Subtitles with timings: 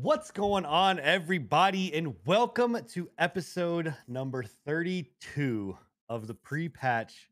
[0.00, 5.76] What's going on, everybody, and welcome to episode number 32
[6.08, 7.28] of the pre-patch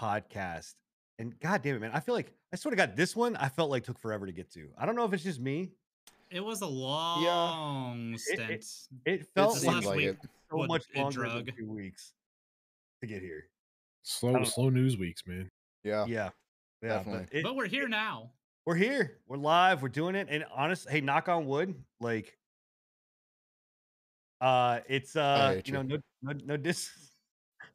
[0.00, 0.74] podcast.
[1.18, 3.34] And god damn it, man, I feel like I sort of got this one.
[3.36, 4.68] I felt like took forever to get to.
[4.78, 5.72] I don't know if it's just me.
[6.30, 8.50] It was a long It- stint.
[8.50, 8.66] it-
[9.04, 10.18] It felt This like, like week it.
[10.50, 11.56] so what much it longer than drug.
[11.56, 12.12] two weeks
[13.00, 13.48] to get here.
[14.02, 15.50] Slow, don't- slow news weeks, man.
[15.82, 16.04] Yeah.
[16.06, 16.30] Yeah,
[16.82, 17.26] yeah, definitely.
[17.32, 18.30] but it- but we're here now.
[18.66, 19.18] We're here.
[19.28, 19.80] We're live.
[19.80, 20.26] We're doing it.
[20.28, 21.74] And honest, hey, knock on wood.
[22.00, 22.36] Like,
[24.40, 26.90] uh, it's uh, you know, no, no, no dis,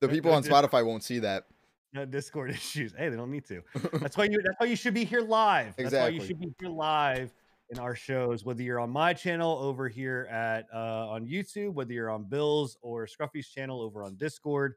[0.02, 1.46] The people no on dis- Spotify won't see that.
[1.94, 2.94] no Discord issues.
[2.96, 3.64] Hey, they don't need to.
[3.94, 4.42] That's why you.
[4.44, 5.76] That's why you should be here live.
[5.78, 7.34] That's why you should be here live
[7.70, 11.94] in our shows, whether you're on my channel over here at uh on YouTube, whether
[11.94, 14.76] you're on Bill's or Scruffy's channel over on Discord.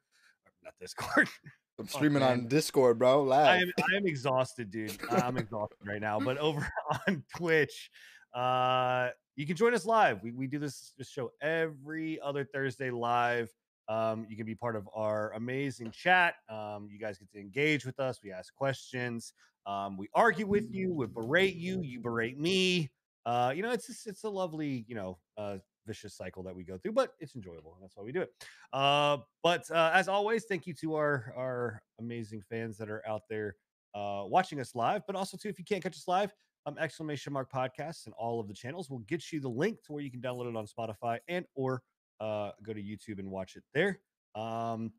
[0.63, 1.29] Not Discord.
[1.79, 2.31] I'm streaming man.
[2.31, 3.23] on Discord, bro.
[3.31, 3.63] I Live.
[3.63, 4.97] am I am exhausted, dude.
[5.11, 6.21] I'm exhausted right now.
[6.21, 6.67] But over
[7.09, 7.91] on Twitch,
[8.33, 10.23] uh, you can join us live.
[10.23, 13.51] We we do this, this show every other Thursday live.
[13.89, 16.35] Um, you can be part of our amazing chat.
[16.49, 18.21] Um, you guys get to engage with us.
[18.23, 19.33] We ask questions.
[19.67, 20.93] Um, we argue with you.
[20.95, 21.83] We berate you.
[21.83, 22.91] You berate me.
[23.27, 26.65] Uh, you know, it's just, it's a lovely, you know, uh, vicious cycle that we
[26.65, 28.31] go through, but it's enjoyable, and that's why we do it.
[28.73, 33.23] Uh, but uh, as always, thank you to our our amazing fans that are out
[33.29, 33.57] there
[33.95, 35.03] uh, watching us live.
[35.07, 36.33] But also, too, if you can't catch us live,
[36.67, 39.93] um, exclamation mark podcasts and all of the channels will get you the link to
[39.93, 41.83] where you can download it on Spotify and or
[42.21, 44.01] uh, go to YouTube and watch it there.
[44.35, 44.93] Um,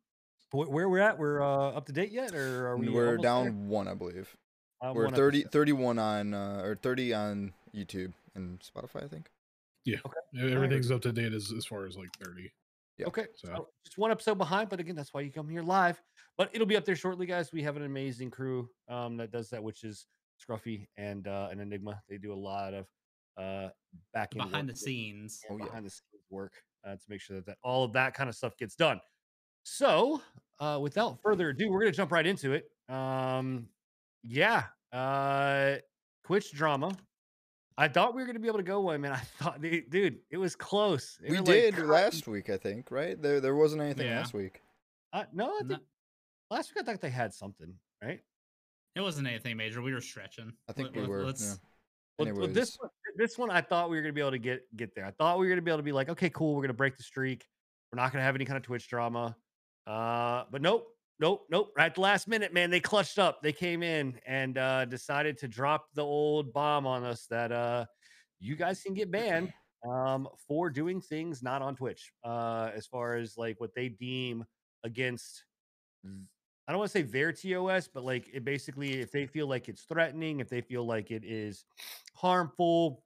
[0.52, 2.88] where we're at, we're uh, up to date yet, or are we?
[2.90, 3.54] We're down there?
[3.54, 4.36] one, I believe.
[4.82, 9.30] Uh, We're one 30, 31 on, uh, or 30 on YouTube and Spotify, I think.
[9.86, 10.54] Yeah, Okay.
[10.54, 12.52] everything's up to date as, as far as like thirty.
[12.98, 15.62] Yeah, Okay, so- so just one episode behind, but again, that's why you come here
[15.62, 16.02] live.
[16.38, 17.52] But it'll be up there shortly, guys.
[17.54, 20.06] We have an amazing crew um, that does that, which is
[20.42, 22.02] Scruffy and uh, an Enigma.
[22.10, 22.86] They do a lot of
[23.38, 23.70] uh,
[24.14, 25.42] back end Behind the scenes.
[25.50, 25.66] Oh, yeah.
[25.66, 26.54] behind the scenes work
[26.86, 29.00] uh, to make sure that, that all of that kind of stuff gets done.
[29.64, 30.22] So,
[30.60, 32.66] uh, without further ado, we're gonna jump right into it.
[32.88, 33.68] Um,
[34.24, 35.78] yeah, uh,
[36.26, 36.96] Twitch drama.
[37.78, 39.12] I thought we were gonna be able to go one, man.
[39.12, 41.18] I thought, dude, dude, it was close.
[41.22, 43.22] They We were, like, did cutting- last week, I think, right?
[43.22, 44.20] There there wasn't anything Yeah.
[44.20, 44.62] last week.
[45.14, 45.68] Uh, no, I No.
[45.76, 45.88] think
[46.50, 48.22] last week I thought they had something, right?
[48.96, 49.82] It wasn't anything major.
[49.82, 50.54] We were stretching.
[50.70, 51.26] I think Let- we were.
[51.26, 51.56] Let's, yeah.
[52.26, 54.74] Well, well, this one, this one, I thought we were gonna be able to get
[54.78, 55.06] get there.
[55.06, 56.96] I thought we were gonna be able to be like, okay, cool, we're gonna break
[56.96, 57.46] the streak.
[57.92, 59.36] We're not gonna have any kind of Twitch drama.
[59.86, 61.72] Uh, but nope, nope, nope.
[61.78, 63.42] Right at the last minute, man, they clutched up.
[63.42, 67.86] They came in and uh, decided to drop the old bomb on us that uh,
[68.40, 69.52] you guys can get banned
[69.90, 72.12] um, for doing things not on Twitch.
[72.24, 74.46] Uh, as far as like what they deem
[74.84, 75.44] against
[76.68, 79.70] I don't want to say their TOS, but like it basically, if they feel like
[79.70, 81.64] it's threatening, if they feel like it is
[82.16, 83.04] harmful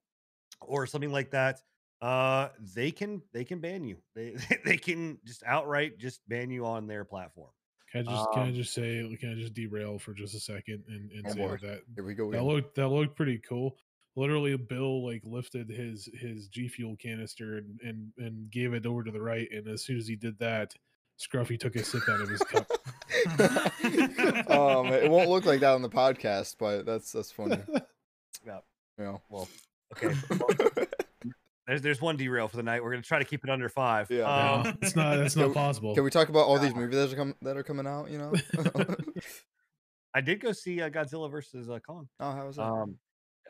[0.61, 1.59] or something like that,
[2.01, 3.97] uh, they can they can ban you.
[4.15, 7.51] They they can just outright just ban you on their platform.
[7.91, 10.39] Can I just can I Um, just say can I just derail for just a
[10.39, 11.57] second and, and say boy.
[11.61, 12.31] that Here we go.
[12.31, 13.77] that looked that looked pretty cool.
[14.15, 19.03] Literally, Bill like lifted his his G Fuel canister and, and and gave it over
[19.03, 20.73] to the right, and as soon as he did that,
[21.19, 22.67] Scruffy took a sip out of his cup.
[24.49, 27.57] um, it won't look like that on the podcast, but that's that's funny.
[28.45, 28.59] Yeah.
[28.97, 29.17] Yeah.
[29.29, 29.49] Well,
[29.97, 30.15] okay.
[30.29, 30.87] well,
[31.69, 32.83] there's there's one derail for the night.
[32.83, 34.09] We're gonna try to keep it under five.
[34.09, 34.23] Yeah.
[34.23, 35.93] Um, no, it's not that's not possible.
[35.95, 38.09] Can we talk about all these movies that are, com- that are coming out?
[38.09, 38.33] You know.
[40.15, 42.09] I did go see uh, Godzilla versus uh, Kong.
[42.19, 42.63] oh, how was that?
[42.63, 42.95] Um,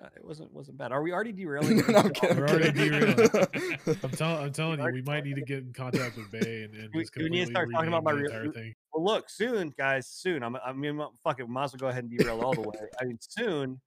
[0.02, 0.92] uh, it wasn't wasn't bad.
[0.92, 1.78] Are we already derailing?
[1.78, 2.38] no, into I'm kidding.
[2.38, 3.98] We're already kidding.
[4.04, 6.74] I'm, tell, I'm telling you, we might need to get in contact with Bay and,
[6.76, 8.74] and We- just we need to completely start talking about my the real- entire thing.
[8.94, 10.44] Well, look, soon, guys, soon.
[10.44, 11.44] I'm, I mean, fuck it.
[11.48, 12.76] We might as well go ahead and derail all the way.
[13.00, 13.80] I mean, soon.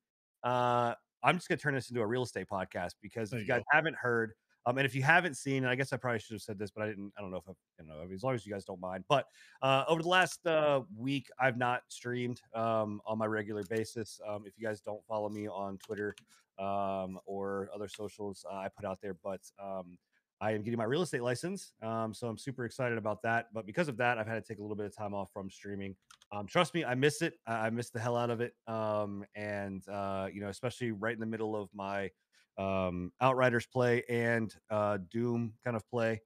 [0.43, 3.53] Uh, I'm just gonna turn this into a real estate podcast because There if you
[3.53, 4.33] guys haven't heard,
[4.65, 6.71] um, and if you haven't seen, and I guess I probably should have said this,
[6.71, 7.13] but I didn't.
[7.19, 9.05] I don't know if I, you know, as long as you guys don't mind.
[9.09, 9.27] But
[9.61, 14.21] uh, over the last uh, week, I've not streamed um, on my regular basis.
[14.27, 16.15] Um, if you guys don't follow me on Twitter
[16.59, 19.99] um, or other socials, uh, I put out there, but um,
[20.43, 21.73] I am getting my real estate license.
[21.83, 23.47] Um, so I'm super excited about that.
[23.55, 25.49] But because of that, I've had to take a little bit of time off from
[25.49, 25.95] streaming.
[26.33, 27.35] Um, trust me, I miss it.
[27.47, 28.55] I I miss the hell out of it.
[28.67, 32.11] Um, and uh, you know, especially right in the middle of my
[32.59, 36.21] um, Outriders play and uh, Doom kind of play.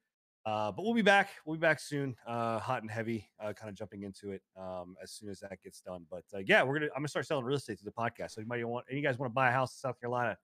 [0.46, 1.30] Uh, but we'll be back.
[1.44, 4.94] We'll be back soon, uh, hot and heavy, uh, kind of jumping into it um,
[5.02, 6.06] as soon as that gets done.
[6.08, 6.86] But uh, yeah, we're gonna.
[6.94, 8.30] I'm gonna start selling real estate to the podcast.
[8.30, 10.38] So might want, and you guys want to buy a house in South Carolina,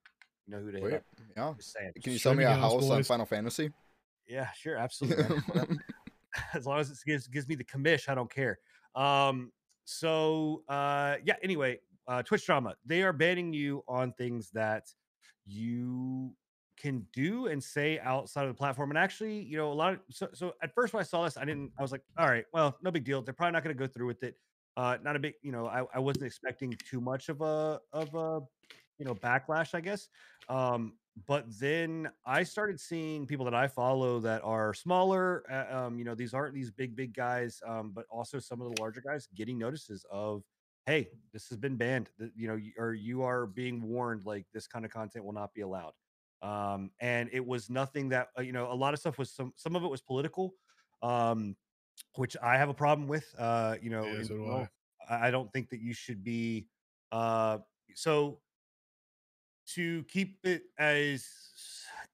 [0.46, 1.02] you know who to hit Wait, up.
[1.36, 1.52] yeah.
[1.56, 1.92] Just saying.
[2.02, 3.02] Can you sell me me a house, house on.
[3.04, 3.70] Final Fantasy?
[4.26, 5.38] Yeah, sure, absolutely.
[6.54, 8.58] as long as it gives gives me the commish, I don't care.
[8.94, 9.52] Um,
[9.84, 11.36] so uh, yeah.
[11.42, 12.74] Anyway, uh, Twitch drama.
[12.84, 14.84] They are banning you on things that
[15.46, 16.34] you
[16.78, 18.90] can do and say outside of the platform.
[18.90, 21.36] And actually, you know, a lot of so, so at first when I saw this,
[21.36, 21.70] I didn't.
[21.78, 23.22] I was like, all right, well, no big deal.
[23.22, 24.36] They're probably not going to go through with it.
[24.76, 28.14] Uh, not a big, you know, I, I wasn't expecting too much of a of
[28.14, 28.40] a
[28.98, 30.08] you know backlash, I guess.
[30.48, 30.94] Um,
[31.26, 35.44] but then I started seeing people that I follow that are smaller.
[35.50, 38.74] Uh, um, you know, these aren't these big big guys, um, but also some of
[38.74, 40.42] the larger guys getting notices of,
[40.86, 42.08] hey, this has been banned.
[42.34, 45.60] You know, or you are being warned like this kind of content will not be
[45.60, 45.92] allowed.
[46.40, 48.72] Um, and it was nothing that uh, you know.
[48.72, 50.54] A lot of stuff was some some of it was political.
[51.02, 51.56] Um,
[52.16, 53.32] which I have a problem with.
[53.38, 54.68] Uh, you know, Yeah, so do.
[55.08, 56.68] I I don't think that you should be.
[57.10, 57.58] Uh,
[57.94, 58.40] so
[59.68, 61.28] to keep it as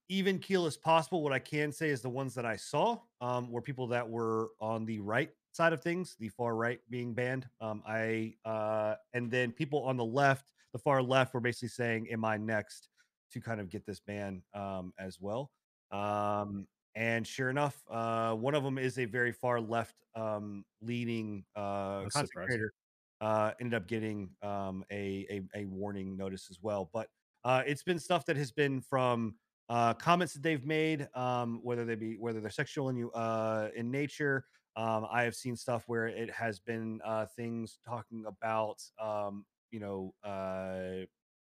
[0.08, 3.50] even keel as possible, what I can say is the ones that I saw um,
[3.50, 7.48] were people that were on the right side of things, the far right being banned.
[7.60, 12.08] Um, I uh, and then people on the left, the far left, were basically saying,
[12.10, 12.88] "Am I next?"
[13.30, 15.50] to kind of get this ban um, as well.
[15.90, 21.44] Um, and sure enough, uh, one of them is a very far left um, leaning
[21.54, 22.46] uh, That's content surprising.
[22.46, 22.72] creator.
[23.20, 26.88] Uh, ended up getting um, a, a a warning notice as well.
[26.92, 27.08] But
[27.44, 29.34] uh, it's been stuff that has been from
[29.68, 33.68] uh, comments that they've made, um, whether they be whether they're sexual in you uh,
[33.76, 34.44] in nature.
[34.76, 39.80] Um, I have seen stuff where it has been uh, things talking about um, you
[39.80, 41.04] know uh,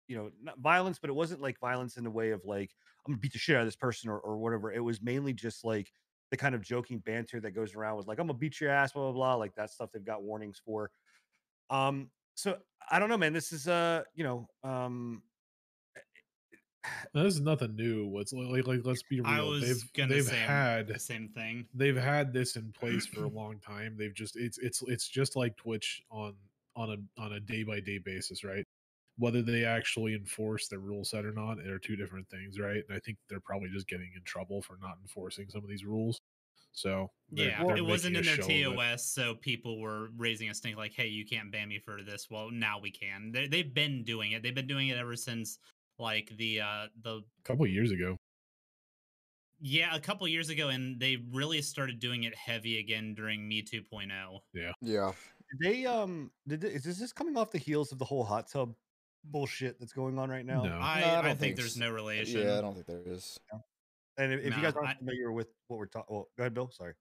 [0.09, 2.71] you know not violence, but it wasn't like violence in the way of like
[3.07, 4.73] I'm gonna beat the shit out of this person or, or whatever.
[4.73, 5.93] It was mainly just like
[6.31, 8.93] the kind of joking banter that goes around with like I'm gonna beat your ass,
[8.93, 9.91] blah blah blah, like that stuff.
[9.93, 10.91] They've got warnings for.
[11.69, 12.57] Um, so
[12.91, 13.33] I don't know, man.
[13.33, 15.23] This is uh, you know, um,
[17.15, 18.07] Now, This is nothing new.
[18.07, 19.27] What's like, like, let's be real.
[19.31, 21.67] I was they've gonna they've say had the same thing.
[21.75, 23.97] they've had this in place for a long time.
[23.99, 26.35] They've just it's it's it's just like Twitch on
[26.75, 28.65] on a on a day by day basis, right?
[29.19, 32.83] Whether they actually enforce the rule set or not are two different things, right?
[32.89, 35.85] And I think they're probably just getting in trouble for not enforcing some of these
[35.87, 36.21] rules.
[36.73, 38.63] So they're- Yeah, they're it wasn't in their show of it.
[38.77, 42.29] TOS, so people were raising a stink like, "Hey, you can't ban me for this."
[42.31, 43.33] Well, now we can.
[43.33, 44.43] They, they've been doing it.
[44.43, 45.59] They've been doing it ever since
[45.99, 48.17] like the uh the a couple years ago.
[49.61, 53.65] yeah a couple years ago, and they really started doing it heavy again during Me
[53.75, 53.77] oh.
[53.77, 54.41] 2.0.
[54.53, 54.73] Yeah.
[54.81, 55.13] yeah
[55.63, 58.75] they um did they, is this coming off the heels of the whole hot tub
[59.25, 60.63] bullshit that's going on right now?
[60.63, 60.71] No.
[60.79, 62.43] I, No, I I, don't think, think there's no relation.
[62.43, 63.39] Yeah, I don't think there is.
[64.19, 66.55] And if, if you guys aren't I- familiar with what we're talking, well, go ahead,
[66.55, 66.71] Bill.
[66.71, 66.95] Sorry.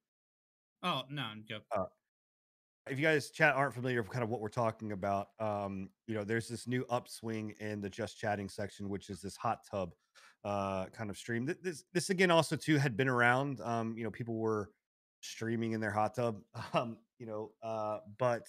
[0.83, 1.59] Oh no, go.
[2.89, 6.13] If you guys chat aren't familiar with kind of what we're talking about, um, you
[6.13, 9.93] know, there's this new upswing in the just chatting section, which is this hot tub
[10.43, 11.51] uh kind of stream.
[11.61, 13.59] This this again also too had been around.
[13.61, 14.69] Um, you know, people were
[15.21, 16.41] streaming in their hot tub.
[16.73, 18.47] Um, you know, uh, but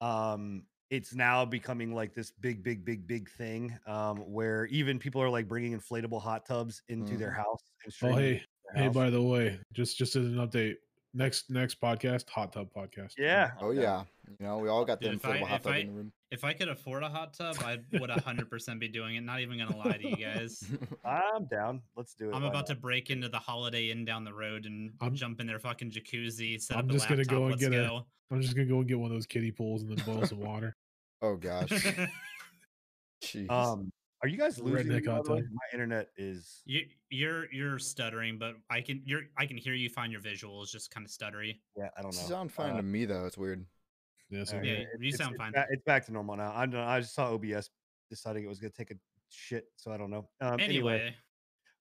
[0.00, 3.78] um it's now becoming like this big, big, big, big thing.
[3.86, 8.16] Um, where even people are like bringing inflatable hot tubs into their house and Oh
[8.16, 8.42] hey,
[8.74, 10.76] hey, by the way, just just as an update,
[11.14, 13.14] next next podcast, hot tub podcast.
[13.18, 13.50] yeah.
[13.60, 14.04] Oh yeah.
[14.38, 16.12] You know, we all got the Dude, if I- hot tub I- in the room.
[16.30, 19.22] If I could afford a hot tub, I would 100% be doing it.
[19.22, 20.62] Not even gonna lie to you guys.
[21.04, 21.82] I'm down.
[21.96, 22.34] Let's do it.
[22.36, 22.66] I'm about not?
[22.68, 25.90] to break into the Holiday Inn down the road and I'm- jump in their fucking
[25.90, 26.60] jacuzzi.
[26.62, 28.06] Set I'm up a just gonna go and Let's get a- go.
[28.30, 30.38] I'm just gonna go and get one of those kiddie pools and then boil some
[30.38, 30.76] water.
[31.22, 31.68] oh gosh.
[33.24, 33.50] Jeez.
[33.50, 34.88] Um, are you guys losing?
[34.88, 35.40] me, by the way?
[35.42, 36.62] My internet is.
[36.66, 39.88] you, you're you're stuttering, but I can you're I can hear you.
[39.88, 41.58] Find your visuals just kind of stuttery.
[41.76, 43.26] Yeah, I don't You sound fine Uh, to me though.
[43.26, 43.64] It's weird.
[44.28, 45.52] Yeah, so Yeah, it- you it's- sound it's fine.
[45.52, 46.52] ba- It's back to normal now.
[46.54, 46.82] I don't know.
[46.84, 47.70] I just saw OBS
[48.10, 48.94] deciding it was going to take a
[49.28, 50.28] shit, so I don't know.
[50.40, 50.66] Um, anyway,
[51.00, 51.14] Anyway,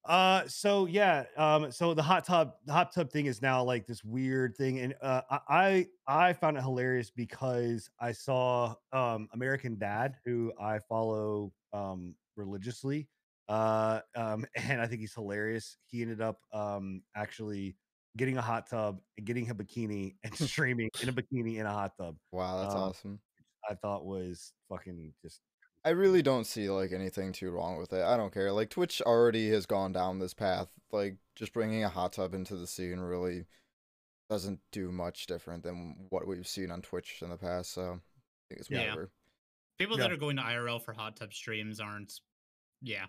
[0.06, 3.86] uh, so yeah, um, so the hot tub, the hot tub thing is now like
[3.86, 9.28] this weird thing, and uh, I I I found it hilarious because I saw um
[9.34, 13.08] American Dad, who I follow um religiously,
[13.48, 15.78] uh, um, and I think he's hilarious.
[15.86, 17.76] He ended up um actually
[18.18, 21.72] getting a hot tub and getting a bikini and streaming in a bikini in a
[21.72, 22.16] hot tub.
[22.32, 23.20] Wow, that's Um, awesome.
[23.70, 25.42] I thought was fucking just
[25.86, 28.04] I really don't see like anything too wrong with it.
[28.04, 28.52] I don't care.
[28.52, 30.68] Like Twitch already has gone down this path.
[30.92, 33.46] Like just bringing a hot tub into the scene really
[34.30, 37.72] doesn't do much different than what we've seen on Twitch in the past.
[37.74, 38.96] So I think it's Yeah.
[39.78, 40.04] people Yeah.
[40.04, 42.20] that are going to IRL for hot tub streams aren't.
[42.82, 43.06] Yeah,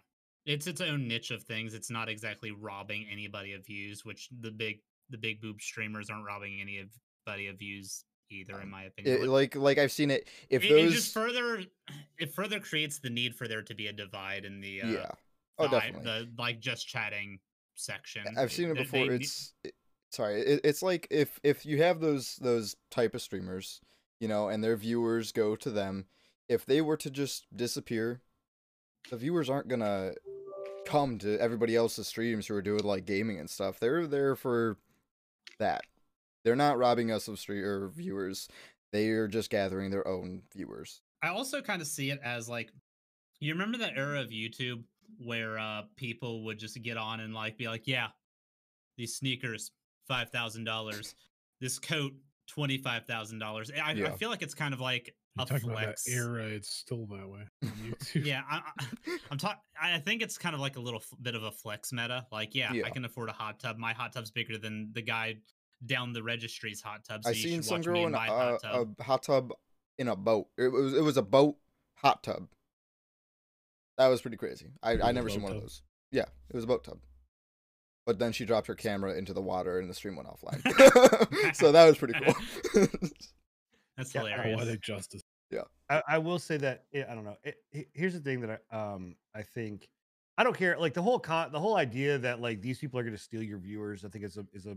[0.47, 1.75] it's its own niche of things.
[1.75, 6.25] It's not exactly robbing anybody of views, which the big the big boob streamers aren't
[6.25, 9.23] robbing anybody of views either, in my opinion.
[9.23, 10.29] It, like like I've seen it.
[10.49, 11.63] If it, it those just further
[12.19, 15.11] it further creates the need for there to be a divide in the uh, yeah.
[15.59, 16.05] Oh, the definitely.
[16.05, 17.39] the like just chatting
[17.75, 18.23] section.
[18.39, 19.09] I've seen it before.
[19.09, 19.75] they It's it,
[20.11, 20.41] sorry.
[20.41, 23.81] It, it's like if if you have those those type of streamers,
[24.21, 26.07] you know, and their viewers go to them.
[26.49, 28.23] If they were to just disappear,
[29.09, 30.13] the viewers aren't gonna
[30.87, 33.79] come to everybody else's streams who are doing like gaming and stuff.
[33.79, 34.77] They're there for
[35.59, 35.83] that.
[36.45, 38.49] They're not robbing us of street or viewers.
[38.93, 41.03] They are just gathering their own viewers.
[41.23, 42.71] I also kind of see it as like
[43.41, 44.83] you remember that era of YouTube
[45.19, 48.09] where uh people would just get on and like be like, yeah,
[48.97, 49.73] these sneakers
[50.09, 51.15] five thousand dollars,
[51.61, 52.13] this coat
[52.49, 53.71] twenty five thousand dollars.
[53.71, 56.45] I, I feel like it's kind of like You're a talking about that era.
[56.45, 57.43] It's still that way.
[58.15, 58.61] Yeah, I,
[59.31, 59.61] I'm talking.
[59.81, 62.27] I think it's kind of like a little f- bit of a flex meta.
[62.33, 62.87] Like, yeah, Yeah.
[62.87, 63.79] I can afford a hot tub.
[63.79, 65.37] My hot tub's bigger than the guy
[65.87, 67.23] down the registry's hot tub.
[67.25, 68.95] So I you seen some girl in a, hot tub.
[68.99, 69.53] a hot tub
[69.99, 70.49] in a boat.
[70.59, 71.57] It was it was a boat
[71.95, 72.49] hot tub.
[73.99, 74.73] That was pretty crazy.
[74.83, 75.83] I I never seen one of those.
[76.11, 76.99] Yeah, it was a boat tub.
[78.07, 81.55] But then she dropped her camera into the water and the stream went offline.
[81.55, 82.87] so that was pretty cool.
[84.01, 84.61] That's Yeah, I- hilarious.
[84.61, 85.23] Poetic justice.
[85.89, 87.37] I, I will say that eh, I don't know.
[87.43, 89.89] It, he- here's the thing that I um I think
[90.39, 90.79] I don't care.
[90.79, 93.43] Like the whole con, the whole idea that like these people are going to steal
[93.43, 94.77] your viewers, I think is a is a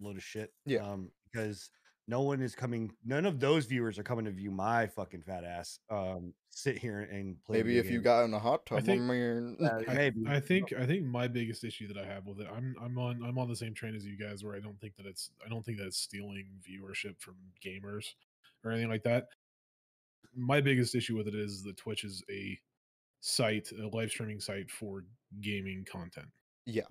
[0.00, 0.52] load of shit.
[0.66, 0.80] Yeah.
[0.80, 1.70] Um, because
[2.08, 2.90] no one is coming.
[3.04, 5.78] None of those viewers are coming to view my fucking fat ass.
[5.88, 7.58] Um, sit here and play.
[7.58, 10.24] Maybe video if you got in a hot tub, think- I mean, Uh, I, maybe
[10.26, 13.22] I think I think my biggest issue that I have with it, I'm I'm on
[13.24, 15.48] I'm on the same train as you guys, where I don't think that it's I
[15.48, 18.14] don't think that it's stealing viewership from gamers
[18.64, 19.26] or anything like that.
[20.34, 22.58] My biggest issue with it is that Twitch is a
[23.20, 25.04] site, a live streaming site for
[25.40, 26.28] gaming content.
[26.66, 26.84] yeah.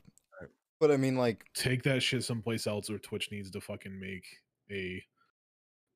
[0.79, 4.25] But I mean, like, Take that shit someplace else, or Twitch needs to fucking make
[4.71, 5.03] a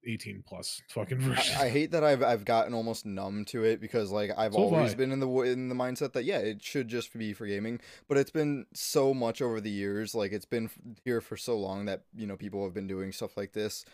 [0.06, 1.56] 18 plus fucking version.
[1.58, 4.60] I, I hate that I've I've gotten almost numb to it because like I've So
[4.60, 7.80] always been in the in the mindset that yeah it should just be for gaming,
[8.10, 10.70] but it's been so much over the years like it's been
[11.06, 13.86] here for so long that you know people have been doing stuff like this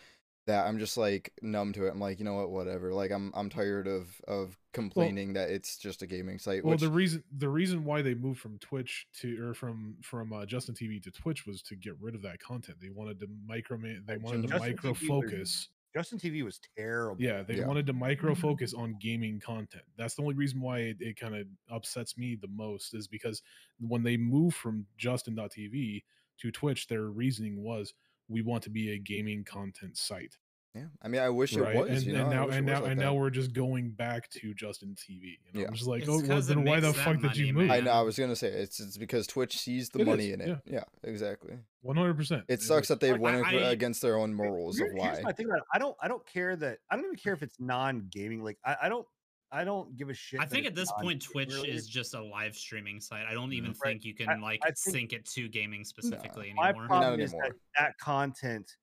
[0.50, 1.90] that I'm just like numb to it.
[1.90, 5.76] I'm like you know what whatever like I'm I'm tired of of complaining that it's
[5.78, 6.64] just a gaming site.
[6.64, 10.32] well which, the reason the reason why they moved from twitch to or from from
[10.32, 13.26] uh, justin tv to twitch was to get rid of that content they wanted to
[13.46, 17.20] micro they Right, wanted to micro TV was- focus Justin TV was terrible.
[17.20, 17.66] yeah they Yeah.
[17.66, 21.34] wanted to micro focus on gaming content that's the only reason why it, it kind
[21.34, 23.42] of upsets me the most is because
[23.80, 26.04] when they moved from justin.tv
[26.38, 27.92] to twitch their reasoning was
[28.30, 30.36] we want to be a gaming content site
[30.74, 32.64] yeah I mean I wish right it was and, you know and I now and
[32.66, 33.04] now like and that.
[33.04, 35.66] now we're just going back to justin tv you know Yeah.
[35.66, 37.36] i'm just like It's oh well 'cause it then why the makes that fuck did
[37.36, 39.98] you money, move I know I was gonna say it's it's because Twitch sees the
[40.02, 40.58] It money is, in it.
[40.66, 41.54] Yeah, exactly.
[41.84, 45.00] 100% It sucks that they Like, went I- I- against their own morals of here's
[45.00, 45.20] why.
[45.24, 45.64] my thing about it.
[45.74, 48.44] I don't I don't care that I don't even care if it's non-gaming.
[48.44, 49.06] Like I, I don't
[49.52, 50.40] I don't give a shit.
[50.40, 51.74] I think at this point, Twitch related.
[51.74, 53.26] is just a live streaming site.
[53.26, 53.80] I don't even mm-hmm.
[53.82, 53.90] Right.
[53.90, 56.86] think you can I- like I sync it to gaming specifically My anymore.
[56.86, 57.56] problem is that anymore.
[57.78, 58.76] that content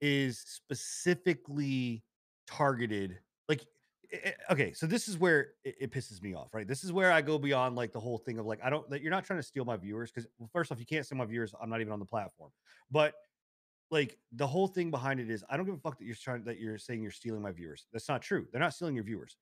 [0.00, 2.02] is specifically
[2.46, 3.18] targeted.
[3.48, 3.64] Like,
[4.12, 6.68] i- i- okay, so this is where it, it pisses me off, right?
[6.68, 9.00] This is where I go beyond like the whole thing of like I don't that
[9.00, 11.24] you're not trying to steal my viewers because well, first off, you can't steal my
[11.24, 11.54] viewers.
[11.60, 12.50] I'm not even on the platform,
[12.90, 13.14] but
[13.90, 16.44] like the whole thing behind it is I don't give a fuck that you're trying
[16.44, 17.86] that you're saying you're stealing my viewers.
[17.92, 18.46] That's not true.
[18.50, 19.36] They're not stealing your viewers.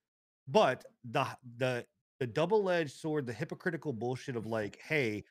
[0.48, 1.86] But the the
[2.18, 5.24] the double-edged sword, the hypocritical bullshit of like, hey,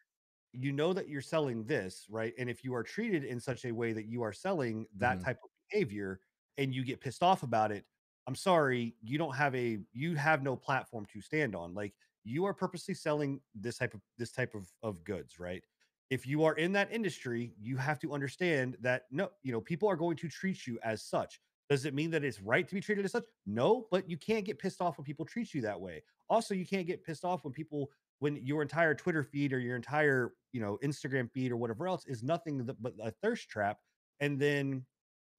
[0.53, 2.33] you know that you're selling this, right?
[2.37, 5.23] And if you are treated in such a way that you are selling that Mhm.
[5.23, 6.21] type of behavior
[6.57, 7.85] and you get pissed off about it,
[8.27, 11.73] I'm sorry, you don't have a you have no platform to stand on.
[11.73, 15.63] Like you are purposely selling this type of this type of, of goods, right?
[16.09, 19.87] If you are in that industry, you have to understand that no, you know, people
[19.89, 21.39] are going to treat you as such.
[21.69, 23.25] Does it mean that it's right to be treated as such?
[23.45, 26.01] No, but you can't get pissed off when people treat you that way.
[26.29, 29.75] Also, you can't get pissed off when people when your entire Twitter feed or your
[29.75, 33.77] entire, you know, Instagram feed or whatever else is nothing but a thirst trap.
[34.19, 34.85] And then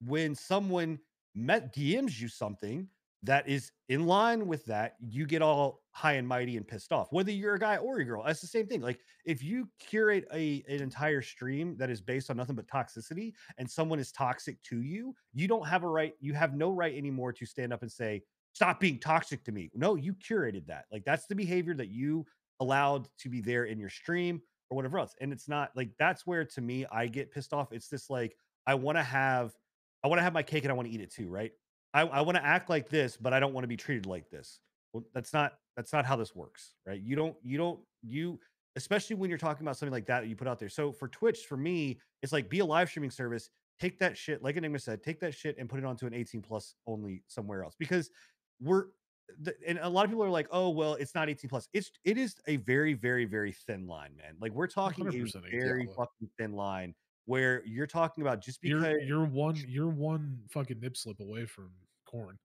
[0.05, 0.99] when someone
[1.35, 2.87] met DMs you something
[3.23, 7.11] that is in line with that, you get all high and mighty and pissed off.
[7.11, 8.81] Whether you're a guy or a girl, that's the same thing.
[8.81, 13.33] Like if you curate a an entire stream that is based on nothing but toxicity
[13.57, 16.95] and someone is toxic to you, you don't have a right, you have no right
[16.95, 18.23] anymore to stand up and say,
[18.53, 19.69] stop being toxic to me.
[19.75, 20.85] No, you curated that.
[20.91, 22.25] Like that's the behavior that you
[22.59, 25.15] allowed to be there in your stream or whatever else.
[25.21, 27.71] And it's not like that's where to me I get pissed off.
[27.71, 28.35] It's this like
[28.65, 29.53] I want to have
[30.03, 31.51] I want to have my cake and I want to eat it too, right?
[31.93, 34.29] I, I want to act like this, but I don't want to be treated like
[34.29, 34.59] this.
[34.93, 37.01] Well, that's not that's not how this works, right?
[37.01, 38.39] You don't you don't you
[38.75, 40.69] especially when you're talking about something like that that you put out there.
[40.69, 43.49] So for Twitch, for me, it's like be a live streaming service.
[43.79, 46.41] Take that shit, like Enigma said, take that shit and put it onto an 18
[46.41, 48.09] plus only somewhere else because
[48.61, 48.85] we're
[49.41, 51.67] the, and a lot of people are like, oh well, it's not 18 plus.
[51.73, 54.35] It's it is a very very very thin line, man.
[54.39, 56.93] Like we're talking a 100% 18 very fucking thin line
[57.31, 61.45] where you're talking about just because you're you're one you're one fucking nip slip away
[61.45, 61.71] from
[62.05, 62.37] corn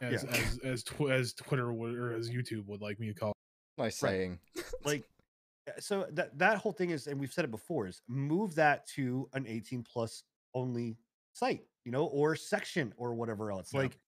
[0.00, 0.30] as Yeah.
[0.30, 3.32] as as, tw- as twitter would or as youtube would like me to call
[3.76, 4.38] Nice saying.
[4.84, 5.04] like
[5.68, 8.86] Uh, So that that whole thing is, and we've said it before, is move that
[8.96, 10.24] to an 18 plus
[10.54, 10.96] only
[11.34, 13.72] site, you know, or section or whatever else.
[13.74, 13.80] Yeah.
[13.80, 13.98] Like,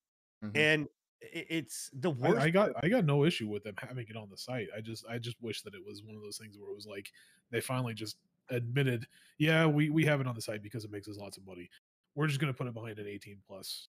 [0.43, 0.57] Mhm.
[0.57, 0.89] and
[1.21, 2.41] it's the I, worst.
[2.47, 4.69] I got I got no issue with them having it on the site.
[4.75, 6.87] I just I just wish that it was one of those things where it was
[6.87, 7.13] like
[7.51, 8.17] they finally just
[8.51, 9.07] admitted,
[9.39, 11.69] yeah, we we have it on the site because it makes us lots of money.
[12.15, 13.89] We're just gonna put it behind an 18 plus,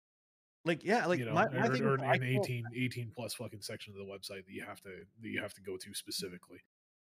[0.65, 3.63] like, yeah, like you know, my, my or, or an I 18 18 plus fucking
[3.63, 4.91] section of the website that you have to
[5.23, 6.59] that you have to go to specifically.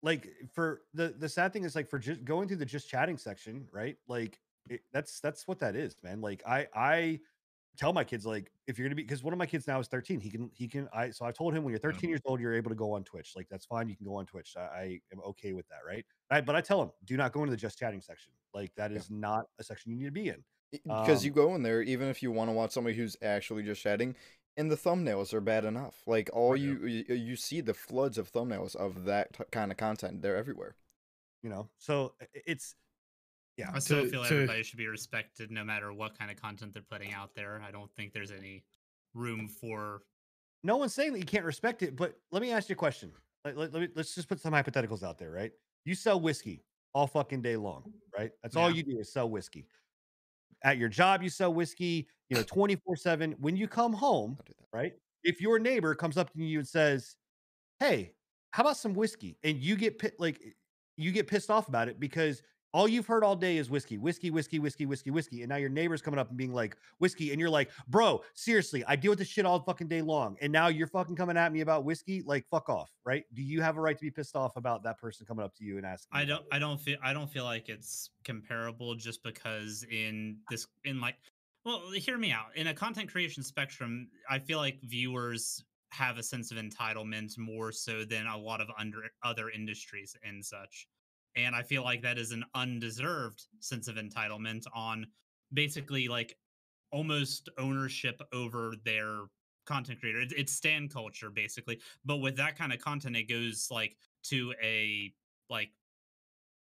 [0.02, 3.16] like for the the sad thing is like for just going through the just chatting
[3.16, 7.20] section right like it, that's that's what that is man like i i
[7.76, 9.88] tell my kids like if you're gonna be because one of my kids now is
[9.88, 12.40] 13 he can he can i so i told him when you're 13 years old
[12.40, 14.60] you're able to go on twitch like that's fine you can go on twitch i,
[14.60, 17.50] I am okay with that right I, but i tell him do not go into
[17.50, 19.16] the just chatting section like that is Yeah.
[19.20, 20.44] not a section you need to be in
[20.84, 23.62] because Um, you go in there even if you want to watch somebody who's actually
[23.62, 24.14] just chatting
[24.58, 26.72] and the thumbnails are bad enough like all yeah.
[26.72, 30.36] you, you you see the floods of thumbnails of that t- kind of content they're
[30.36, 30.76] everywhere
[31.42, 32.12] you know so
[32.46, 32.74] it's
[33.56, 36.36] yeah I still To- feel to- everybody should be respected no matter what kind of
[36.36, 37.62] content they're putting out there.
[37.66, 38.64] I don't think there's any
[39.14, 40.02] room for
[40.64, 43.10] no one's saying that you can't respect it, but let me ask you a question.
[43.44, 45.50] Let, let, let me, let's just put some hypotheticals out there, right?
[45.84, 46.62] You sell whiskey
[46.94, 48.30] all fucking day long, right?
[48.42, 49.66] That's all you do is sell whiskey.
[50.62, 53.32] At your job, you sell whiskey, you know, 24 7.
[53.40, 54.76] When you come home, I'll do that.
[54.76, 54.92] right?
[55.24, 57.16] If your neighbor comes up to you and says,
[57.80, 58.12] Hey,
[58.52, 59.36] how about some whiskey?
[59.42, 60.40] And you get pit like
[60.96, 64.30] you get pissed off about it because all you've heard all day is whiskey, whiskey,
[64.30, 65.42] whiskey, whiskey, whiskey, whiskey.
[65.42, 67.30] And now your neighbor's coming up and being like, whiskey.
[67.30, 70.36] And you're like, bro, seriously, I deal with this shit all fucking day long.
[70.40, 72.22] And now you're fucking coming at me about whiskey.
[72.24, 73.24] Like, fuck off, right?
[73.34, 75.64] Do you have a right to be pissed off about that person coming up to
[75.64, 76.18] you and asking?
[76.18, 80.66] I don't I don't feel I don't feel like it's comparable just because in this
[80.84, 81.16] in like
[81.64, 82.56] well hear me out.
[82.56, 87.70] In a content creation spectrum, I feel like viewers have a sense of entitlement more
[87.70, 90.88] so than a lot of under other industries and such.
[91.36, 95.06] And I feel like that is an undeserved sense of entitlement on
[95.52, 96.36] basically like
[96.90, 99.24] almost ownership over their
[99.66, 100.20] content creator.
[100.20, 101.80] It's, it's stan culture basically.
[102.04, 105.12] But with that kind of content, it goes like to a
[105.48, 105.70] like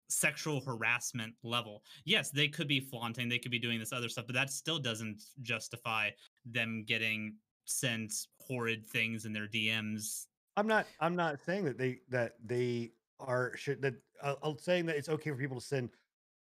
[0.07, 1.83] sexual harassment level.
[2.05, 4.79] Yes, they could be flaunting, they could be doing this other stuff, but that still
[4.79, 6.09] doesn't justify
[6.45, 10.27] them getting sent horrid things in their DMs.
[10.57, 10.85] I'm not.
[11.01, 13.95] I'm not saying that they that they are should that.
[14.21, 15.89] Uh, I'm saying that it's okay for people to send,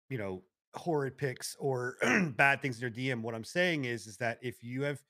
[0.10, 0.44] you know,
[0.76, 1.98] horrid pics or
[2.38, 3.22] bad things in their DM.
[3.22, 5.02] What I'm saying is, is that if you have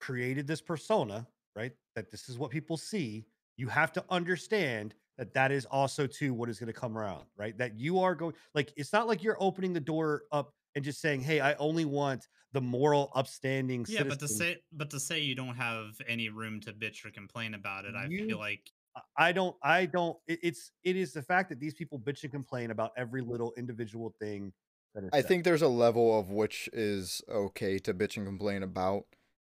[0.00, 5.34] created this persona, right, that this is what people see, you have to understand that
[5.34, 7.56] that is also too what is going to come around, right?
[7.58, 11.00] That you are going like it's not like you're opening the door up and just
[11.00, 15.20] saying, "Hey, I only want the moral, upstanding." Yeah, but to say but to say
[15.20, 18.70] you don't have any room to bitch or complain about it, I feel like
[19.16, 22.22] I- I don't I don't it, it's it is the fact that these people bitch
[22.22, 24.52] and complain about every little individual thing
[24.94, 25.28] that is I said.
[25.28, 29.04] think there's a level of which is okay to bitch and complain about.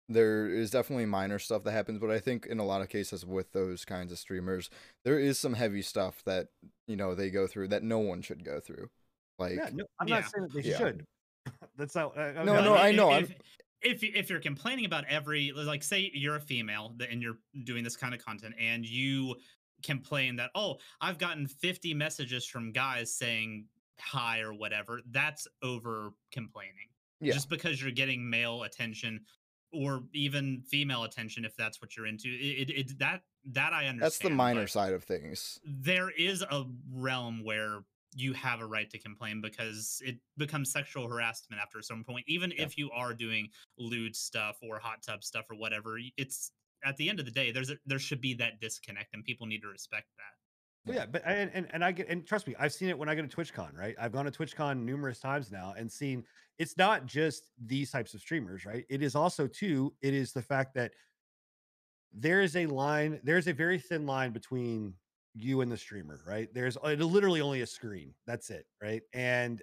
[0.09, 3.27] There is definitely minor stuff that happens, but I think in a lot of cases
[3.27, 4.71] with those kinds of streamers,
[5.05, 6.49] there is some heavy stuff that
[6.87, 8.89] you know they go through that no one should go through.
[9.39, 10.21] Like, yeah, no, I'm Yeah.
[10.21, 10.79] not saying that they Yeah.
[10.79, 11.05] should.
[11.77, 13.35] That's not uh, No, okay, no, i- I know, i- I'm- If,
[13.83, 17.97] if if you're complaining about every like, say you're a female and you're doing this
[17.97, 19.37] kind of content, and you
[19.83, 23.67] complain that oh, I've gotten 50 messages from guys saying
[24.01, 26.89] hi or whatever, that's over complaining.
[27.21, 27.33] Yeah.
[27.33, 29.21] Just because you're getting male attention
[29.73, 33.87] or even female attention, if that's what you're into, it, it, it that that I
[33.87, 34.01] understand.
[34.01, 35.61] that's the minor side of things.
[35.65, 37.81] there is a realm where
[38.16, 42.24] you have a right to complain because it becomes sexual harassment after some point.
[42.29, 42.64] Even Yeah.
[42.64, 43.48] if you are doing
[43.79, 46.52] lewd stuff or hot tub stuff or whatever, it's
[46.85, 49.46] at the end of the day, there's a, there should be that disconnect, and people
[49.46, 50.35] need to respect that.
[50.85, 53.09] Well, yeah, but and, and and I get and trust me, I've seen it when
[53.09, 53.96] I go to TwitchCon, right?
[53.98, 56.24] I've gone to TwitchCon numerous times now and seen
[56.59, 58.85] it's not just these types of streamers, right?
[58.88, 60.92] It is also too, it is the fact that
[62.12, 64.94] there is a line, there's a very thin line between
[65.37, 66.49] you and the streamer, right?
[66.55, 68.14] There's uh, literally only a screen.
[68.27, 69.03] That's it, right?
[69.12, 69.62] And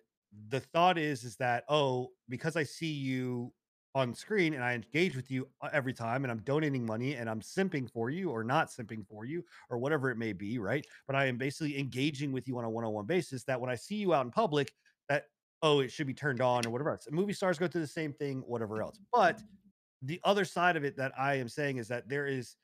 [0.49, 3.51] the thought is is that oh, because I see you
[3.95, 7.29] on screen and I engage with you uh, every time and I'm donating money and
[7.29, 10.85] I'm simping for you or not simping for you or whatever it may be, right?
[11.05, 13.95] But I am basically engaging with you on a one-on-one basis that when I see
[13.95, 14.73] you out in public
[15.09, 15.25] that
[15.61, 17.07] oh, it should be turned on or whatever else.
[17.11, 18.99] Movie stars go through the same thing, whatever else.
[19.13, 19.41] But
[20.01, 22.55] the other side of it that I am saying is that there is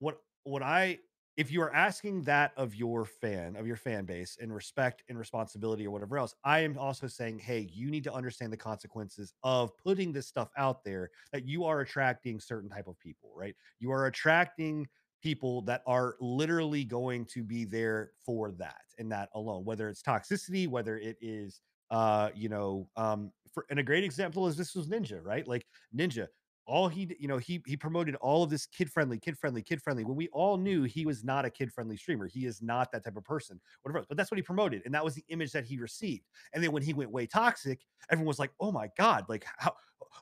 [0.00, 0.98] what what I
[1.36, 5.18] if you are asking that of your fan of your fan base in respect and
[5.18, 9.32] responsibility or whatever else, I am also saying, hey, you need to understand the consequences
[9.42, 13.54] of putting this stuff out there that you are attracting certain type of people, right?
[13.78, 14.88] You are attracting
[15.22, 20.02] people that are literally going to be there for that and that alone, whether it's
[20.02, 21.60] toxicity, whether it is
[21.92, 25.46] uh, you know, um, for and a great example is this was Ninja, right?
[25.46, 26.26] Like Ninja,
[26.66, 29.82] all he you know he he promoted all of this kid friendly kid friendly kid
[29.82, 30.04] friendly.
[30.04, 33.04] When we all knew he was not a kid friendly streamer he is not that
[33.04, 35.64] type of person whatever but that's what he promoted and that was the image that
[35.64, 39.24] he received and then when he went way toxic everyone was like oh my god
[39.28, 39.74] like how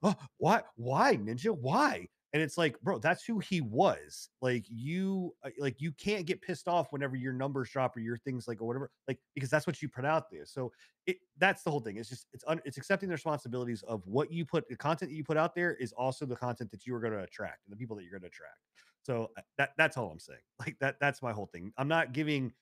[0.02, 4.28] uh, why why ninja why and it's like bro that's who he was.
[4.40, 8.18] Like you uh, like you can't get pissed off whenever your numbers drop or your
[8.18, 10.44] things like or whatever like because that's what you put out there.
[10.44, 10.72] So
[11.06, 11.96] it that's the whole thing.
[11.96, 15.16] It's just it's un, it's accepting the responsibilities of what you put the content that
[15.16, 17.72] you put out there is also the content that you are going to attract and
[17.72, 18.58] the people that you're going to attract.
[19.02, 20.38] So uh, that that's all i'm saying.
[20.60, 21.72] Like that that's my whole thing.
[21.78, 22.52] I'm not giving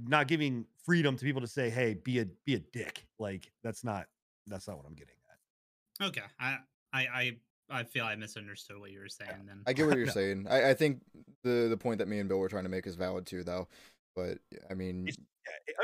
[0.00, 3.06] not giving freedom to people to say hey be a be a dick.
[3.18, 4.06] Like that's not
[4.46, 5.14] that's not what i'm getting
[6.00, 6.06] at.
[6.06, 6.58] Okay, I
[6.92, 7.36] I I
[7.70, 9.44] I feel I misunderstood what you were saying.
[9.46, 10.12] Then I get what you're No.
[10.12, 10.46] saying.
[10.48, 11.00] I, I think
[11.44, 13.68] the the point that me and Bill were trying to make is valid too, though.
[14.16, 14.38] But
[14.70, 15.24] I mean, It's-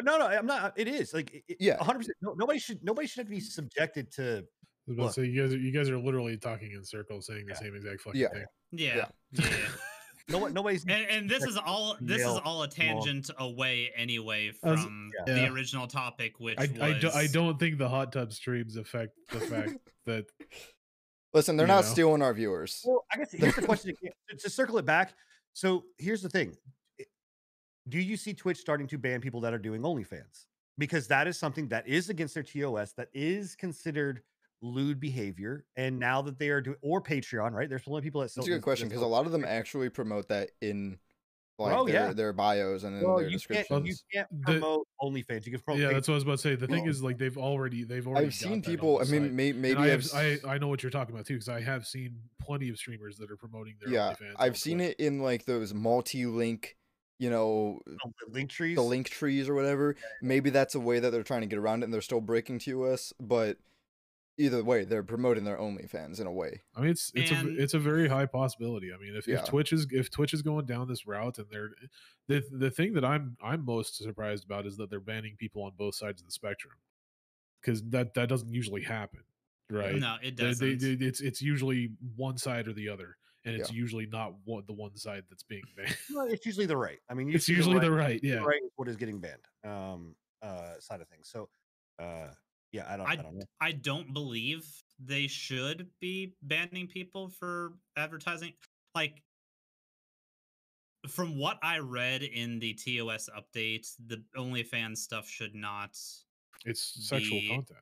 [0.03, 1.79] no no i'm not it is like it, it- Yeah.
[1.79, 5.15] 100% no, nobody should nobody should have to be subjected to I was about Look.
[5.15, 7.59] to say you guys are you guys are literally talking in circles, saying the Yeah.
[7.61, 8.29] same exact fucking Yeah.
[8.29, 8.45] thing.
[8.73, 9.05] yeah, Yeah.
[9.33, 9.45] yeah.
[9.51, 9.57] yeah.
[10.29, 14.53] no one nobody's and, and this is all this is all a tangent away anyway
[14.65, 15.35] I was- from Yeah.
[15.35, 18.77] the original topic, which I, was I, do, I don't think the hot tub streams
[18.77, 19.71] affect the fact
[20.07, 20.27] that
[21.35, 21.91] listen, they're you not know.
[21.91, 22.83] stealing our viewers.
[22.85, 25.15] Well, I guess here's the question again, to, to circle it back.
[25.53, 26.57] So here's the thing:
[27.89, 30.47] Do you see Twitch starting to ban people that are doing OnlyFans?
[30.79, 34.23] Because that is something that is against their TOS, that is considered
[34.63, 35.65] lewd behavior.
[35.77, 37.69] And now that they are doing, or Patreon, right?
[37.69, 38.35] There's plenty of people that.
[38.35, 40.99] That's a good question because a lot of them actually promote that in
[41.59, 42.13] like Oh, their, yeah.
[42.13, 43.87] their bios and Well, their you can't, descriptions.
[44.13, 45.47] you can't The- promote OnlyFans.
[45.47, 45.81] You can promote.
[45.81, 45.93] yeah, Patreon.
[45.95, 46.55] that's what I was about to say.
[46.57, 48.27] The thing is, like they've already they've already.
[48.27, 48.99] I've seen people.
[49.01, 51.27] I mean, may, maybe I, I've, have, s- I I know what you're talking about
[51.27, 54.31] too because I have seen plenty of streamers that are promoting their yeah, OnlyFans.
[54.31, 54.97] on I've seen Twitch.
[54.99, 56.77] it in like those multi-link,
[57.19, 58.75] you know, the link trees.
[58.77, 59.95] the link trees or whatever.
[60.23, 62.59] Maybe that's a way that they're trying to get around it, and they're still breaking
[62.61, 63.59] to us, But
[64.39, 66.63] either way, they're promoting their OnlyFans in a way.
[66.75, 68.93] I mean, it's it's a And- v- it's a very high possibility.
[68.93, 69.37] I mean, if, Yeah.
[69.43, 71.71] if Twitch is if Twitch is going down this route, and they're
[72.29, 75.73] the the thing that I'm I'm most surprised about is that they're banning people on
[75.77, 76.75] both sides of the spectrum,
[77.61, 79.21] because that that doesn't usually happen,
[79.71, 79.97] right?
[79.97, 80.79] No, it doesn't.
[80.81, 84.65] they- they- it's it's usually one side or the other, and it's usually not one,
[84.67, 85.97] the one side that's being banned.
[86.15, 86.99] Well, it's usually the right.
[87.09, 88.35] I mean, it's usually the right, the yeah.
[88.45, 89.47] right is what is getting banned.
[89.65, 91.29] Um, uh, side of things.
[91.29, 91.49] So,
[91.99, 92.29] uh,
[92.75, 93.45] yeah, I don't, I, I, don't.
[93.61, 94.67] I don't believe
[94.99, 98.53] they should be banning people for advertising.
[98.97, 99.23] Like,
[101.07, 105.97] from what I read in the TOS update, the OnlyFans stuff should not.
[106.65, 107.79] It's sexual The- content.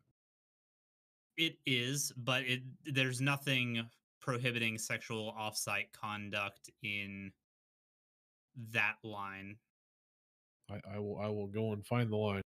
[1.38, 3.88] It is, but it there's nothing
[4.20, 7.33] prohibiting sexual offsite conduct in
[8.72, 9.57] that line.
[10.70, 12.42] I, I will I will go and find the line.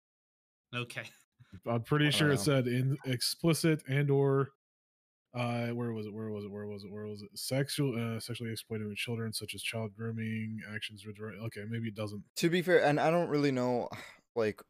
[0.74, 1.05] Okay.
[1.66, 4.50] I'm pretty sure Uh, it said in explicit and or
[5.34, 7.30] uh where was it where was it where was it where was it?
[7.34, 12.22] Sexual uh, sexually exploiting children such as child grooming actions okay maybe it doesn't.
[12.36, 13.88] To be fair, and I don't really know
[14.36, 14.60] like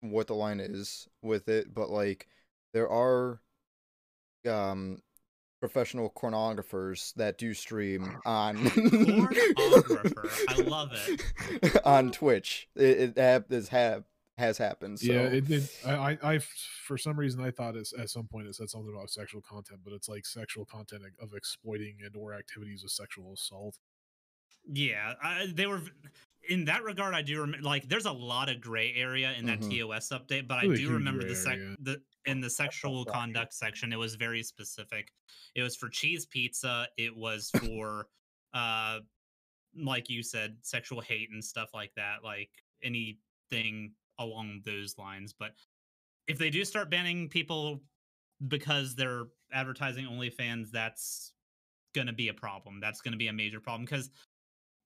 [0.00, 2.28] what the line is with it, but like
[2.72, 3.40] there are
[4.48, 5.00] um
[5.60, 11.76] professional pornographers that do stream on Pornographer, I love it.
[11.84, 12.68] on Twitch.
[12.74, 14.04] It, it hap- is have
[14.42, 15.00] has happened.
[15.00, 16.52] So yeah it, it I, I I f-
[16.86, 19.80] for some reason i thought it's, at some point it said something about sexual content
[19.84, 23.78] but it's like sexual content of exploiting and or activities of sexual assault
[24.66, 25.80] Yeah, I, they were
[26.48, 27.14] in that regard.
[27.14, 27.64] I do remember.
[27.66, 29.70] Like, there's a lot of gray area in that Mhm.
[29.88, 31.76] TOS update, but I do remember the sec area.
[31.80, 33.12] the in the sexual right.
[33.14, 33.92] conduct section.
[33.92, 35.12] It was very specific.
[35.56, 36.86] It was for cheese pizza.
[36.96, 38.06] It was for,
[38.54, 39.00] uh,
[39.76, 42.22] like you said, sexual hate and stuff like that.
[42.22, 42.50] Like
[42.82, 45.32] anything along those lines.
[45.32, 45.52] But
[46.28, 47.82] if they do start banning people
[48.48, 51.32] because they're advertising OnlyFans, that's
[51.94, 52.80] going to be a problem.
[52.80, 54.10] That's going to be a major problem because,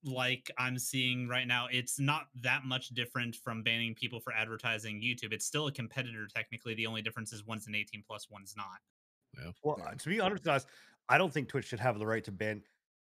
[0.04, 5.00] like I'm seeing right now, it's not that much different from banning people for advertising
[5.00, 5.32] YouTube.
[5.32, 6.74] It's still a competitor, technically.
[6.74, 9.54] The only difference is one's an 18 plus, one's not.
[9.62, 9.84] Well, Yeah.
[9.86, 10.66] uh, to be honest with us,
[11.08, 12.62] I don't think Twitch should have the right to ban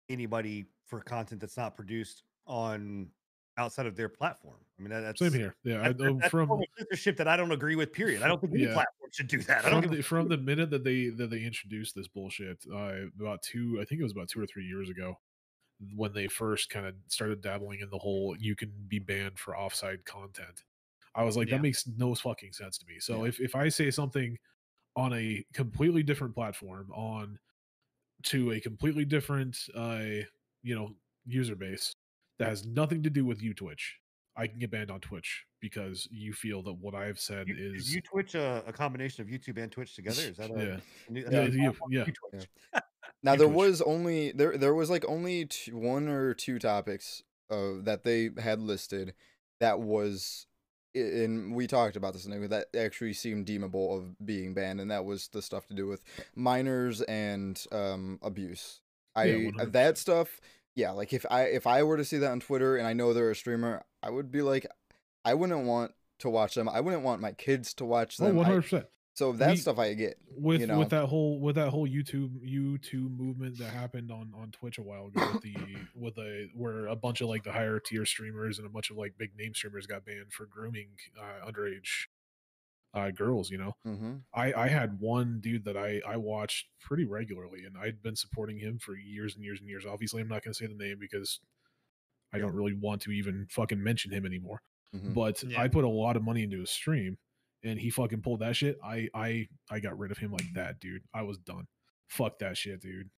[0.08, 3.10] anybody for content that's not produced on
[3.56, 4.56] outside of their platform.
[4.78, 7.36] I mean, that, that's same here yeah I, That, oh, that's from censorship that I
[7.36, 7.92] don't agree with.
[7.92, 8.22] Period.
[8.22, 8.72] I don't think any Yeah.
[8.72, 9.64] platform should do that.
[9.64, 13.06] I don't from the, from the minute that they that they introduced this bullshit uh,
[13.18, 15.18] about two i think it was about two or three years ago
[15.96, 19.54] when they first kind of started dabbling in the whole you can be banned for
[19.54, 20.62] offsite content
[21.14, 21.56] i was like Yeah.
[21.56, 23.28] that makes no fucking sense to me so Yeah.
[23.30, 24.38] if, if i say something
[24.96, 27.38] on a completely different platform on
[28.24, 30.04] to a completely different uh
[30.62, 30.94] you know
[31.26, 31.92] user base
[32.40, 33.96] that has nothing to do with you, Twitch.
[34.36, 37.82] I can get banned on Twitch because you feel that what I've said You, is
[37.88, 40.22] is you Twitch a, a combination of YouTube and Twitch together?
[40.22, 40.80] Is that a,
[41.12, 41.26] yeah.
[41.28, 41.92] a Yeah, a you- platform?
[41.92, 42.04] yeah.
[42.04, 42.48] Twitch.
[43.22, 43.56] Now You there Twitch.
[43.56, 48.30] was only there there was like only two, one or two topics uh, that they
[48.38, 49.12] had listed
[49.58, 50.46] that was
[50.96, 54.90] i- and we talked about this and that actually seemed deemable of being banned and
[54.90, 56.02] that was the stuff to do with
[56.34, 58.80] minors and um abuse.
[59.14, 59.72] I Yeah, uh, 100%.
[59.72, 60.40] that stuff
[60.74, 63.12] yeah like if I if I were to see that on Twitter and I know
[63.12, 64.66] they're a streamer I would be like
[65.24, 66.68] I wouldn't want to watch them.
[66.68, 68.36] I wouldn't want my kids to watch Oh, them.
[68.36, 68.86] one hundred percent.
[69.14, 70.18] so that We- stuff I get.
[70.36, 70.78] With you know?
[70.78, 74.82] with that whole with that whole YouTube YouTube movement that happened on on Twitch a
[74.82, 75.54] while ago with the
[75.94, 78.96] with the where a bunch of like the higher tier streamers and a bunch of
[78.96, 82.06] like big name streamers got banned for grooming uh, underage
[82.94, 83.50] uh, girls.
[83.50, 87.76] You know, hmm I I had one dude that I I watched pretty regularly, and
[87.78, 89.84] I'd been supporting him for years and years and years.
[89.86, 91.40] Obviously, I'm not going to say the name because
[92.32, 92.42] I Yeah.
[92.44, 94.62] don't really want to even fucking mention him anymore.
[94.92, 95.60] hmm But Yeah.
[95.60, 97.18] I put a lot of money into his stream,
[97.62, 98.76] and he fucking pulled that shit.
[98.84, 101.02] I I I got rid of him like that, dude.
[101.14, 101.66] I was done.
[102.08, 103.10] Fuck that shit, dude.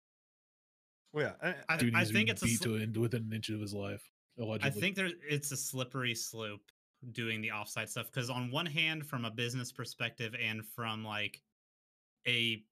[1.13, 1.55] Well, yeah.
[1.69, 3.61] I, Dude, I he's think been it's a beat to in, within an inch of
[3.61, 4.03] his life.
[4.39, 4.67] Allegedly.
[4.67, 6.72] I think there it's a slippery slope
[7.11, 11.43] doing the offsite stuff because on one hand, from a business perspective and from like
[12.27, 12.63] a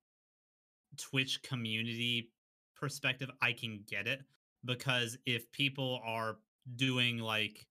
[0.96, 2.30] Twitch community
[2.76, 4.22] perspective, I can get it
[4.64, 6.36] because if people are
[6.76, 7.66] doing like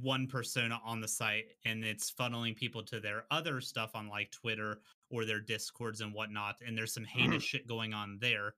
[0.00, 4.30] one persona on the site and it's funneling people to their other stuff on like
[4.30, 7.40] Twitter or their discords and whatnot, and there's some heinous mm-hmm.
[7.40, 8.54] shit going on there,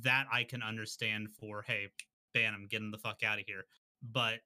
[0.00, 1.88] that I can understand for hey,
[2.34, 3.64] ban them, get them the fuck out of here.
[4.02, 4.40] But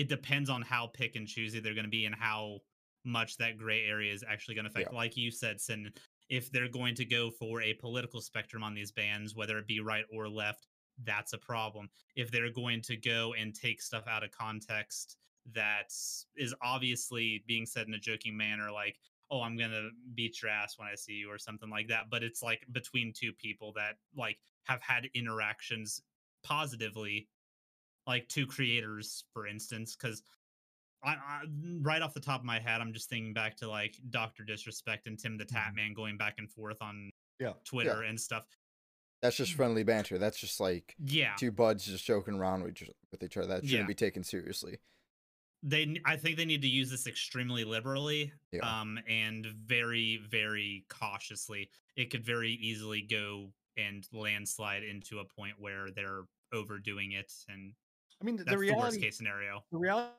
[0.00, 2.56] it depends on how pick and choosy they're going to be and how
[3.04, 4.94] much that gray area is actually going to affect.
[4.94, 5.90] Like you said, Sin,
[6.30, 9.80] if they're going to go for a political spectrum on these bans, whether it be
[9.80, 10.68] right or left,
[11.04, 11.90] that's a problem.
[12.16, 15.18] If they're going to go and take stuff out of context
[15.52, 15.92] that
[16.34, 18.96] is obviously being said in a joking manner, like,
[19.30, 22.04] oh, I'm going to beat your ass when I see you or something like that,
[22.10, 26.00] but it's like between two people that like have had interactions
[26.42, 27.28] positively
[28.06, 30.22] like two creators for instance because
[31.02, 31.40] I, I
[31.80, 35.06] right off the top of my head i'm just thinking back to like dr disrespect
[35.06, 35.76] and tim the tap Mhm.
[35.76, 37.52] man going back and forth on Yeah.
[37.64, 38.46] twitter and stuff
[39.22, 40.16] That's just friendly banter.
[40.18, 43.46] That's just like yeah two buds just joking around with each, with each other.
[43.46, 43.86] That shouldn't Yeah.
[43.86, 44.78] be taken seriously.
[45.62, 48.80] they i think they need to use this extremely liberally Yeah.
[48.80, 55.56] um and very very cautiously it could very easily go and landslide into a point
[55.58, 57.74] where they're overdoing it and
[58.20, 60.14] I mean, the, the the, worst case scenario the reality,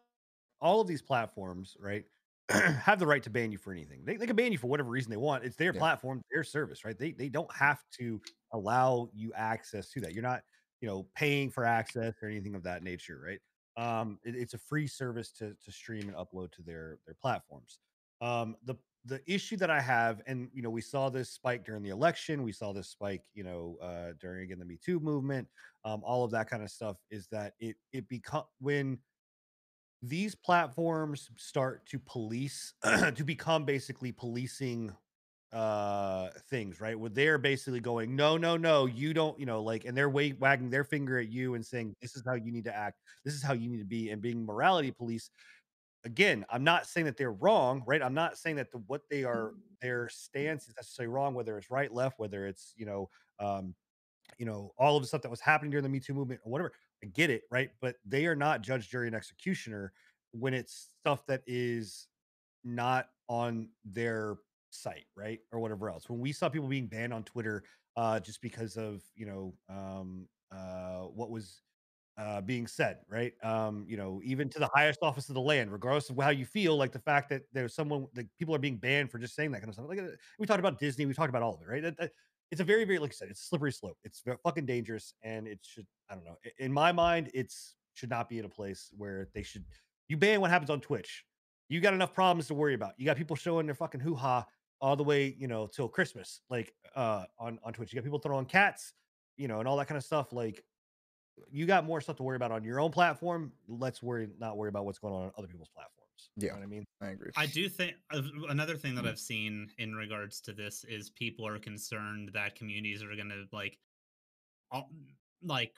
[0.62, 2.06] all of these platforms, right,
[2.50, 4.06] have the right to ban you for anything.
[4.06, 5.44] They, they can ban you for whatever reason they want.
[5.46, 5.80] It's their Yeah.
[5.80, 6.98] platform, their service, right?
[6.98, 8.22] They they don't have to
[8.54, 10.14] allow you access to that.
[10.14, 10.44] You're not,
[10.82, 13.42] you know, paying for access or anything of that nature, right?
[13.78, 17.80] Um, it- it's a free service to to stream and upload to their their platforms.
[18.22, 21.82] Um, the the issue that I have, and you know, we saw this spike during
[21.84, 22.44] the election.
[22.44, 25.48] We saw this spike, you know, uh, during again the Me Too movement.
[25.84, 29.00] Um, all of that kind of stuff is that it it become when
[30.02, 34.96] these platforms start to police to become basically policing
[35.54, 39.84] uh things right where they're basically going no no no you don't you know like
[39.84, 42.64] and they're wa- wagging their finger at you and saying this is how you need
[42.64, 45.30] to act this is how you need to be and being morality police
[46.04, 48.02] again i'm not saying that they're wrong right?
[48.02, 51.70] I'm not saying that the, what they are their stance is necessarily wrong whether it's
[51.72, 53.10] right left whether it's you know
[53.40, 53.76] um
[54.38, 56.52] you know all of the stuff that was happening during the me too movement or
[56.52, 56.74] whatever.
[57.04, 57.70] I get it right?
[57.82, 59.92] But they are not judge jury and executioner
[60.32, 62.08] when it's stuff that is
[62.64, 64.38] not on their
[64.70, 65.40] site right?
[65.52, 66.10] Or whatever else.
[66.10, 67.64] When we saw people being banned on twitter
[67.98, 71.62] uh just because of you know um uh what was
[72.18, 75.72] uh being said right um you know even to the highest office of the land
[75.72, 78.78] regardless of how you feel like the fact that there's someone that people are being
[78.78, 81.14] banned for just saying that kind of stuff like uh, we talked about disney we
[81.14, 82.12] talked about all of it right That- that-
[82.52, 85.48] it's a very very like i said it's a slippery slope it's fucking dangerous and
[85.48, 86.36] it should i don't know.
[86.60, 89.64] In my mind it's should not be in a place where they should
[90.10, 91.24] you ban what happens on twitch
[91.70, 94.46] you got enough problems to worry about you got people showing their fucking hoo-ha
[94.82, 98.20] all the way you know till christmas like uh on on twitch you got people
[98.20, 98.94] throwing cats
[99.38, 100.64] you know and all that kind of stuff like
[101.52, 104.70] you got more stuff to worry about on your own platform let's worry not worry
[104.70, 106.54] about what's going on on other people's platforms you Yeah.
[106.54, 107.32] know what i mean I agree.
[107.36, 111.48] I do think uh, another thing that I've seen in regards to this is people
[111.48, 113.80] are concerned that communities are going to like,
[114.72, 114.92] all,
[115.44, 115.78] like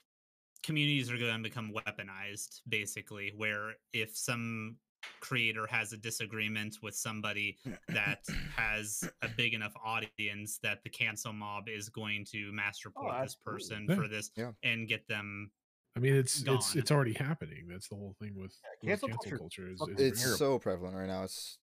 [0.64, 3.34] communities are going to become weaponized, basically.
[3.36, 4.78] Where if some
[5.20, 7.58] creator has a disagreement with somebody
[7.90, 8.20] that
[8.56, 13.14] has a big enough audience, that the cancel mob is going to oh, mass report
[13.24, 13.96] this person Yeah.
[13.96, 14.52] for this Yeah.
[14.64, 15.52] and get them
[15.96, 16.62] I mean, it's it's Gone.
[16.80, 17.68] it's already happening.
[17.70, 19.70] That's the whole thing with, with cancel cancel, culture culture.
[19.72, 20.38] Is, is It's terrible.
[20.40, 21.24] so prevalent right now.
[21.24, 21.60] It's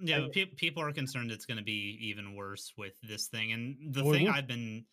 [0.00, 3.26] Yeah, And- but pe- people are concerned it's going to be even worse with this
[3.28, 3.52] thing.
[3.52, 4.84] And the Well, thing I've been,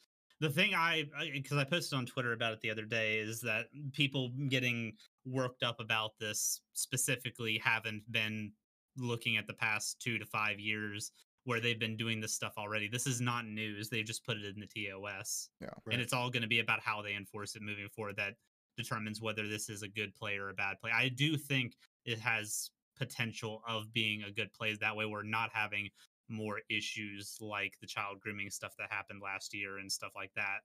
[0.41, 3.67] the thing I, because I, posted on Twitter about it the other day, is that
[3.93, 4.93] people getting
[5.25, 8.51] worked up about this specifically haven't been
[8.97, 11.11] looking at the past two to five years
[11.43, 12.87] where they've been doing this stuff already.
[12.87, 13.89] This is not news.
[13.89, 15.49] They just put it in the TOS.
[15.61, 15.67] Yeah.
[15.85, 15.93] Right.
[15.93, 18.33] And it's all going to be about how they enforce it moving forward that
[18.77, 20.91] determines whether this is a good play or a bad play.
[20.93, 24.75] I do think it has potential of being a good play.
[24.75, 25.89] That way, we're not having
[26.29, 30.59] more issues like the child grooming stuff that happened last year and stuff like that,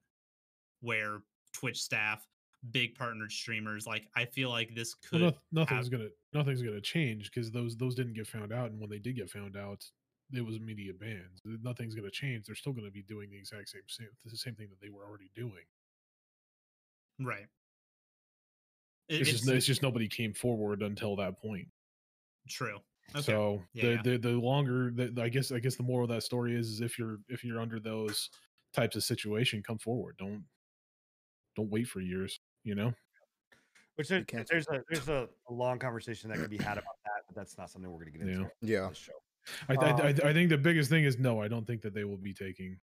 [0.80, 1.18] where
[1.52, 2.26] Twitch staff,
[2.70, 5.22] big partnered streamers, like I feel like this could.
[5.22, 8.70] well, no, nothing's have- gonna nothing's gonna change because those those didn't get found out,
[8.70, 9.84] and when they did get found out,
[10.32, 11.40] it was media bans.
[11.44, 12.46] Nothing's gonna change.
[12.46, 15.04] They're still gonna be doing the exact same same the same thing that they were
[15.04, 15.64] already doing.
[17.18, 17.46] right.
[19.08, 21.68] It- It's, just it's just nobody came forward until that point.
[22.48, 22.78] true.
[23.14, 23.22] Okay.
[23.22, 24.02] So Yeah, the, yeah.
[24.02, 26.80] the the longer that I guess I guess the moral of that story is, is
[26.80, 28.30] if you're if you're under those
[28.72, 30.16] types of situation, come forward.
[30.18, 30.44] Don't
[31.56, 32.39] don't wait for years.
[32.64, 32.92] You know.
[33.96, 36.96] Which there, can't- there's a there's a, a long conversation that could be had about
[37.04, 38.44] that, but that's not something we're going to get into Yeah.
[38.44, 38.50] on
[38.84, 38.88] yeah.
[38.88, 39.12] this show.
[39.68, 41.40] I, I, I, Um, I think the biggest thing is no.
[41.42, 42.78] I don't think that they will be taking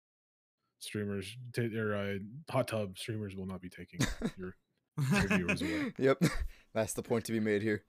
[0.80, 2.14] streamers ta or uh,
[2.50, 4.00] hot tub streamers will not be taking
[4.36, 4.54] your
[5.28, 5.92] viewers away.
[5.98, 6.18] yep.
[6.74, 7.82] That's the point to be made here.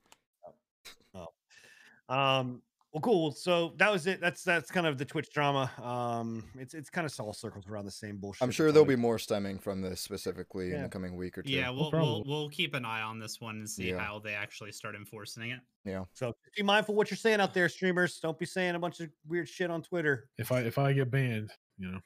[1.14, 1.28] Oh.
[2.08, 3.30] Um, well, cool.
[3.32, 4.20] So that was it.
[4.20, 5.70] That's that's kind of the Twitch drama.
[5.82, 8.42] Um, it's it's kind of all circles around the same bullshit.
[8.42, 11.52] I'm sure there'll be more stemming from this specifically in the coming week or two.
[11.52, 12.24] yeah, we'll, we'll probably.
[12.26, 13.98] we'll keep an eye on this one and see Yeah.
[14.00, 15.60] how they actually start enforcing it.
[15.84, 16.04] Yeah.
[16.14, 18.18] So be mindful what you're saying out there, streamers.
[18.18, 21.10] Don't be saying a bunch of weird shit on Twitter If I if I get
[21.10, 22.00] banned, you know,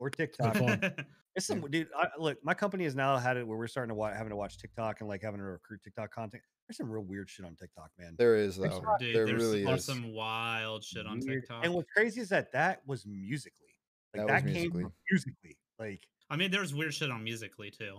[0.00, 0.56] or TikTok.
[1.34, 1.36] fun.
[1.36, 1.88] It's some dude.
[1.96, 4.36] I, look, my company has now had it where we're starting to watch, having to
[4.36, 6.42] watch TikTok and like having to recruit TikTok content.
[6.68, 8.14] There's some real weird shit on TikTok, man.
[8.18, 8.80] There is There's though.
[8.80, 9.86] not- Dude, there there's, really there's is.
[9.86, 11.64] some wild shit on Weird- TikTok.
[11.64, 14.20] And what's crazy is that that was Musical.ly.
[14.20, 14.82] Like That that, was came Musical.ly.
[14.82, 15.54] from Musical.ly.
[15.88, 17.98] Like I mean, there's weird shit on Musical.ly too.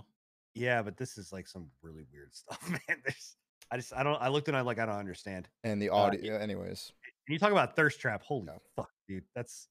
[0.56, 3.02] yeah, but this is like some really weird stuff, man.
[3.04, 3.36] There's
[3.72, 5.48] I just I don't I looked and I'm like I don't understand.
[5.64, 6.92] And the Uh, audio, anyways.
[7.28, 8.58] When you talk about thirst trap, holy Yeah.
[8.76, 9.24] fuck, dude.
[9.36, 9.68] That's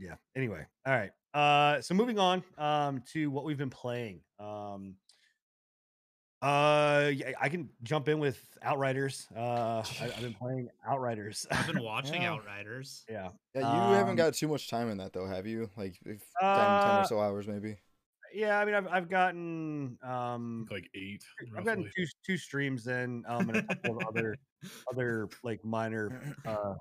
[0.00, 0.16] yeah.
[0.34, 1.12] Anyway, all right.
[1.32, 4.22] Uh so moving on um to what we've been playing.
[4.40, 4.96] Um
[6.42, 9.28] uh yeah, I can jump in with Outriders.
[9.36, 11.46] Uh I, I've been playing Outriders.
[11.50, 12.32] I've been watching Yeah.
[12.32, 13.04] Outriders.
[13.08, 13.30] yeah.
[13.54, 15.68] Yeah, you haven't Um, got too much time in that though, have you?
[15.76, 17.78] Like if 10, 10 Uh, or so hours maybe.
[18.32, 21.24] Yeah, I mean I've I've gotten um like eight.
[21.56, 24.36] I've gotten two two streams in um and a couple of other
[24.92, 26.74] other like minor uh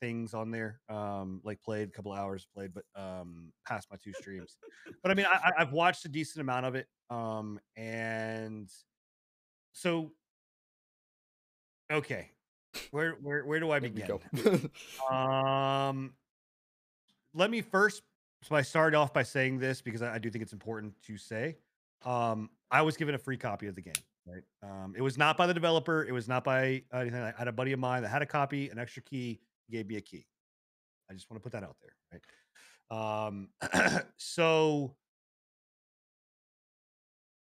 [0.00, 4.12] things on there um like played a couple hours played but um past my two
[4.20, 4.56] streams
[5.02, 8.70] but i mean I, i've watched a decent amount of it um and
[9.72, 10.12] so
[11.90, 12.30] okay
[12.90, 14.18] where where where do i begin
[15.10, 16.12] um,
[17.36, 18.02] let me first.
[18.42, 21.16] So I started off by saying this because I, I do think it's important to
[21.16, 21.56] say.
[22.04, 23.94] Um, I was given a free copy of the game.
[24.26, 24.42] Right.
[24.62, 26.04] Um, it was not by the developer.
[26.04, 27.22] It was not by anything.
[27.22, 29.96] I had a buddy of mine that had a copy, an extra key, gave me
[29.96, 30.26] a key.
[31.10, 32.20] I just want to put that out there.
[32.90, 33.26] Right.
[33.26, 33.48] Um,
[34.16, 34.96] so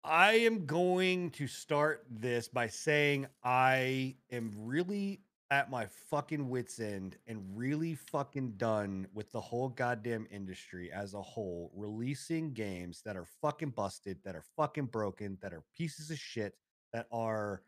[0.03, 6.79] I am going to start this by saying I am really at my fucking wits
[6.79, 13.03] end and really fucking done with the whole goddamn industry as a whole releasing games
[13.05, 16.55] that are fucking busted, that are fucking broken, that are pieces of shit,
[16.93, 17.63] that are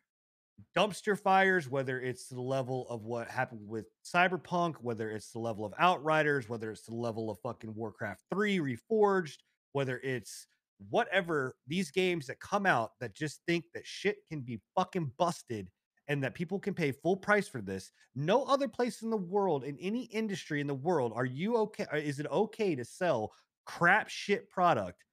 [0.76, 5.64] dumpster fires, whether it's the level of what happened with Cyberpunk, whether it's the level
[5.64, 9.38] of Outriders, whether it's the level of fucking Warcraft 3 Reforged,
[9.72, 10.46] whether it's
[10.90, 15.68] whatever these games that come out that just think that shit can be fucking busted
[16.08, 17.92] and that people can pay full price for this.
[18.14, 21.86] No other place in the world, in any industry in the world, are you okay?
[21.92, 23.32] uh, Is it okay to sell
[23.64, 25.04] crap shit product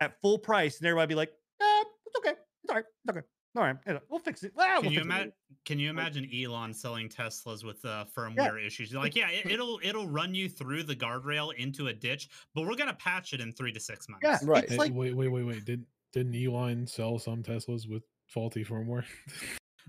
[0.00, 3.26] at full price and everybody be like, eh, it's okay, it's all right, it's okay,
[3.56, 3.76] all right,
[4.10, 4.52] we'll fix it.
[4.58, 5.32] Ah, Can we'll you fix it." imagine?
[5.64, 8.92] Can you imagine Elon selling Teslas with uh, firmware issues?
[8.92, 12.66] You're Like, yeah, it, it'll it'll run you through the guardrail into a ditch, but
[12.66, 14.24] we're gonna patch it in three to six months.
[14.24, 14.62] Yeah, Right.
[14.64, 15.64] It's Hey, like wait, wait, wait, wait.
[15.64, 19.04] Did didn't Elon sell some Teslas with faulty firmware?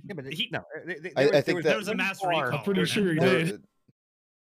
[0.04, 1.64] Yeah, but it- He- no, uh, they- they- I- there I was- think there was
[1.64, 2.60] that- There was a one mass car- recall.
[2.60, 3.64] I'm pretty sure he did.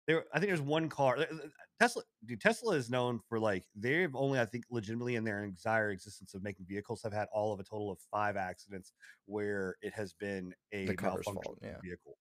[0.08, 1.18] There, I think there's one car.
[1.80, 5.92] Tesla, dude, Tesla is known for like they've only, I think, legitimately in their entire
[5.92, 8.94] existence of making vehicles have had all of a total of five accidents
[9.26, 11.78] where it has been a The malfunction fault, yeah.
[11.84, 12.18] vehicle,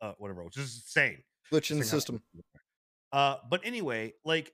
[0.00, 1.22] uh, whatever, which is insane.
[1.52, 2.22] Glitch in the system.
[3.12, 4.52] Uh, but anyway, like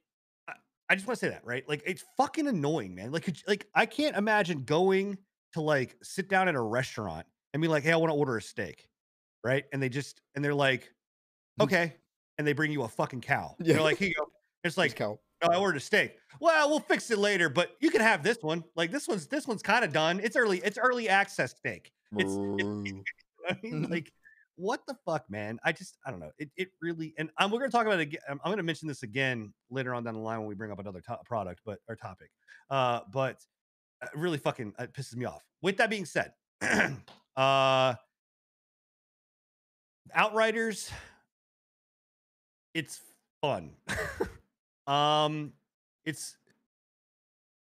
[0.49, 0.55] I,
[0.91, 1.67] I just want to say that, right?
[1.69, 3.13] Like it's fucking annoying, man.
[3.13, 5.19] Like could you- like I can't imagine going
[5.53, 8.37] to like sit down at a restaurant and be like, "Hey, I want to order
[8.37, 8.89] a steak."
[9.45, 9.65] Right?
[9.73, 10.93] And they just and they're like,
[11.61, 11.65] Mm.
[11.65, 11.97] "Okay."
[12.39, 13.55] And they bring you a fucking cow.
[13.59, 13.75] Yeah.
[13.75, 14.27] They're like, "Here you go."
[14.65, 15.19] It's Like cow.
[15.43, 16.17] "Oh, I ordered a steak.
[16.41, 18.63] Well, we'll fix it later, but you can have this one.
[18.75, 20.21] Like this one's this one's kind of done.
[20.23, 21.93] It's early it's early access steak.
[22.19, 23.03] It's- Boo.
[23.49, 23.91] I mean, Mhm.
[23.91, 24.13] like,
[24.57, 25.59] what the fuck, man?
[25.65, 26.33] I just, I don't know.
[26.39, 28.21] It, it really, and um, we're gonna talk about it again.
[28.29, 30.79] I'm, I'm gonna mention this again later on down the line when we bring up
[30.81, 32.31] another to- product, but our topic.
[32.71, 33.41] Uh, but
[34.03, 35.45] it really fucking it pisses me off.
[35.63, 36.33] With that being said,
[37.37, 37.95] uh,
[40.15, 40.91] Outriders,
[42.77, 43.01] it's
[43.41, 43.71] fun.
[44.87, 45.55] um,
[46.05, 46.37] it's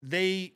[0.00, 0.54] they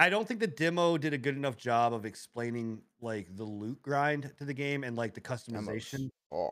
[0.00, 3.82] I don't think the demo did a good enough job of explaining like the loot
[3.82, 6.08] grind to the game and like the customization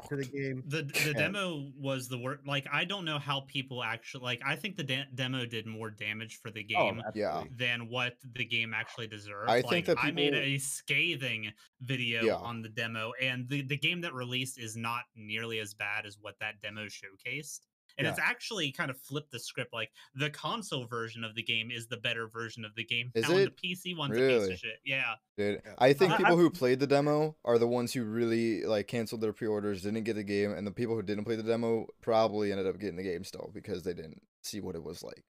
[0.08, 0.62] to the game.
[0.66, 2.46] The the And- demo was the worst.
[2.46, 4.42] Like I don't know how people actually like.
[4.44, 7.44] I think the de- demo did more damage for the Oh, game Yeah.
[7.56, 9.48] than what the game actually deserved.
[9.48, 10.08] I like, think that people...
[10.08, 12.34] I made a scathing video Yeah.
[12.34, 16.18] on the demo, and the, the game that released is not nearly as bad as
[16.20, 17.60] what that demo showcased.
[17.98, 18.12] And Yeah.
[18.12, 19.72] it's actually kind of flipped the script.
[19.72, 23.10] Like the console version of the game is the better version of the game.
[23.14, 23.56] Is now, it?
[23.60, 24.52] The PC one's a piece Really?
[24.52, 24.78] of shit.
[24.84, 25.14] Yeah.
[25.36, 28.86] Dude, I think I- people who played the demo are the ones who really like
[28.86, 31.86] canceled their pre-orders, didn't get the game, and the people who didn't play the demo
[32.00, 35.24] probably ended up getting the game still because they didn't see what it was like.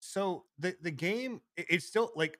[0.00, 2.38] So the the game, it's still like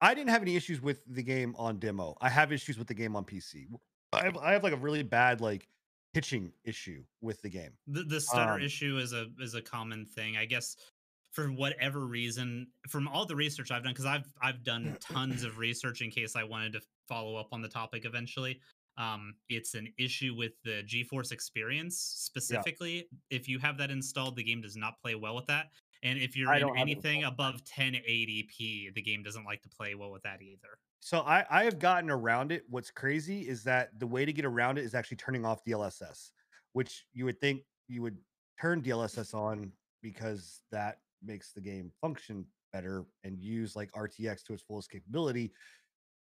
[0.00, 2.16] I didn't have any issues with the game on demo.
[2.20, 3.66] I have issues with the game on PC.
[4.12, 5.68] I have, I have like a really bad like
[6.12, 7.72] pitching issue with the game.
[7.86, 10.76] The the stutter Um, issue is a is a common thing, I guess.
[11.32, 15.56] For whatever reason, from all the research I've done, because I've I've done tons of
[15.58, 18.60] research in case I wanted to follow up on the topic eventually.
[18.98, 23.08] Um, it's an issue with the GeForce experience specifically.
[23.30, 25.70] If you have that installed, the game does not play well with that.
[26.02, 29.70] And if you're in don't have it anything above 1080p, the game doesn't like to
[29.70, 30.78] play well with that either.
[31.04, 32.62] So I I have gotten around it.
[32.70, 36.30] What's crazy is that the way to get around it is actually turning off DLSS,
[36.74, 38.16] which you would think you would
[38.60, 44.52] turn DLSS on because that makes the game function better and use like RTX to
[44.52, 45.52] its fullest capability.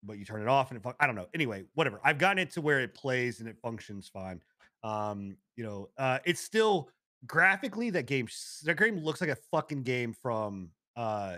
[0.02, 1.28] But you turn it off and it fun- I don't know.
[1.34, 2.00] Anyway, whatever.
[2.02, 4.40] I've gotten it to where it plays and it functions fine.
[4.82, 6.90] Um, you know, uh, it's still
[7.28, 8.26] graphically that game.
[8.64, 11.36] That game looks like a fucking game from uh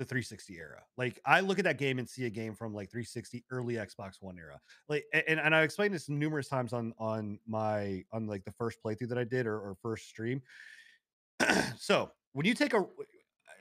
[0.00, 0.82] the 360 era.
[0.96, 4.14] Like I look at that game and see a game from like 360 early Xbox
[4.20, 4.58] One era.
[4.88, 8.78] Like and, and I explained this numerous times on on my on like the first
[8.82, 10.40] playthrough that I did or, or first stream.
[11.78, 12.78] so when you take a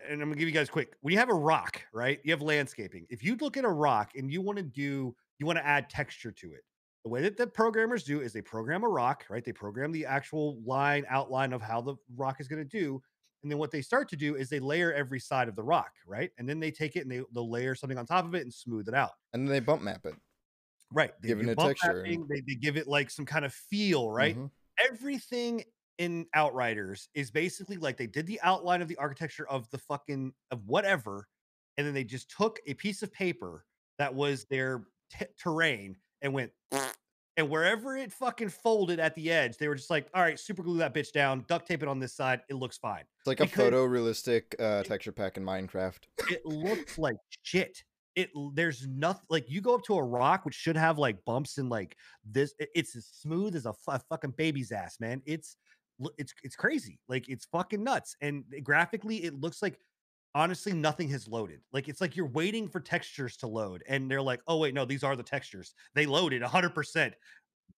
[0.07, 0.95] and I'm gonna give you guys quick.
[1.01, 2.19] When you have a rock, right?
[2.23, 3.05] You have landscaping.
[3.09, 5.89] If you look at a rock and you want to do, you want to add
[5.89, 6.63] texture to it.
[7.03, 9.43] The way that the programmers do is they program a rock, right?
[9.43, 13.01] They program the actual line outline of how the rock is going to do.
[13.43, 15.93] And then what they start to do is they layer every side of the rock,
[16.05, 16.31] right?
[16.37, 18.53] And then they take it and they, they'll layer something on top of it and
[18.53, 19.11] smooth it out.
[19.33, 20.15] And then they bump map it.
[20.91, 21.13] Right.
[21.21, 24.09] They Giving it bump texture mapping, They, they give it like some kind of feel,
[24.09, 24.35] right?
[24.35, 24.51] Mhm.
[24.79, 25.63] everything
[25.97, 30.33] in Outriders is basically like they did the outline of the architecture of the fucking
[30.51, 31.27] of whatever,
[31.77, 33.65] and then they just took a piece of paper
[33.97, 36.51] that was their t- terrain and went.
[37.39, 40.61] And wherever it fucking folded at the edge, they were just like, "All right, super
[40.61, 42.41] glue that bitch down, duct tape it on this side.
[42.49, 45.99] It looks fine." It's like a Because- photorealistic uh, texture pack in Minecraft.
[46.29, 47.81] It looks like shit.
[48.17, 51.57] It there's nothing like you go up to a rock which should have like bumps
[51.59, 51.95] and like
[52.29, 52.53] this.
[52.59, 55.21] it- it's as smooth as a, a fucking baby's ass, man.
[55.25, 55.55] It's
[56.17, 56.99] it's it's crazy.
[57.07, 58.17] Like it's fucking nuts.
[58.21, 59.79] And graphically, it looks like
[60.39, 61.59] honestly nothing has loaded.
[61.73, 64.85] Like it's like you're waiting for textures to load, and they're like, oh wait, no,
[64.85, 65.75] these are the textures.
[65.95, 67.13] They loaded 100, percent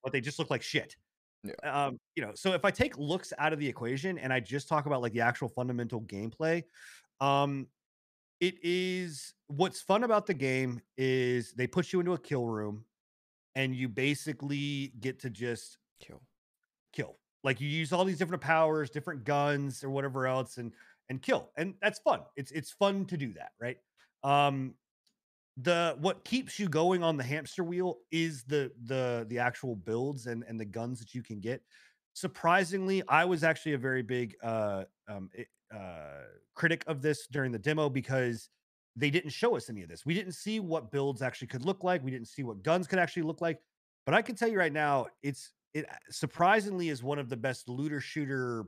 [0.04, 0.96] but they just look like shit.
[1.44, 1.54] Yeah.
[1.86, 4.68] Um, you know, so if I take looks out of the equation and I just
[4.68, 6.64] talk about like the actual fundamental gameplay,
[7.20, 7.68] um,
[8.40, 12.86] it is what's fun about the game is they put you into a kill room
[13.56, 16.22] and you basically get to just Kill.
[16.94, 17.18] kill.
[17.44, 20.74] Like you use all these different powers, different guns or whatever else and
[21.12, 21.52] and kill.
[21.58, 22.22] And that's fun.
[22.38, 23.78] It's it's fun to do that, right?
[24.24, 24.76] Um
[25.58, 30.26] the what keeps you going on the hamster wheel is the the the actual builds
[30.26, 31.62] and and the guns that you can get.
[32.14, 35.30] Surprisingly, I was actually a very big uh um
[35.74, 36.24] uh
[36.56, 38.50] critic of this during the demo because
[38.96, 40.06] they didn't show us any of this.
[40.06, 42.04] We didn't see what builds actually could look like.
[42.04, 43.60] We didn't see what guns could actually look like.
[44.06, 47.68] But I can tell you right now, it's it surprisingly is one of the best
[47.68, 48.66] looter shooter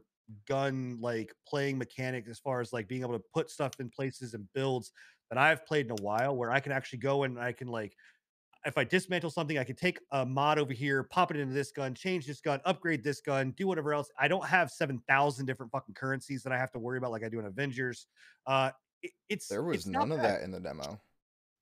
[0.48, 4.34] gun like playing mechanic as far as like being able to put stuff in places
[4.34, 4.92] and builds
[5.30, 7.96] that I've played in a while where I can actually go and I can like
[8.66, 11.72] if I dismantle something, I can take a mod over here, pop it into this
[11.72, 14.10] gun, change this gun, upgrade this gun, do whatever else.
[14.18, 17.24] I don't have seven thousand different fucking currencies that I have to worry about like
[17.24, 18.08] I do in Avengers.
[18.46, 18.72] Uh,
[19.02, 20.26] it, it's There was it's none of bad.
[20.40, 21.00] that in the demo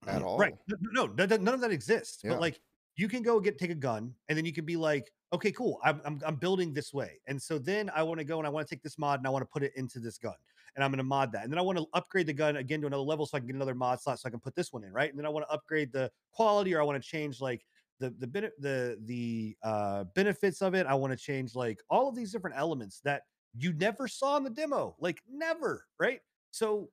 [0.06, 0.38] at all.
[0.38, 0.54] Right.
[0.68, 2.22] No, no, no, none of that exists.
[2.22, 2.30] Yeah.
[2.30, 2.60] But like
[2.96, 5.80] you can go get take a gun and then you can be like, okay, cool.
[5.84, 7.20] I'm I'm, I'm building this way.
[7.26, 9.26] And so then I want to go and I want to take this mod and
[9.26, 10.34] I want to put it into this gun.
[10.74, 11.44] And I'm going to mod that.
[11.44, 13.46] And then I want to upgrade the gun again to another level so I can
[13.46, 15.10] get another mod slot so I can put this one in, right?
[15.10, 17.64] And then I want to upgrade the quality or I want to change like
[17.98, 20.86] the the the the uh benefits of it.
[20.86, 23.22] I want to change like all of these different elements that
[23.56, 24.96] you never saw in the demo.
[24.98, 26.20] Like never, right?
[26.50, 26.90] So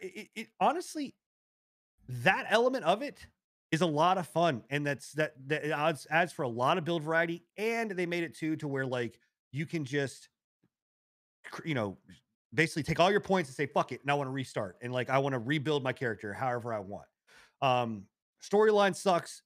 [0.00, 1.14] it, it honestly
[2.08, 3.26] that element of it
[3.70, 6.84] is a lot of fun and that's that that adds adds for a lot of
[6.84, 9.18] build variety and they made it too to where like
[9.52, 10.28] you can just
[11.64, 11.96] you know
[12.54, 14.92] basically take all your points and say fuck it and i want to restart and
[14.92, 17.06] like i want to rebuild my character however i want.
[17.60, 18.04] Um
[18.42, 19.42] storyline sucks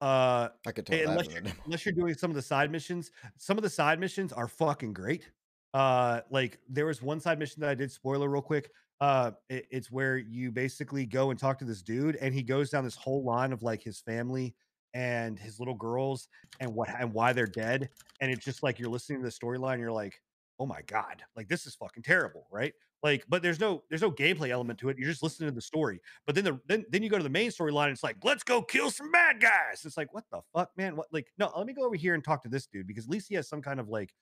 [0.00, 2.70] uh I could tell that unless the you're, unless you're doing some of the side
[2.70, 5.30] missions some of the side missions are fucking great.
[5.74, 8.70] Uh like there was one side mission that i did spoiler real quick
[9.02, 12.70] uh it- it's where you basically go and talk to this dude and he goes
[12.70, 14.54] down this whole line of like his family
[14.94, 16.28] and his little girls
[16.60, 17.90] and what and why they're dead
[18.20, 20.20] and it's just like you're listening to the storyline you're like
[20.60, 22.72] oh my god like this is fucking terrible right?
[23.02, 25.60] Like but there's no there's no gameplay element to it you're just listening to the
[25.60, 26.00] story.
[26.24, 28.62] But then the then, then you go to the main storyline it's like let's go
[28.62, 29.84] kill some bad guys.
[29.84, 30.94] It's like what the fuck man?
[30.94, 33.10] What like no let me go over here and talk to this dude because at
[33.10, 34.14] least he has some kind of like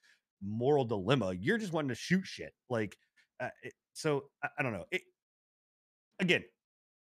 [0.43, 1.33] moral dilemma.
[1.39, 2.53] You're just wanting to shoot shit.
[2.71, 2.97] Like
[3.39, 5.01] uh, it, so I, I don't know it
[6.19, 6.43] again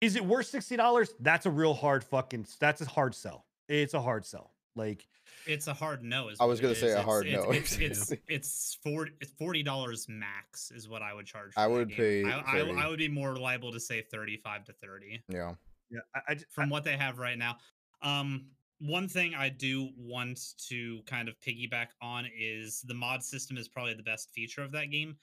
[0.01, 4.01] is it worth $60 that's a real hard fucking that's a hard sell it's a
[4.01, 5.07] hard sell like
[5.45, 6.29] It's a hard no.
[6.29, 6.93] Is I was gonna say is.
[6.95, 7.51] a It's- hard it's, no.
[7.51, 11.53] It's it's it's forty it's forty dollars max is what I would charge.
[11.53, 14.63] For I would pay I, I, I would be more liable to say thirty five
[14.65, 15.53] to thirty Yeah.
[15.91, 17.57] yeah i, I, j- from what they have right now.
[18.01, 18.47] Um,
[18.79, 23.67] one thing I do want to kind of piggyback on is the mod system is
[23.69, 25.15] probably the best feature of that game,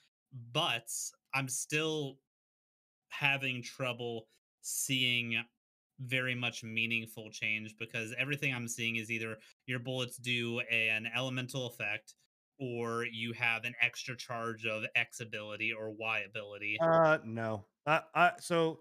[0.53, 0.89] but
[1.33, 2.17] I'm still
[3.09, 4.27] having trouble
[4.61, 5.43] seeing
[5.99, 11.67] very much meaningful change because everything I'm seeing is either your bullets do an elemental
[11.67, 12.15] effect
[12.59, 16.77] or you have an extra charge of X ability or Y ability.
[16.81, 17.65] Uh, no.
[17.85, 18.79] I, so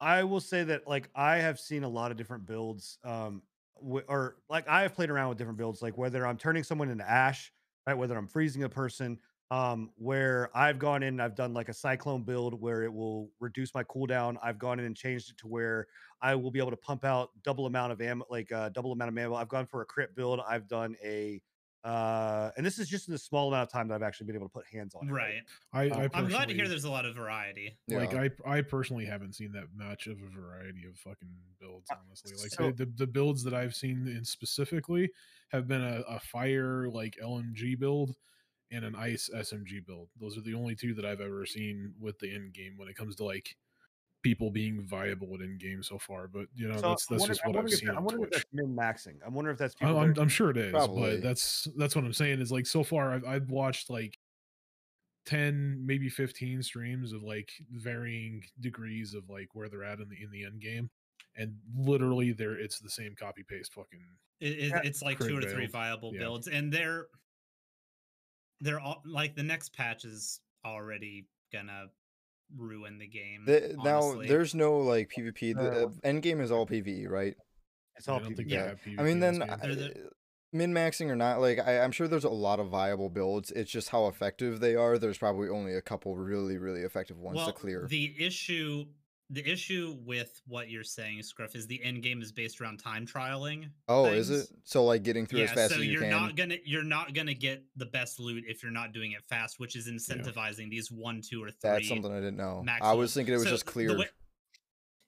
[0.00, 3.42] I will say that like I have seen a lot of different builds, um,
[3.80, 6.88] w- or like I have played around with different builds, like whether I'm turning someone
[6.88, 7.52] into ash,
[7.86, 7.94] right?
[7.94, 9.18] Whether I'm freezing a person,
[9.50, 13.30] um, where I've gone in and I've done like a cyclone build where it will
[13.40, 14.36] reduce my cooldown.
[14.42, 15.86] I've gone in and changed it to where
[16.20, 19.10] I will be able to pump out double amount of ammo, like uh, double amount
[19.10, 19.34] of ammo.
[19.36, 20.40] I've gone for a crit build.
[20.46, 21.40] I've done a
[21.84, 24.34] uh and this is just in the small amount of time that I've actually been
[24.34, 25.12] able to put hands on it.
[25.12, 25.42] Right.
[25.72, 27.78] I, Um, I I'm glad to hear there's a lot of variety.
[27.86, 27.98] Yeah.
[27.98, 31.28] Like I, I personally haven't seen that much of a variety of fucking
[31.60, 31.88] builds.
[31.88, 35.08] Uh, Honestly, like so- the, the the builds that I've seen in specifically
[35.52, 38.16] have been a, a fire like LMG build
[38.70, 40.08] and an ice SMG build.
[40.20, 42.96] Those are the only two that I've ever seen with the end game when it
[42.96, 43.56] comes to like
[44.22, 46.28] people being viable at end game so far.
[46.28, 47.88] But you know, So that's that's wondering- just what I've seen.
[47.90, 49.16] I'm on wondering if that's min maxing.
[49.26, 49.98] I'm wondering if that's I- people.
[50.00, 51.14] I'm, are- I'm sure it is, Probably.
[51.16, 54.18] but that's that's what I'm saying is like so far I've I've watched like
[55.26, 60.16] 10 maybe 15 streams of like varying degrees of like where they're at in the
[60.22, 60.88] in the end game
[61.36, 64.00] and literally there it's the same copy paste fucking
[64.40, 66.20] It, it, it's like two or three viable yeah.
[66.20, 67.06] builds, and they're
[68.60, 71.86] they're all like the next patch is already gonna
[72.56, 73.44] ruin the game.
[73.46, 75.54] The, now there's no like PvP.
[75.54, 77.34] The Uh, uh, end game is all PvE, right?
[77.96, 78.50] It's all don't think PvP.
[78.50, 78.74] they Yeah.
[78.74, 80.10] PvP I mean, then the-
[80.52, 83.50] min maxing or not, like I, I'm sure there's a lot of viable builds.
[83.50, 84.98] It's just how effective they are.
[84.98, 87.86] There's probably only a couple really, really effective ones well, to clear.
[87.88, 88.86] the issue
[89.30, 93.06] the issue with what you're saying, Scruff, is the end game is based around time
[93.06, 93.68] trialing.
[93.88, 94.48] oh, is it?
[94.64, 96.10] So like getting through yeah, as fast so as you you're can.
[96.10, 99.60] not gonna you're not gonna get the best loot if you're not doing it fast,
[99.60, 101.58] which is incentivizing these one, two, or three.
[101.70, 102.64] That's something I didn't know.
[102.80, 103.98] I was thinking it was So just clear.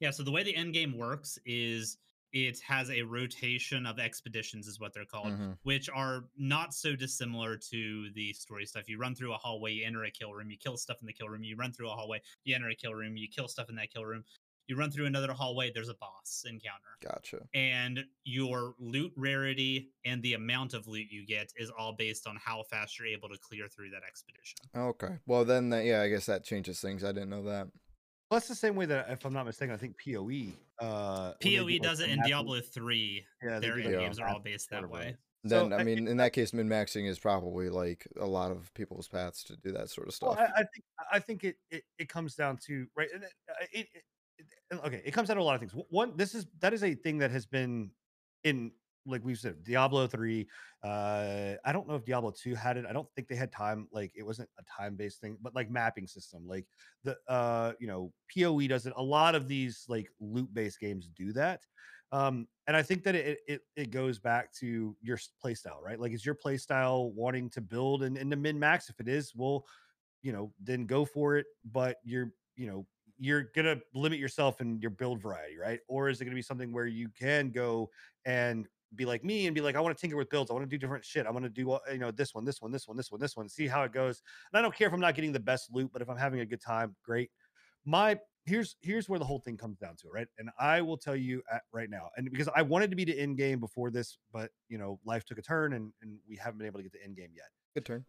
[0.00, 1.96] yeah, so the way the end game works is
[2.32, 5.58] it has a rotation of expeditions, is what they're called, Mhm.
[5.62, 8.88] which are not so dissimilar to the story stuff.
[8.88, 11.12] You run through a hallway, you enter a kill room, you kill stuff in the
[11.12, 13.68] kill room, you run through a hallway, you enter a kill room, you kill stuff
[13.68, 14.24] in that kill room,
[14.66, 16.96] you run through another hallway, there's a boss encounter.
[17.00, 17.48] Gotcha.
[17.54, 22.36] And your loot rarity and the amount of loot you get is all based on
[22.36, 24.58] how fast you're able to clear through that expedition.
[24.76, 25.18] Okay.
[25.26, 27.02] Well, then that, yeah, I guess that changes things.
[27.02, 27.68] I didn't know that.
[28.30, 30.52] Well, that's the same way that, if I'm not mistaken, I think POE.
[30.78, 33.26] Uh, PoE do, does the it in map- Diablo 3.
[33.42, 33.98] Yeah, Their do, end Yeah.
[33.98, 35.08] games are all based that way.
[35.08, 35.08] it
[35.44, 35.50] is.
[35.50, 38.72] So, Then I mean, in that case, min maxing is probably like a lot of
[38.74, 40.50] people's paths to do that sort of Well, stuff.
[40.54, 43.08] I, I think I think it, it it comes down to right.
[43.12, 43.30] and It,
[43.72, 45.72] it, it, it- okay, it comes down to a lot of things.
[45.88, 47.90] One, this is that is a thing that has been
[48.44, 48.70] in
[49.10, 50.48] like we've said, Diablo three.
[50.82, 52.86] Uh, I don't know if Diablo two had it.
[52.88, 53.88] I don't think they had time.
[53.92, 56.66] Like it wasn't a time based thing, but like mapping system, like
[57.04, 58.92] the uh, you know, PoE does it.
[58.96, 61.60] A lot of these like loot based games do that.
[62.12, 65.98] Um, and I think that it, it it goes back to your playstyle, right?
[65.98, 68.88] Like, is your playstyle wanting to build and, and to min max?
[68.88, 69.64] If it is, well,
[70.22, 71.46] you know, then go for it.
[71.70, 72.86] But you're, you know,
[73.18, 75.80] you're gonna limit yourself in your build variety, right?
[75.88, 77.90] Or is it gonna be something where you can go
[78.24, 78.66] and
[78.96, 80.50] be like me and be like, I want to tinker with builds.
[80.50, 81.26] I want to do different shit.
[81.26, 83.36] I want to do you know this one, this one, this one, this one, this
[83.36, 83.48] one.
[83.48, 84.22] See how it goes.
[84.52, 86.40] And I don't care if I'm not getting the best loot, but if I'm having
[86.40, 87.30] a good time, great.
[87.84, 90.26] My here's here's where the whole thing comes down to, right?
[90.38, 93.16] And I will tell you at, right now, and because I wanted to be to
[93.16, 96.58] end game before this, but you know, life took a turn, and and we haven't
[96.58, 97.46] been able to get to end game yet.
[97.74, 98.04] Good turn.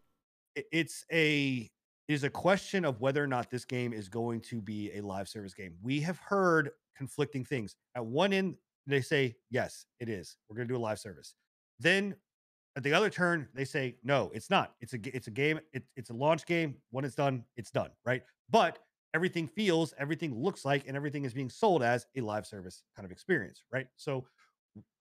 [0.54, 1.70] It, it's a
[2.08, 5.28] is a question of whether or not this game is going to be a live
[5.28, 5.74] service game.
[5.82, 7.76] We have heard conflicting things.
[7.96, 8.56] At one end,
[8.86, 10.36] they say, yes, it is.
[10.48, 11.34] We're going to do a live service.
[11.78, 12.14] Then
[12.76, 14.74] at the other turn, they say, no, it's not.
[14.80, 15.60] It's a it's a game.
[15.72, 16.76] It, it's a launch game.
[16.90, 18.22] When it's done, it's done, right?
[18.50, 18.78] But
[19.14, 23.04] everything feels, everything looks like, and everything is being sold as a live service kind
[23.04, 23.86] of experience, right?
[23.96, 24.24] So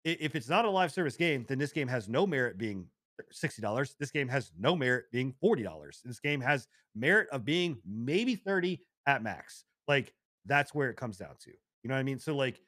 [0.05, 2.87] if it's not a live service game, then this game has no merit being
[3.33, 3.95] $60.
[3.99, 6.03] This game has no merit being $40.
[6.05, 9.65] This game has merit of being maybe 30 at max.
[9.89, 10.13] Like
[10.45, 11.51] that's where it comes down to.
[11.51, 12.19] You know what I mean?
[12.19, 12.61] So like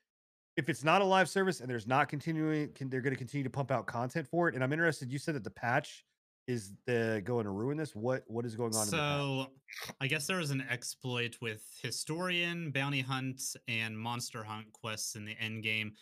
[0.59, 3.45] if it's not a live service and there's not continuing, can, they're going to continue
[3.45, 4.57] to pump out content for it.
[4.57, 5.11] And I'm interested.
[5.11, 6.05] You said that the patch
[6.49, 7.95] is the going to ruin this.
[7.95, 8.87] What what is going on?
[8.87, 9.47] So,
[10.01, 15.25] I guess there was an exploit with historian, bounty hunt, and monster hunt quests in
[15.25, 15.93] the end game,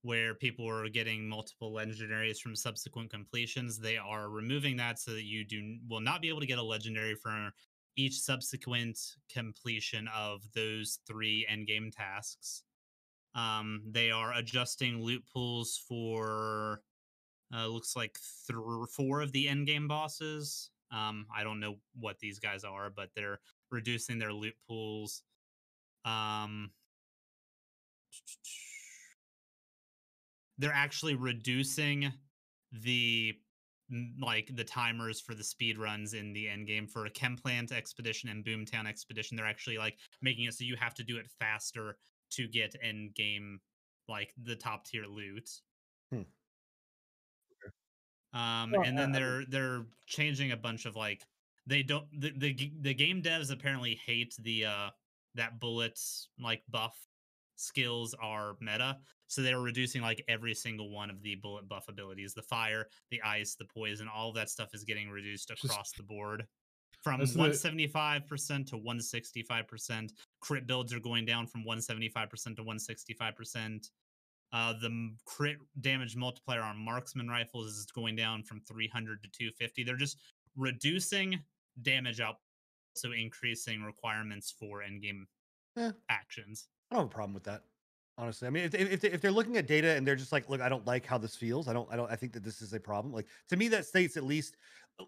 [0.00, 3.78] where people were getting multiple legendaries from subsequent completions.
[3.78, 6.62] They are removing that so that you do will not be able to get a
[6.62, 7.50] legendary for
[7.96, 8.98] each subsequent
[9.30, 12.62] completion of those three end game tasks.
[13.38, 16.82] Um, they are adjusting loot pools for
[17.54, 18.18] uh, looks like
[18.96, 20.70] four of the end game bosses.
[20.90, 23.38] Um, I don't know what these guys are, but they're
[23.70, 25.22] reducing their loot pools.
[26.04, 26.70] Um,
[30.58, 32.12] they're actually reducing
[32.72, 33.34] the
[34.20, 38.28] like the timers for the speed runs in the end game for a Chemplant expedition
[38.28, 39.36] and Boomtown expedition.
[39.36, 41.96] They're actually like making it so you have to do it faster
[42.30, 43.60] to get end game
[44.08, 45.48] like the top tier loot.
[46.10, 46.22] Hmm.
[48.32, 51.24] Um, well, and then they're they're changing a bunch of like
[51.66, 54.90] they don't the, the the game devs apparently hate the uh
[55.34, 56.98] that bullets like buff
[57.56, 62.34] skills are meta so they're reducing like every single one of the bullet buff abilities
[62.34, 65.96] the fire the ice the poison all of that stuff is getting reduced across Just,
[65.96, 66.46] the board
[67.16, 70.10] from 175% to 165%.
[70.40, 73.90] Crit builds are going down from 175% to 165%.
[74.50, 79.84] Uh, the crit damage multiplier on marksman rifles is going down from 300 to 250.
[79.84, 80.18] They're just
[80.56, 81.38] reducing
[81.82, 82.36] damage out,
[82.94, 85.24] so increasing requirements for endgame
[85.76, 85.90] yeah.
[86.08, 86.68] actions.
[86.90, 87.62] I don't have a problem with that
[88.18, 90.60] honestly i mean if, if, if they're looking at data and they're just like look
[90.60, 92.72] i don't like how this feels i don't i don't i think that this is
[92.72, 94.56] a problem like to me that states at least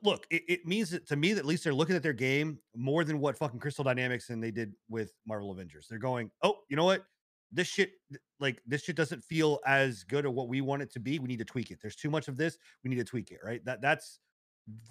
[0.02, 2.58] look it, it means that to me that at least they're looking at their game
[2.76, 6.58] more than what fucking crystal dynamics and they did with marvel avengers they're going oh
[6.68, 7.04] you know what
[7.52, 7.92] this shit
[8.38, 11.26] like this shit doesn't feel as good or what we want it to be we
[11.26, 13.64] need to tweak it there's too much of this we need to tweak it right
[13.64, 14.20] that that's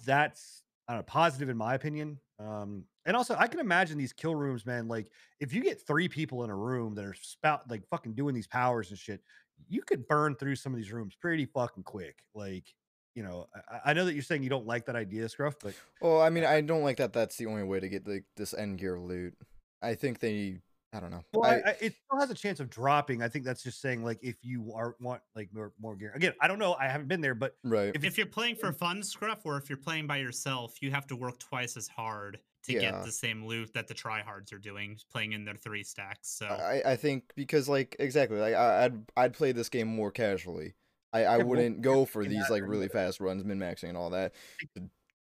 [0.04, 2.18] that's I don't know, positive in my opinion.
[2.40, 4.88] Um, and also I can imagine these kill rooms, man.
[4.88, 8.34] Like if you get three people in a room that are spout like fucking doing
[8.34, 9.20] these powers and shit,
[9.68, 12.16] you could burn through some of these rooms pretty fucking quick.
[12.34, 12.74] Like,
[13.20, 15.74] you know, I, I know that you're saying you don't like that idea, Scruff, but
[16.00, 17.12] well, I mean, I don't like that.
[17.12, 19.34] That's the only way to get like this end gear loot.
[19.82, 20.60] I think they
[20.94, 21.22] I don't know.
[21.34, 23.22] Well, I, I, it still has a chance of dropping.
[23.22, 26.12] I think that's just saying like if you are want like more more gear.
[26.14, 26.74] Again, I don't know.
[26.80, 27.92] I haven't been there, but right.
[27.94, 31.06] If, if you're playing for fun, Scruff, or if you're playing by yourself, you have
[31.08, 32.80] to work twice as hard to yeah.
[32.80, 36.30] get the same loot that the tryhards are doing, playing in their three stacks.
[36.38, 40.10] So I, I think because like exactly like I, would I'd play this game more
[40.10, 40.72] casually.
[41.12, 44.34] I, I wouldn't go for these like really fast runs, min maxing and all that
[44.76, 44.82] to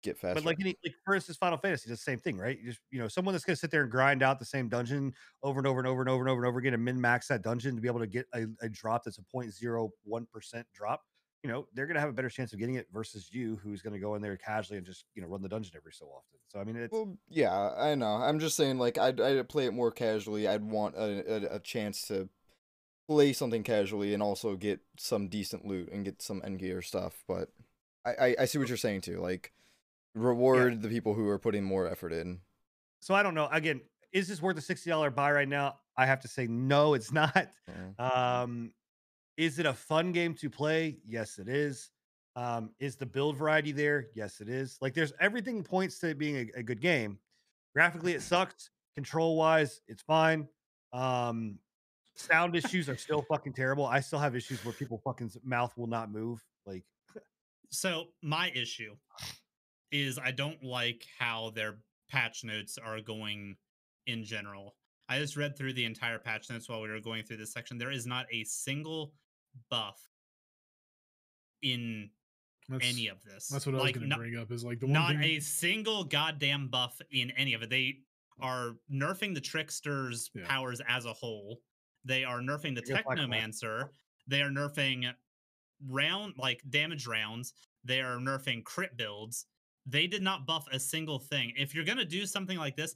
[0.04, 0.36] get faster.
[0.36, 2.60] But like any like for instance, Final Fantasy does the same thing, right?
[2.60, 5.14] You just you know, someone that's gonna sit there and grind out the same dungeon
[5.44, 7.28] over and over and over and over and over and over again and min max
[7.28, 11.02] that dungeon to be able to get a, a drop that's a 0.01% drop,
[11.44, 14.00] you know, they're gonna have a better chance of getting it versus you who's gonna
[14.00, 16.40] go in there casually and just you know run the dungeon every so often.
[16.48, 18.16] So I mean it's well, yeah, I know.
[18.16, 20.48] I'm just saying like I'd I'd play it more casually.
[20.48, 22.30] I'd want a, a, a chance to
[23.12, 27.26] play something casually and also get some decent loot and get some end gear stuff,
[27.28, 27.50] but
[28.06, 29.20] I, I, I see what you're saying too.
[29.20, 29.52] Like
[30.16, 30.80] reward yeah.
[30.80, 32.40] the people who are putting more effort in.
[33.02, 33.50] So I don't know.
[33.52, 33.82] Again,
[34.14, 35.76] is this worth a sixty dollar buy right now?
[35.98, 37.34] I have to say no, it's not.
[37.70, 38.02] Mm-hmm.
[38.02, 38.72] Um,
[39.36, 40.98] is it a fun game to play?
[41.06, 41.90] Yes, it is.
[42.38, 44.08] Um, is the build variety there?
[44.16, 44.78] Yes, it is.
[44.80, 47.20] Like there's everything points to it being a, a good game.
[47.76, 48.70] Graphically, it sucks.
[48.96, 50.48] Control wise, it's fine.
[50.94, 51.60] Um,
[52.16, 53.86] sound issues are still fucking terrible.
[53.86, 56.44] I still have issues where people fucking mouth will not move.
[56.66, 56.84] Like
[57.72, 58.96] So my issue
[59.92, 63.56] is I don't like how their patch notes are going
[64.08, 64.76] in general.
[65.10, 67.78] I just read through the entire patch notes while we were going through this section.
[67.78, 69.14] There is not a single
[69.70, 70.00] buff
[71.62, 72.10] in
[72.70, 73.48] That's, any of this.
[73.48, 74.52] that's what I was like, going to bring up.
[74.52, 75.24] Is like the one not thing.
[75.24, 77.70] a single goddamn buff in any of it.
[77.70, 77.98] They
[78.40, 80.46] are nerfing the trickster's Yeah.
[80.48, 81.60] powers as a whole.
[82.06, 83.18] They are nerfing the Just like that.
[83.18, 83.90] technomancer.
[84.28, 85.14] They are nerfing
[85.88, 87.54] round like damage rounds.
[87.84, 89.46] They are nerfing crit builds.
[89.86, 91.54] They did not buff a single thing.
[91.58, 92.96] If you're gonna do something like this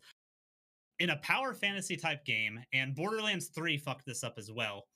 [0.99, 4.87] in a power fantasy type game, and Borderlands 3 fucked this up as well.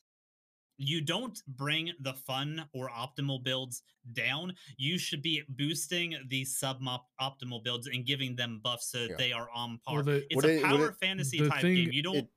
[0.77, 3.81] You don't bring the fun or optimal builds
[4.13, 4.55] down.
[4.77, 6.79] You should be boosting the sub
[7.19, 9.15] optimal builds and giving them buffs so that Yeah.
[9.17, 9.95] they are on par.
[9.95, 11.91] Well, the- it's a it- power it- fantasy type thing- game.
[11.91, 12.31] You don't it-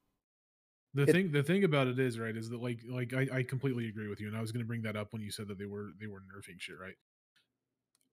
[0.94, 3.42] the it- thing the thing about it is right is that like like I, I
[3.42, 5.48] completely agree with you and i was going to bring that up when you said
[5.48, 6.96] that they were they were nerfing shit right?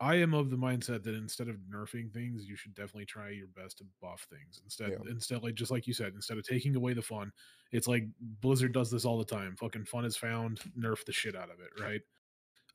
[0.01, 3.47] I am of the mindset that instead of nerfing things you should definitely try your
[3.47, 4.61] best to buff things.
[4.63, 5.03] Instead Yeah.
[5.09, 7.31] instead like just like you said instead of taking away the fun
[7.71, 11.35] it's like blizzard does this all the time fucking fun is found nerf the shit
[11.35, 12.01] out of it right?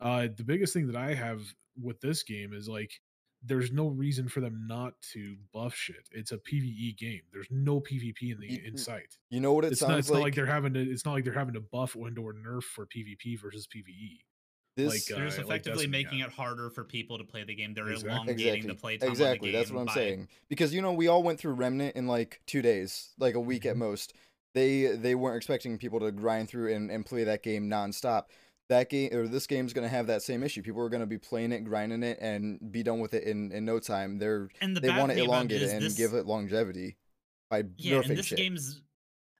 [0.00, 3.00] Uh the biggest thing that i have with this game is like
[3.46, 6.08] there's no reason for them not to buff shit.
[6.12, 7.20] It's a PVE game.
[7.32, 9.98] There's no PvP in the Y- in sight You know what it it's sounds not.
[9.98, 10.18] It's like?
[10.18, 10.80] not like they're having to.
[10.80, 14.20] It's not like they're having to buff and or nerf for PvP versus PVE.
[14.76, 16.28] this, like, uh, They're just like effectively Destiny making had.
[16.30, 17.74] it harder for people to play the game.
[17.74, 18.10] They're Exactly.
[18.10, 19.48] elongating the exactly, playtime exactly.
[19.48, 19.60] the game.
[19.60, 20.28] That's what I'm by- saying.
[20.48, 23.66] Because you know, we all went through Remnant in like two days, like a week
[23.66, 23.80] at Mhm.
[23.80, 24.14] most.
[24.54, 28.24] They they weren't expecting people to grind through and, and play that game nonstop.
[28.68, 30.62] That game or this game's gonna have that same issue.
[30.62, 33.64] People are gonna be playing it, grinding it, and be done with it in, in
[33.64, 34.18] no time.
[34.18, 36.96] They're And the they want to elongate is it and this, give it longevity
[37.50, 38.38] by Yeah, and this shit.
[38.38, 38.80] game's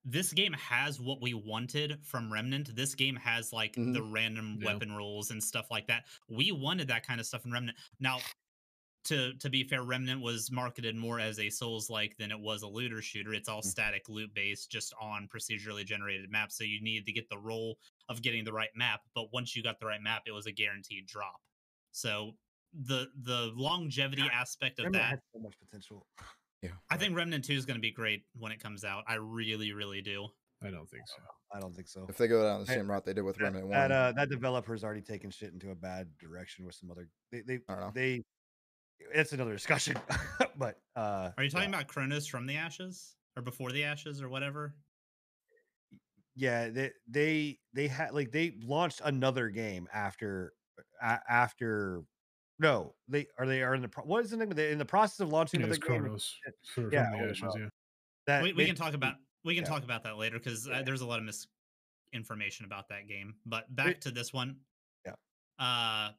[0.04, 2.76] this game has what we wanted from Remnant.
[2.76, 4.74] This game has like the random Yeah.
[4.74, 6.04] weapon rolls and stuff like that.
[6.28, 7.78] We wanted that kind of stuff in Remnant.
[8.00, 8.18] Now,
[9.04, 12.60] to to be fair, Remnant was marketed more as a Souls like than it was
[12.62, 13.32] a looter shooter.
[13.32, 13.64] It's all Mm.
[13.70, 16.56] static loot based, just on procedurally generated maps.
[16.56, 17.78] So you need to get the roll
[18.08, 19.00] of getting the right map.
[19.14, 21.40] But once you got the right map, it was a guaranteed drop.
[21.92, 22.32] So
[22.72, 26.06] the the longevity aspect of Remnant that had so much potential.
[26.62, 26.70] Yeah.
[26.90, 29.04] I think Remnant 2 is going to be great when it comes out.
[29.06, 30.28] I really, really do.
[30.62, 31.22] I don't think so.
[31.54, 32.06] I don't think so.
[32.08, 33.92] If they go down the I- same route they did with that, Remnant that One,
[33.92, 37.58] uh that developer's already taken shit into a bad direction with some other they they
[37.68, 37.90] I don't know.
[37.94, 38.22] they
[39.12, 39.98] it's another discussion
[40.56, 41.76] but uh Are you talking yeah.
[41.76, 44.74] about Chronos from the Ashes or before the Ashes or whatever?
[46.36, 50.52] Yeah they they they had like they launched another game after
[51.02, 52.02] a after
[52.58, 54.78] no they are they are in the pro- what is the name of the in
[54.78, 56.18] the process of launching Yeah, another game
[56.74, 57.42] for, Yeah, oh, ashes.
[57.42, 57.58] well.
[57.58, 57.68] Yeah.
[58.26, 59.14] that we, we they- can talk about
[59.44, 59.70] we can yeah.
[59.70, 61.24] talk about that later because uh, there's a lot of
[62.12, 63.34] misinformation about that game.
[63.44, 64.56] But back to this one.
[65.04, 65.12] Yeah.
[65.58, 66.12] Uh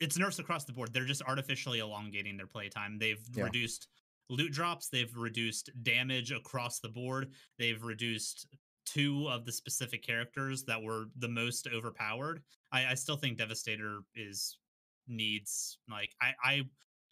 [0.00, 0.92] it's nerfs across the board.
[0.92, 2.98] They're just artificially elongating their playtime.
[3.00, 3.88] They've reduced
[4.30, 7.32] loot drops, they've reduced damage across the board.
[7.58, 8.46] They've reduced
[8.92, 12.42] two of the specific characters that were the most overpowered.
[12.72, 14.58] I, I still think Devastator is
[15.06, 16.62] needs like I, I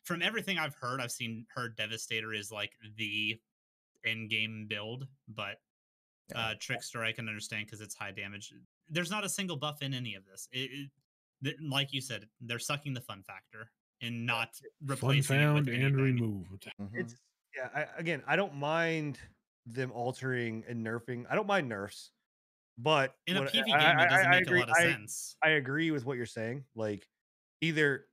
[0.05, 3.41] from everything I've heard, I've seen heard Devastator is like the
[4.05, 5.57] end game build, but
[6.31, 6.41] Yeah.
[6.41, 8.53] uh Trickster I can understand because it's high damage.
[8.89, 10.49] There's not a single buff in any of this.
[10.53, 10.91] It, it
[11.45, 13.71] th- like you said, they're sucking the fun factor
[14.03, 15.97] and not Fun replacing it found with and anything.
[16.03, 16.71] removed.
[16.81, 16.91] Mhm.
[16.95, 17.15] it's
[17.57, 19.19] yeah I, again i don't mind
[19.67, 22.11] them altering and nerfing i don't mind nerfs
[22.79, 24.77] but In a what- PV game, I- it doesn't I make agree- a lot of
[24.77, 25.37] I- sense.
[25.43, 26.63] I agree with what you're saying.
[26.75, 27.09] Like
[27.63, 28.07] either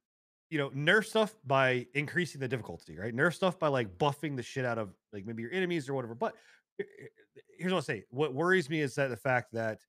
[0.49, 3.13] you know, nerf stuff by increasing the difficulty, right?
[3.13, 6.15] Nerf stuff by like buffing the shit out of like maybe your enemies or whatever.
[6.15, 6.35] But
[6.77, 8.05] he- he- here's what I'll say.
[8.09, 9.79] What worries me is that the fact that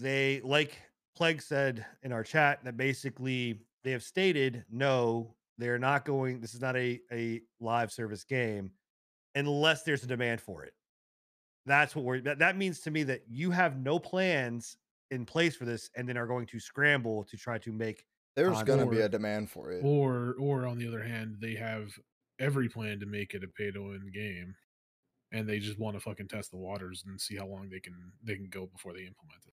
[0.00, 0.80] they like
[1.16, 6.54] Plague said in our chat that basically they have stated no, they're not going, this
[6.54, 8.70] is not a, a live service game
[9.34, 10.72] unless there's a demand for it.
[11.66, 14.76] That's what we're that, that means to me that you have no plans
[15.10, 18.04] in place for this and then are going to scramble to try to make
[18.36, 19.82] There's gonna be a demand for it.
[19.84, 21.92] Or or on the other hand, they have
[22.38, 24.54] every plan to make it a pay to win game.
[25.30, 27.94] And they just want to fucking test the waters and see how long they can
[28.22, 29.52] they can go before they implement it.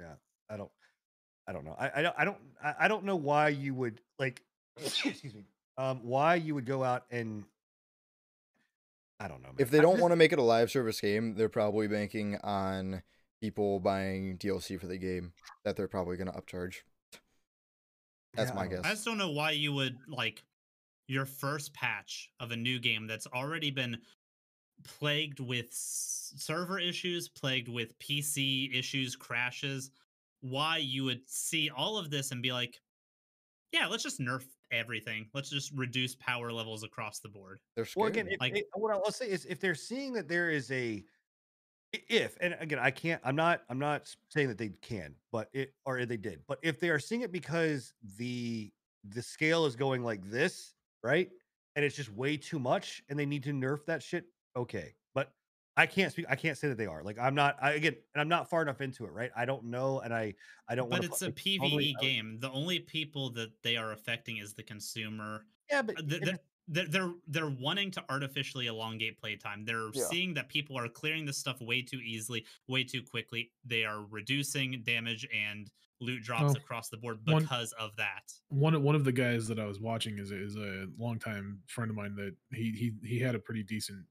[0.00, 0.14] Yeah.
[0.48, 0.70] I don't
[1.46, 1.76] I don't know.
[1.78, 4.42] I I don't I don't I I don't know why you would like
[4.84, 5.44] excuse me.
[5.76, 7.44] Um why you would go out and
[9.20, 9.48] I don't know.
[9.48, 9.56] Man.
[9.58, 12.36] If they don't just- want to make it a live service game, they're probably banking
[12.38, 13.02] on
[13.40, 15.32] people buying DLC for the game
[15.64, 16.76] that they're probably going to upcharge.
[18.34, 18.80] That's Yeah, my I guess.
[18.84, 20.42] I just don't know why you would like
[21.08, 23.98] your first patch of a new game that's already been
[24.84, 29.90] plagued with s- server issues, plagued with PC issues, crashes.
[30.40, 32.80] Why you would see all of this and be like,
[33.72, 35.26] yeah, let's just nerf everything.
[35.34, 37.60] Let's just reduce power levels across the board.
[37.76, 38.26] They're Well, scared.
[38.26, 41.04] again, if, Like- if- what I'll say is if they're seeing that there is a
[41.92, 45.74] if and again I can't I'm not I'm not saying that they can but it
[45.84, 48.70] or they did but if they are seeing it because the
[49.08, 51.28] the scale is going like this right
[51.74, 54.99] and it's just way too much and they need to nerf that shit okay but
[55.80, 58.20] I can't speak I can't say that they are like I'm not I again and
[58.20, 60.34] I'm not far enough into it right I don't know and I
[60.68, 62.38] I don't But want it's a PvE game.
[62.40, 65.46] The only people that they are affecting is the consumer.
[65.70, 66.40] yeah but Uh, the- the-
[66.72, 69.64] they're, they're they're wanting to artificially elongate playtime.
[69.64, 70.04] They're Yeah.
[70.08, 73.50] seeing that people are clearing this stuff way too easily, way too quickly.
[73.64, 75.68] They are reducing damage and
[76.00, 78.32] loot drops Well, across the board one- because of that.
[78.50, 81.90] one one of the guys that I was watching is a, is a longtime friend
[81.90, 84.06] of mine that he he he had a pretty decent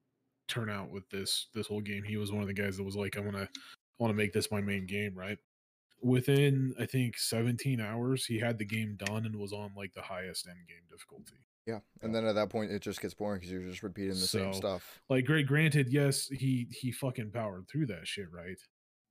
[0.49, 2.03] turnout with this this whole game.
[2.03, 3.47] He was one of the guys that was like, I want to I
[3.99, 5.37] want to make this my main game, right?
[6.01, 10.01] Within I think 17 hours, he had the game done and was on like the
[10.01, 11.35] highest end game difficulty.
[11.65, 11.79] yeah.
[12.01, 14.53] And then at that point, it just gets boring because you're just repeating the same
[14.53, 14.99] stuff.
[15.09, 18.57] Like, great, granted, yes, he he fucking powered through that shit, right?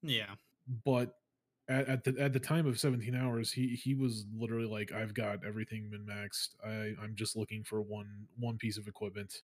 [0.03, 0.34] Yeah.
[0.84, 1.14] but
[1.68, 5.12] at, at the at the time of 17 hours he he was literally like i've
[5.12, 9.43] got everything min maxed i i'm just looking for one one piece of equipment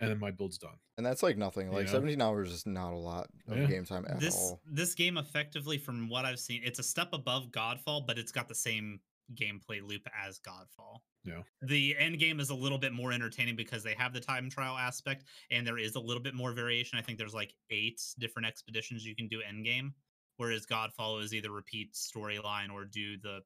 [0.00, 1.70] and then my build's done And that's like nothing.
[1.70, 1.92] Like Yeah.
[1.92, 3.66] 17 hours is not a lot of Yeah.
[3.66, 4.60] game time at This all.
[4.66, 8.48] this game effectively from what I've seen, it's a step above Godfall, but it's got
[8.48, 9.00] the same
[9.34, 11.00] gameplay loop as Godfall.
[11.24, 11.42] Yeah.
[11.62, 14.76] The end game is a little bit more entertaining because they have the time trial
[14.78, 16.98] aspect and there is a little bit more variation.
[16.98, 19.94] I think there's like eight different expeditions you can do end game,
[20.36, 23.40] whereas Godfall is either repeat storyline or do the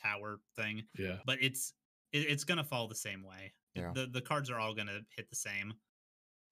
[0.00, 0.82] tower thing.
[0.98, 1.74] yeah But it's
[2.12, 3.52] it, it's gonna fall the same way.
[3.74, 3.92] Yeah.
[3.94, 5.74] The the cards are all gonna hit the same.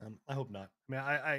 [0.04, 1.34] um, I hope not I mean I I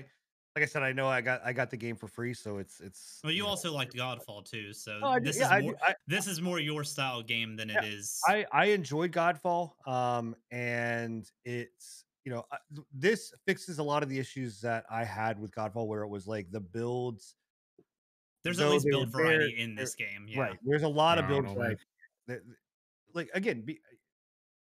[0.55, 2.81] like I said I know I got I got the game for free so it's
[2.81, 5.61] it's Well, you know, also liked Godfall too, so Oh, I this yeah, is I
[5.61, 8.19] more I- this is more your style game than Yeah, it is.
[8.27, 12.57] I I enjoyed Godfall, um, and it's you know I-
[12.91, 16.27] this fixes a lot of the issues that I had with Godfall, where it was
[16.27, 17.35] like the builds.
[18.43, 20.25] There's though at least build variety in this game.
[20.27, 20.39] Yeah.
[20.41, 21.79] Right, there's a lot of I don't builds.
[22.27, 22.41] Like,
[23.13, 23.79] like again, be,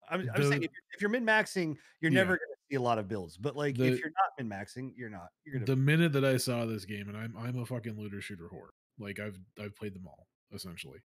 [0.09, 2.19] I'm, I'm saying if, you're- if you're min maxing, you're Yeah.
[2.19, 3.37] never going to see a lot of builds.
[3.37, 5.27] But like The- if you're not min maxing, you're not.
[5.45, 5.65] You're gonna.
[5.65, 8.69] the minute that i saw this game and i'm i'm a fucking looter shooter whore
[8.99, 10.99] like i've i've played them all essentially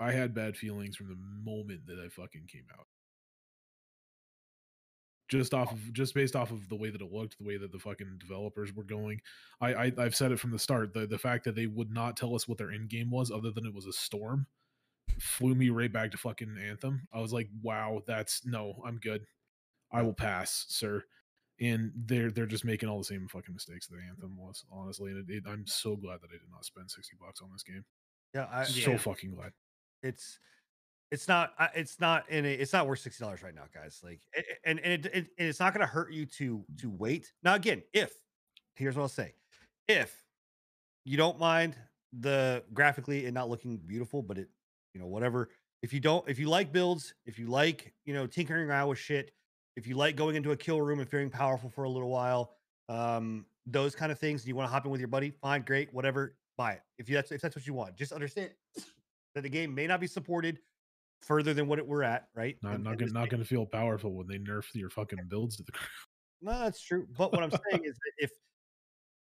[0.00, 1.16] i had bad feelings from the
[1.50, 2.86] moment that i fucking came out
[5.28, 7.70] just off of just based off of the way that it looked the way that
[7.70, 9.20] the fucking developers were going
[9.60, 12.16] i, I i've said it from the start the the fact that they would not
[12.16, 14.46] tell us what their end game was other than it was a storm
[15.20, 19.24] flew me right back to fucking anthem i was like wow that's no i'm good
[19.92, 21.02] i will pass sir
[21.60, 25.28] and they're they're just making all the same fucking mistakes that anthem was honestly and
[25.28, 27.84] it, it, i'm so glad that i did not spend 60 bucks on this game
[28.34, 28.96] yeah, I, so Yeah.
[28.98, 29.52] fucking glad
[30.02, 30.38] it's
[31.10, 33.98] it's not it's not in a, it's not worth sixty dollars right now, guys.
[34.04, 36.62] Like, a- a- and and it, it, and it's not going to hurt you to
[36.80, 37.32] to wait.
[37.42, 38.12] Now, again, if
[38.74, 39.32] here's what I'll say,
[39.88, 40.14] if
[41.06, 41.74] you don't mind
[42.12, 44.48] the graphically and not looking beautiful, but it
[44.98, 45.50] you know whatever.
[45.82, 48.98] If you don't, if you like builds, if you like you know tinkering around with
[48.98, 49.30] shit,
[49.76, 52.54] if you like going into a kill room and feeling powerful for a little while,
[52.88, 55.62] um, those kind of things, and you want to hop in with your buddy, fine,
[55.62, 56.80] great, whatever, buy it.
[56.98, 58.50] If you that's if that's what you want, just understand
[59.34, 60.58] that the game may not be supported
[61.22, 62.56] further than what it we're at, right?
[62.62, 65.72] not not gonna not gonna feel powerful when they nerf your fucking builds to the
[65.72, 65.92] ground
[66.42, 67.06] No, that's true.
[67.16, 68.30] But what I'm saying is that if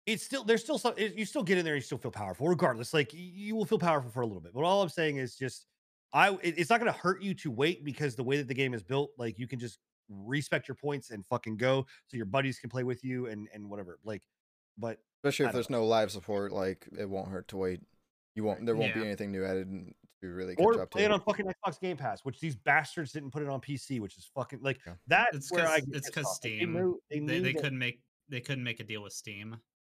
[0.05, 2.11] it's still there's still some it- you still get in there, and you still feel
[2.11, 2.93] powerful, regardless.
[2.93, 4.53] Like you will feel powerful for a little bit.
[4.53, 5.67] But all I'm saying is just
[6.13, 8.53] I it- it's not going to hurt you to wait because the way that the
[8.53, 9.79] game is built, like you can just
[10.09, 13.69] respect your points and fucking go, so your buddies can play with you and and
[13.69, 13.99] whatever.
[14.03, 14.21] Like,
[14.77, 17.81] but Especially if don't there's no live support, like it won't hurt to wait.
[18.35, 18.65] You won't.
[18.65, 20.97] There won't be anything new added n- to really catch or up to.
[20.97, 23.99] play it on fucking Xbox Game Pass, which these bastards didn't put it on PC,
[23.99, 24.93] which is fucking like Yeah.
[25.07, 26.41] that's It's where 'cause- I get it's pissed 'cause off.
[26.41, 29.13] They Steam, knew- they, they they that- couldn't make they couldn't make a deal with
[29.13, 29.55] Steam.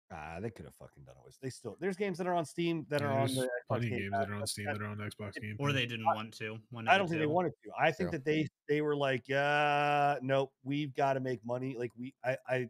[0.09, 1.25] Ah, they could have fucking done it.
[1.25, 1.37] With.
[1.41, 3.85] They still there's games that are on Steam that Yeah, are on the Xbox plenty
[3.87, 5.85] of Game games that are on steam that- that are on xbox game Or they
[5.85, 6.57] didn't want to.
[6.69, 7.71] One I don't the think they wanted to.
[7.77, 8.19] I think True.
[8.19, 11.75] that they they were like, yeah, nope, we've got to make money.
[11.77, 12.69] Like we, I, I,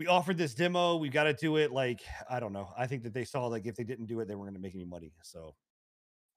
[0.00, 1.70] we offered this demo, we got to do it.
[1.70, 2.70] Like I don't know.
[2.76, 4.60] I think that they saw like if they didn't do it, they weren't going to
[4.60, 5.12] make any money.
[5.22, 5.54] So,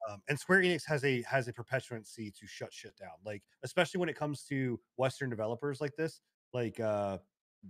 [0.07, 3.13] um, and Square Enix has a has a perpetuancy to shut shit down.
[3.25, 6.21] Like especially when it comes to Western developers like this.
[6.53, 7.17] Like uh,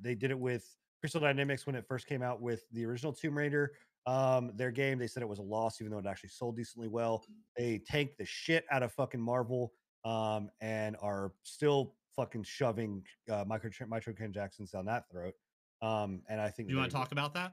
[0.01, 0.67] they did it with
[1.03, 3.73] Crystal Dynamics when it first came out with the original Tomb Raider.
[4.05, 6.87] Um, their game, they said it was a loss, even though it actually sold decently
[6.87, 7.25] well.
[7.57, 9.73] They tanked the shit out of fucking Marvel,
[10.05, 15.33] um, and are still fucking shoving uh, micro microtransactions down that throat.
[15.81, 17.51] Um, and I think Do you want to talk about that?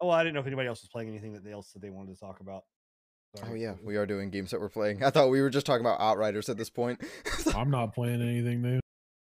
[0.00, 1.90] Oh, I didn't know if anybody else was playing anything that they else that they
[1.90, 2.62] wanted to talk about.
[3.46, 5.04] Oh yeah, we are doing games that we're playing.
[5.04, 7.02] I thought we were just talking about Outriders at this point.
[7.54, 8.80] I'm not playing anything new.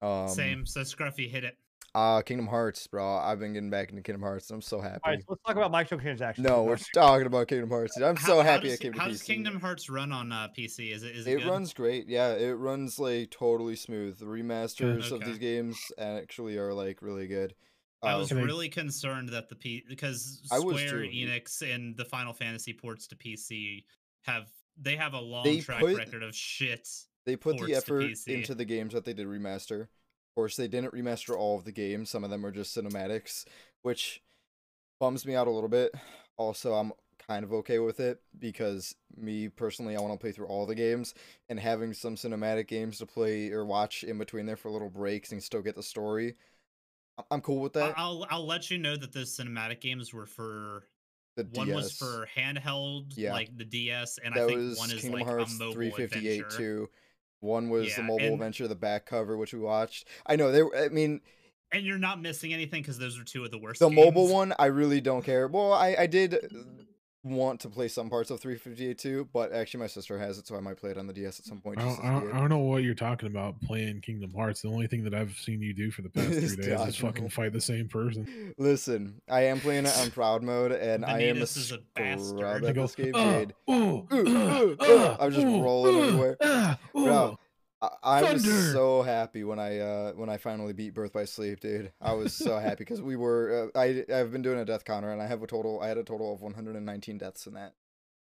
[0.06, 0.66] um, Same.
[0.66, 1.56] So Scruffy hit it.
[1.94, 3.06] Uh, Kingdom Hearts, bro.
[3.18, 4.50] I've been getting back into Kingdom Hearts.
[4.50, 5.00] I'm so happy.
[5.04, 6.38] All right, so let's talk about microtransactions.
[6.38, 7.96] no, we're talking about Kingdom Hearts.
[8.00, 10.48] I'm so how happy does, it came to How does Kingdom Hearts run on uh,
[10.58, 10.92] PC?
[10.92, 11.50] Is it is it, It good?
[11.50, 12.08] runs great.
[12.08, 14.18] Yeah, it runs like totally smooth.
[14.18, 17.54] The remasters of these games actually are like really good.
[18.02, 21.08] I Uh, was really concerned that the P because Square too.
[21.14, 23.84] Enix and the Final Fantasy ports to PC
[24.22, 26.88] have they have a long They track put- record of shit.
[27.24, 29.86] they put ports the effort into the games that they did remaster.
[30.34, 32.10] Of course, they didn't remaster all of the games.
[32.10, 33.44] Some of them are just cinematics,
[33.82, 34.20] which
[34.98, 35.92] bums me out a little bit.
[36.36, 36.92] Also, I'm
[37.28, 40.74] kind of okay with it because me personally, I want to play through all the
[40.74, 41.14] games
[41.48, 45.30] and having some cinematic games to play or watch in between there for little breaks
[45.30, 46.34] and still get the story.
[47.16, 47.94] I- I'm cool with that.
[47.96, 50.88] I'll I'll let you know that those cinematic games were for
[51.36, 53.32] The one was for handheld, Yeah.
[53.32, 55.74] like the DS, and I that think was one is Kingdom like Hearts a mobile
[55.74, 56.56] 358 adventure.
[56.58, 56.90] too.
[57.44, 60.08] One was the mobile and- adventure, the back cover, which we watched.
[60.26, 60.62] I know they.
[60.84, 61.20] I mean,
[61.70, 63.80] And you're not missing anything because those are two of the worst.
[63.80, 65.46] the mobile one, I really don't care.
[65.46, 66.38] Well, I I did uh,
[67.24, 70.56] want to play some parts of 358 too, but actually my sister has it, so
[70.56, 71.78] I might play it on the DS at some point.
[71.80, 72.32] I don't, I, don't.
[72.34, 74.60] I don't know what you're talking about playing Kingdom Hearts.
[74.62, 76.88] The only thing that I've seen you do for the past Is three days dodge
[76.90, 78.54] is fucking fight the same person.
[78.58, 82.64] Listen, I am playing it on proud mode, and I am a is a bastard.
[82.64, 83.54] I at go, this game, "Uh, dude.
[83.70, 86.36] ooh, Ooh, uh, ooh, uh, I'm just ooh, rolling uh, everywhere.
[86.40, 87.38] uh, Bro, ooh."
[88.02, 91.60] I, I was so happy when I uh when I finally beat Birth by Sleep,
[91.60, 91.92] dude.
[92.00, 95.10] I was so happy because we were uh, I I've been doing a death counter
[95.12, 97.74] and I have a total I had a total of 119 deaths in that.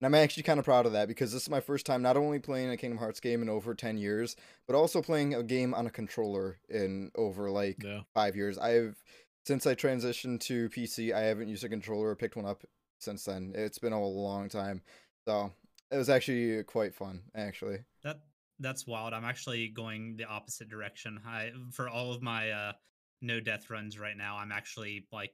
[0.02, 2.16] And I'm actually kind of proud of that because this is my first time not
[2.16, 5.74] only playing a Kingdom Hearts game in over 10 years, but also playing a game
[5.74, 8.02] on a controller in over like Yeah.
[8.14, 8.58] 5 years.
[8.58, 9.04] I've
[9.46, 12.64] since I transitioned to PC, I haven't used a controller or picked one up
[13.00, 13.52] since then.
[13.56, 14.84] It's been a long time.
[15.28, 15.52] So,
[15.92, 17.80] it was actually quite fun, actually.
[18.04, 18.20] That
[18.60, 19.14] that's wild.
[19.14, 21.20] I'm actually going the opposite direction.
[21.26, 22.74] I for all of my uh
[23.22, 25.34] no death runs right now, I'm actually like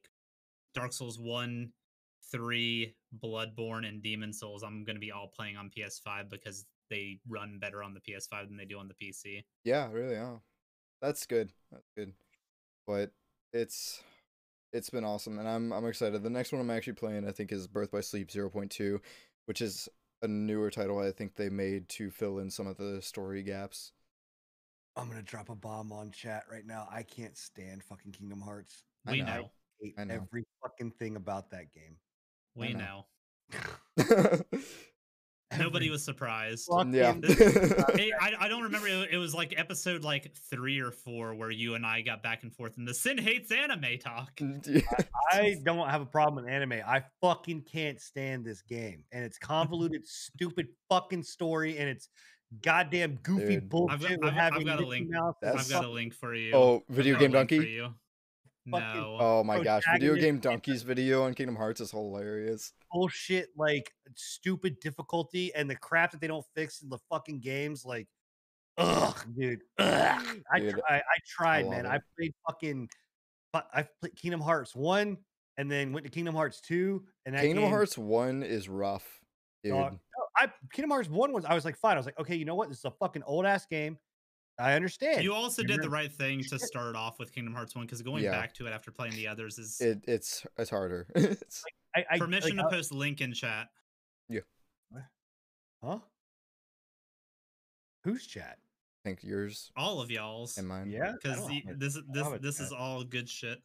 [0.74, 1.72] Dark Souls 1,
[2.32, 4.64] 3, Bloodborne and Demon's Souls.
[4.64, 8.48] I'm going to be all playing on PS5 because they run better on the PS5
[8.48, 9.44] than they do on the PC.
[9.64, 10.16] Yeah, really.
[10.16, 10.42] Oh,
[11.02, 11.52] that's good.
[11.72, 12.14] That's good.
[12.88, 13.12] But
[13.54, 14.02] it's
[14.74, 16.22] it's been awesome, and I'm I'm excited.
[16.22, 19.00] The next one I'm actually playing, I think, is Birth by Sleep 0.2,
[19.46, 19.90] which is
[20.22, 21.00] a newer title.
[21.00, 23.92] I think they made to fill in some of the story gaps.
[24.96, 26.88] I'm gonna drop a bomb on chat right now.
[26.92, 28.84] I can't stand fucking Kingdom Hearts.
[29.06, 29.26] I We know.
[29.26, 29.52] know.
[29.82, 30.14] hate I know.
[30.16, 31.98] every fucking thing about that game.
[32.56, 33.06] We know.
[33.98, 34.42] know.
[35.60, 36.70] Nobody was surprised.
[36.92, 37.14] yeah.
[37.14, 37.36] fucking-
[37.96, 38.88] Hey, I, I don't remember.
[38.88, 42.44] It, it was like episode like three or four where you and I got back
[42.44, 44.32] and forth in the Sin hates anime talk.
[45.32, 46.82] I don't have a problem with anime.
[46.86, 49.04] I fucking can't stand this game.
[49.12, 52.10] And it's convoluted, stupid fucking story, and it's
[52.62, 53.70] goddamn goofy Dude.
[53.70, 54.12] bullshit.
[54.12, 55.10] I've got- I've- I've got a link.
[55.10, 56.54] Mouse I've got a link for you.
[56.54, 57.82] oh, I've video game link for donkey.
[58.66, 58.72] You.
[58.72, 59.18] Fucking- No.
[59.20, 62.74] Oh my gosh, videogamedunkey's video on Kingdom Hearts is hilarious.
[62.92, 67.86] bullshit, like stupid difficulty, and the crap that they don't fix in the fucking games.
[67.86, 68.08] Like,
[68.78, 69.62] ugh, dude.
[69.80, 70.42] Ugh.
[70.52, 71.86] I, Dude, try, I tried, love man.
[71.86, 71.90] it.
[71.90, 72.90] I played fucking,
[73.54, 75.18] but I played Kingdom Hearts one,
[75.58, 79.06] and then went to Kingdom Hearts two, and Kingdom game- Hearts One is rough,
[79.64, 79.74] dude.
[79.74, 80.00] Dog.
[80.38, 81.94] I Kingdom Hearts one was I was like fine.
[81.94, 82.68] I was like, okay, you know what?
[82.70, 83.98] This is a fucking old ass game.
[84.58, 85.24] I understand.
[85.24, 88.24] You also did the right thing to start off with Kingdom Hearts 1 because going
[88.24, 88.32] Yeah.
[88.32, 91.08] back to it after playing the others is It it's it's harder.
[91.16, 91.64] it's,
[91.96, 93.68] I, I, permission like, to post link in chat.
[94.30, 94.40] Yeah.
[95.84, 96.00] Huh?
[98.04, 98.58] Who's chat?
[99.04, 100.58] I think yours All of y'all's.
[100.58, 100.90] and mine.
[100.90, 103.60] Yeah, because don't have a- this this this is all good shit.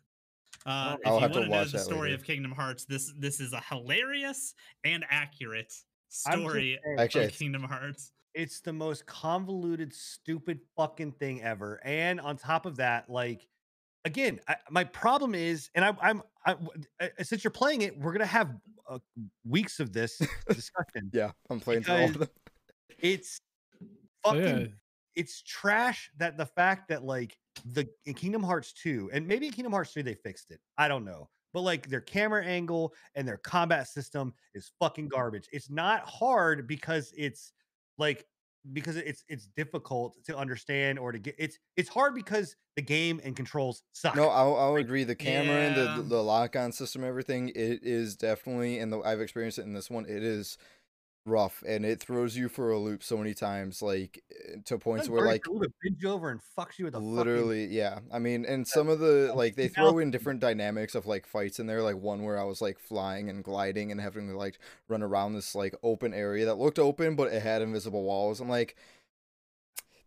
[0.66, 2.14] Uh, don't if I'll you want to to know the story later.
[2.16, 5.72] of Kingdom Hearts, this this is a hilarious and accurate
[6.08, 8.12] story saying, Actually, of it's- Kingdom Hearts.
[8.34, 11.80] It's the most convoluted, stupid fucking thing ever.
[11.84, 13.46] And on top of that, like,
[14.04, 17.98] again, I, my problem is, and I, I'm, I, w- uh, since you're playing it,
[17.98, 18.56] we're gonna have
[18.88, 18.98] uh,
[19.44, 20.18] weeks of this
[20.48, 21.10] discussion.
[21.12, 22.28] Yeah, I'm playing through all of them.
[23.00, 23.40] It's
[23.80, 23.86] So,
[24.30, 24.66] fucking yeah,
[25.16, 29.52] it's trash that the fact that like the in Kingdom Hearts 2 and maybe in
[29.52, 30.60] Kingdom Hearts 3 they fixed it.
[30.78, 31.28] I don't know.
[31.52, 35.48] But like their camera angle and their combat system is fucking garbage.
[35.52, 37.52] It's not hard because it's
[38.00, 38.26] like
[38.72, 43.20] because it's it's difficult to understand or to get it's it's hard because the game
[43.24, 44.14] and controls suck.
[44.16, 45.04] No, I'll, I'll agree.
[45.04, 49.20] The camera and the the lock on system, everything, it is definitely, and the, I've
[49.20, 50.04] experienced it in this one.
[50.04, 50.58] It is
[51.26, 55.08] rough, and it throws you for a loop so many times, like eh, to points
[55.08, 55.42] where like
[55.82, 58.00] binge over and fucks you with a fucking- literally, yeah.
[58.12, 61.58] I mean, and some of the like they throw in different dynamics of like fights
[61.60, 61.82] in there.
[61.82, 64.58] Like one where I was like flying and gliding and having to like
[64.88, 68.40] run around this like open area that looked open, but it had invisible walls.
[68.40, 68.76] I'm like.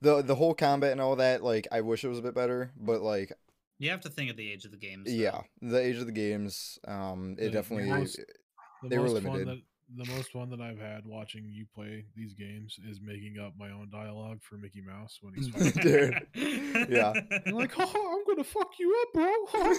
[0.01, 2.74] The, the whole combat and all that, like, I wish it was a bit better,
[2.76, 3.32] but like,
[3.80, 5.05] You have to think of the age of the games.
[5.05, 5.14] though.
[5.14, 8.18] yeah, the age of the games, um, it the definitely most-
[8.82, 9.61] The They were most limited.
[9.96, 13.38] Fun that, the most fun that I've had watching you play these games is making
[13.39, 15.72] up my own dialogue for Mickey Mouse when he's fighting.
[16.34, 16.88] Dude.
[16.89, 17.14] Yeah.
[17.46, 19.32] You're like, oh, I'm gonna fuck you up, bro.
[19.52, 19.78] What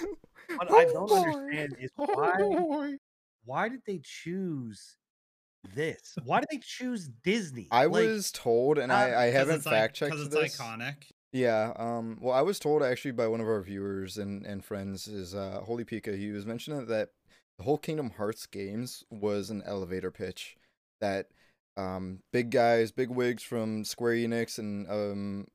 [0.69, 1.15] Oh, I don't boy.
[1.17, 2.91] understand is why boy.
[3.45, 4.97] why did they choose
[5.73, 6.15] this?
[6.23, 7.67] Why did they choose Disney?
[7.71, 10.21] I Like, was told, and uh, I, I 'Cause haven't it's like- fact checked 'cause
[10.27, 10.57] it's this.
[10.57, 10.95] iconic.
[11.31, 15.07] Yeah, um, well, I was told actually by one of our viewers and, and friends
[15.07, 16.17] is uh, Holy Pika.
[16.17, 17.09] He was mentioning that
[17.57, 20.57] the whole Kingdom Hearts games was an elevator pitch
[21.01, 21.27] that
[21.77, 25.47] um, big guys, big wigs from Square Enix and um,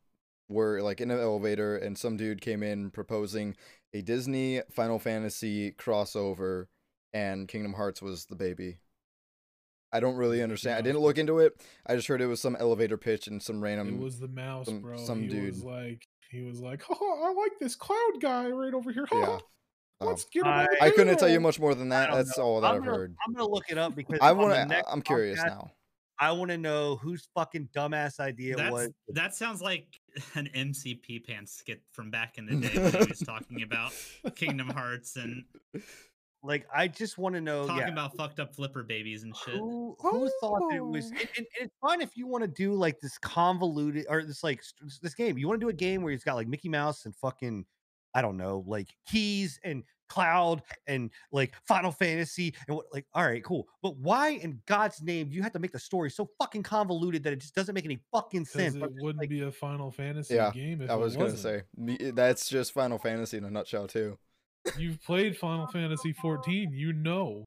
[0.48, 3.56] were like in an elevator, and some dude came in proposing
[3.94, 6.66] a Disney Final Fantasy crossover,
[7.12, 8.78] and Kingdom Hearts was the baby.
[9.92, 10.76] I don't really understand.
[10.76, 11.60] I didn't look into it.
[11.86, 13.88] I just heard it was some elevator pitch and some random.
[13.88, 14.96] It was the mouse, some- bro.
[14.96, 15.64] some he was dude.
[15.64, 19.06] like, he was like, oh, I like this cloud guy right over here.
[19.10, 19.38] Yeah.
[20.00, 22.10] Let's Um, get him on I couldn't tell you much more than that.
[22.12, 22.44] That's know.
[22.44, 23.16] all that I'm I've gonna, heard.
[23.26, 24.64] I'm gonna look it up because I want to.
[24.66, 25.70] next I'm curious podcast, now.
[26.18, 28.90] I want to know whose fucking dumbass idea That's, was.
[29.08, 29.86] that sounds like
[30.34, 33.92] an MCP pants skit from back in the day when he was talking about
[34.36, 35.44] Kingdom Hearts and
[36.42, 37.66] Like, I just want to know.
[37.66, 39.54] talking yeah, about fucked up flipper babies and shit.
[39.54, 41.08] who who thought that it was Oh.
[41.08, 44.42] and, and- and it's fine if you want to do like this convoluted or this
[44.42, 44.62] like
[45.02, 47.14] this game you want to do a game where it's got like mickey mouse and
[47.16, 47.64] fucking
[48.14, 53.24] i don't know like keys and cloud and like final fantasy and what like all
[53.24, 56.28] right cool but why in god's name do you have to make the story so
[56.40, 59.42] fucking convoluted that it just doesn't make any fucking sense it I'm wouldn't like, be
[59.42, 61.64] a Final Fantasy Yeah, game if I it was gonna wasn't.
[61.78, 64.18] say eh, that's just Final Fantasy in a nutshell too.
[64.76, 67.44] You've played Final Fantasy 14, you know.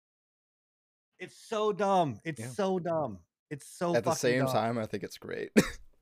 [1.19, 2.49] it's so dumb it's Yeah.
[2.49, 4.53] so dumb it's so At the same dumb.
[4.53, 5.51] time, I think it's great.
[5.57, 5.61] I,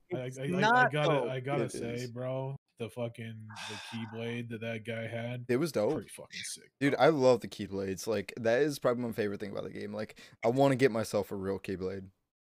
[0.09, 1.29] It's I, I, I not, gotta, though.
[1.29, 2.11] I gotta It say, is.
[2.11, 3.35] bro, the fucking
[3.69, 5.93] the keyblade that that guy had, it was dope.
[5.93, 7.05] pretty fucking sick, Dude, bro.
[7.05, 8.07] I love the Keyblades.
[8.07, 9.93] Like that is probably my favorite thing about the game.
[9.93, 12.05] Like I want to get myself a real Keyblade.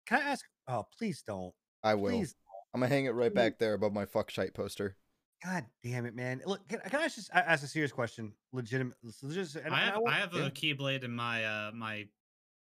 [0.06, 1.52] can i ask oh please don't
[1.82, 2.10] I will.
[2.10, 2.34] please
[2.74, 4.96] I'm gonna hang it right back there above my fuck shite poster.
[5.44, 6.42] God damn it, man!
[6.46, 8.32] Look, can, can I just ask a serious question?
[8.52, 8.96] Legitimate.
[9.30, 12.06] Just, and, I and have want- I have a keyblade in my uh my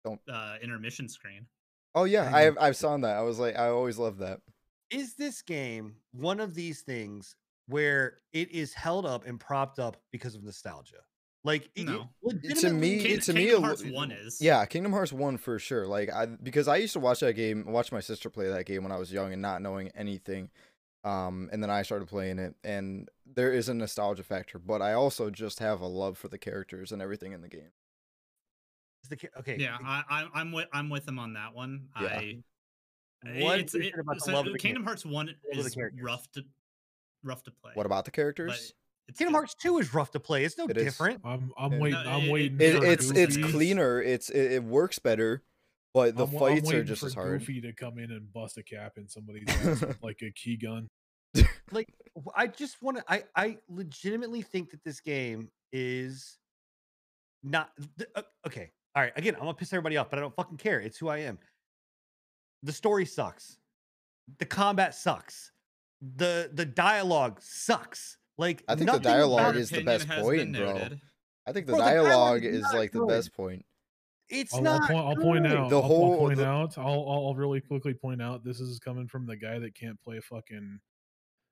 [0.05, 1.47] Don't- uh intermission screen.
[1.95, 3.17] Oh yeah, I I've I've saw that.
[3.17, 4.41] I was like, I always love that.
[4.91, 7.37] is this game one of these things
[7.67, 10.97] where it is held up and propped up because of nostalgia?
[11.45, 12.09] Like, it, No.
[12.23, 14.41] it To me, King- to me, Kingdom a Hearts li- 1 is.
[14.41, 15.87] Yeah, Kingdom Hearts one for sure.
[15.87, 18.83] Like I because I used to watch that game, watch my sister play that game
[18.83, 20.51] when I was young and not knowing anything.
[21.05, 24.95] Um, and then I started playing it, and there is a nostalgia factor, but I
[24.95, 27.73] also just have a love for the characters and everything in the game.
[29.11, 29.59] the, ca- okay.
[29.61, 31.89] Yeah, I, I I'm with I'm with him on that one.
[32.01, 32.07] Yeah.
[32.07, 32.43] I
[33.41, 34.87] What it's, it, it about the so love of the Kingdom game?
[34.87, 36.43] Hearts one Love of the is rough to
[37.25, 37.73] rough to play.
[37.75, 38.75] What about the characters?
[39.09, 39.35] it's Kingdom.
[39.35, 40.45] Hearts Two is rough to play.
[40.45, 40.85] It's no It is.
[40.85, 41.21] different.
[41.25, 42.03] I'm I'm waiting.
[42.05, 42.59] No, I'm it- waiting.
[42.61, 44.01] It, for it's it's cleaner.
[44.03, 45.43] It's it, it works better,
[45.93, 47.41] but the I'm, wa- I'm fights are just for as hard.
[47.41, 50.89] Goofy to come in and bust a cap in somebody's ass like a key gun.
[51.73, 51.89] like
[52.37, 53.05] I just want to.
[53.09, 56.39] I I legitimately think that this game is
[57.43, 58.71] not th- uh, okay.
[58.97, 60.81] All right, again, I'm gonna piss everybody off, but I don't fucking care.
[60.81, 61.39] It's who I am.
[62.63, 63.59] The story sucks.
[64.39, 65.51] The combat sucks.
[66.17, 68.19] The the dialogue sucks.
[68.37, 70.73] Like I think the dialogue is the best point, bro.
[70.73, 71.01] noted.
[71.47, 73.65] I think the Bro, the dialogue dialogue is is not like the best point.
[74.29, 74.83] It's I'll, not.
[74.83, 75.71] I'll, point, I'll point out.
[75.71, 76.77] The I'll, whole- point the- out.
[76.79, 78.43] I'll, I'll I'll really quickly point out.
[78.45, 80.81] This is coming from the guy that can't play fucking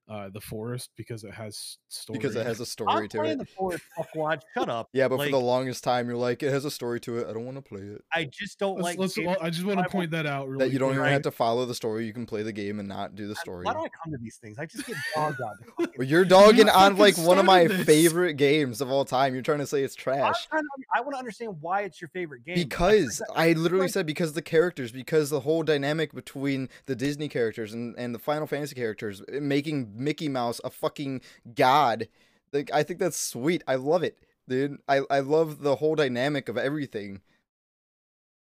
[0.09, 2.19] uh the forest because it has story.
[2.19, 3.39] Because it has a I'm story to playing it.
[3.39, 4.41] the Forest Fuckwatch.
[4.53, 4.89] Shut up.
[4.93, 7.29] Yeah, but like, for the longest time, you're like, it has a story to it.
[7.29, 8.03] I don't want to play it.
[8.13, 8.99] I just don't Let's, like.
[8.99, 10.49] let's, games I just want to point that out.
[10.49, 11.13] Really That you don't even Right.
[11.13, 12.05] have to follow the story.
[12.07, 13.65] You can play the game and not do the story.
[13.65, 14.59] Why do I come to these things?
[14.59, 15.89] I just get bogged down.
[15.99, 17.85] Well, you're dogging on like one of my this.
[17.85, 19.35] favorite games of all time.
[19.35, 20.47] You're trying to say it's trash.
[20.49, 20.63] to,
[20.95, 22.55] I want to understand why it's your favorite game.
[22.55, 25.63] I feel like Because that- I literally like- said because the characters, because the whole
[25.63, 30.71] dynamic between the Disney characters and, and the Final Fantasy characters, making Mickey Mouse a
[30.71, 31.21] fucking
[31.55, 32.09] god.
[32.53, 33.63] Like I think that's sweet.
[33.67, 34.79] I love it, dude.
[34.89, 37.21] I, I love the whole dynamic of everything.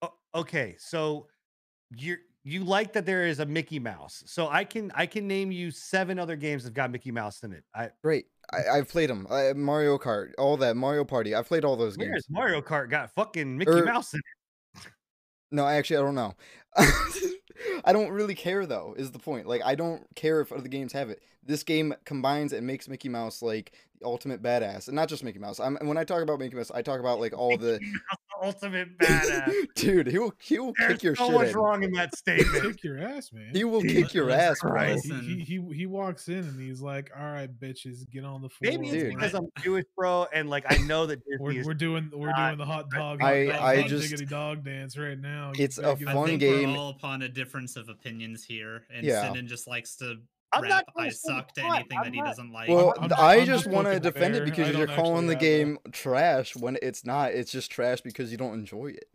[0.02, 1.28] O- okay, so
[1.96, 4.24] you're you like that there is a Mickey Mouse.
[4.26, 7.44] So I can I can name you seven other games that have got Mickey Mouse
[7.44, 7.64] in it.
[7.76, 8.28] I Great.
[8.52, 9.28] I, I've played them.
[9.30, 11.36] I, Mario Kart, all that Mario Party.
[11.36, 12.28] I've played all those where's games.
[12.30, 14.88] Mario Kart got fucking Mickey Er, Mouse in it?
[15.52, 16.36] No, actually, I don't know.
[17.84, 18.96] I don't really care though.
[18.98, 19.48] Is the point?
[19.48, 21.22] Like, I don't care if other games have it.
[21.46, 25.40] This game combines and makes Mickey Mouse like the ultimate badass, and not just Mickey
[25.40, 25.60] Mouse.
[25.60, 27.80] I'm when I talk about Mickey Mouse, I talk about like all the
[28.42, 29.54] ultimate badass.
[29.76, 30.08] dude.
[30.08, 31.58] He will he will There's kick your so shit much in.
[31.58, 32.64] wrong in that statement.
[32.64, 33.52] Kick your ass, man.
[33.54, 34.96] He will Dude, kick your ass, bro.
[34.96, 38.50] He, he, he he walks in and he's like, "All right, bitches, get on the
[38.50, 38.72] floor.
[38.72, 39.16] Maybe it's Dude.
[39.16, 42.58] because I'm Jewish, bro, and like I know that We're, is we're doing we're doing
[42.58, 43.22] the hot dog.
[43.22, 45.52] I- hot dog, I hot just- dog dance right now.
[45.58, 46.72] It's a get I fun think game.
[46.74, 49.28] we're all upon a difference of opinions here, and Yeah.
[49.28, 50.16] Sinan just likes to
[50.52, 52.70] I'm rap not "I gonna say suck" to anything I'm that he not- doesn't like.
[52.70, 55.28] Well, I'm- I'm I just just want to poking the defend it because you're calling
[55.28, 57.34] the actually have game trash when it's not.
[57.34, 59.06] It's just trash because you don't enjoy it.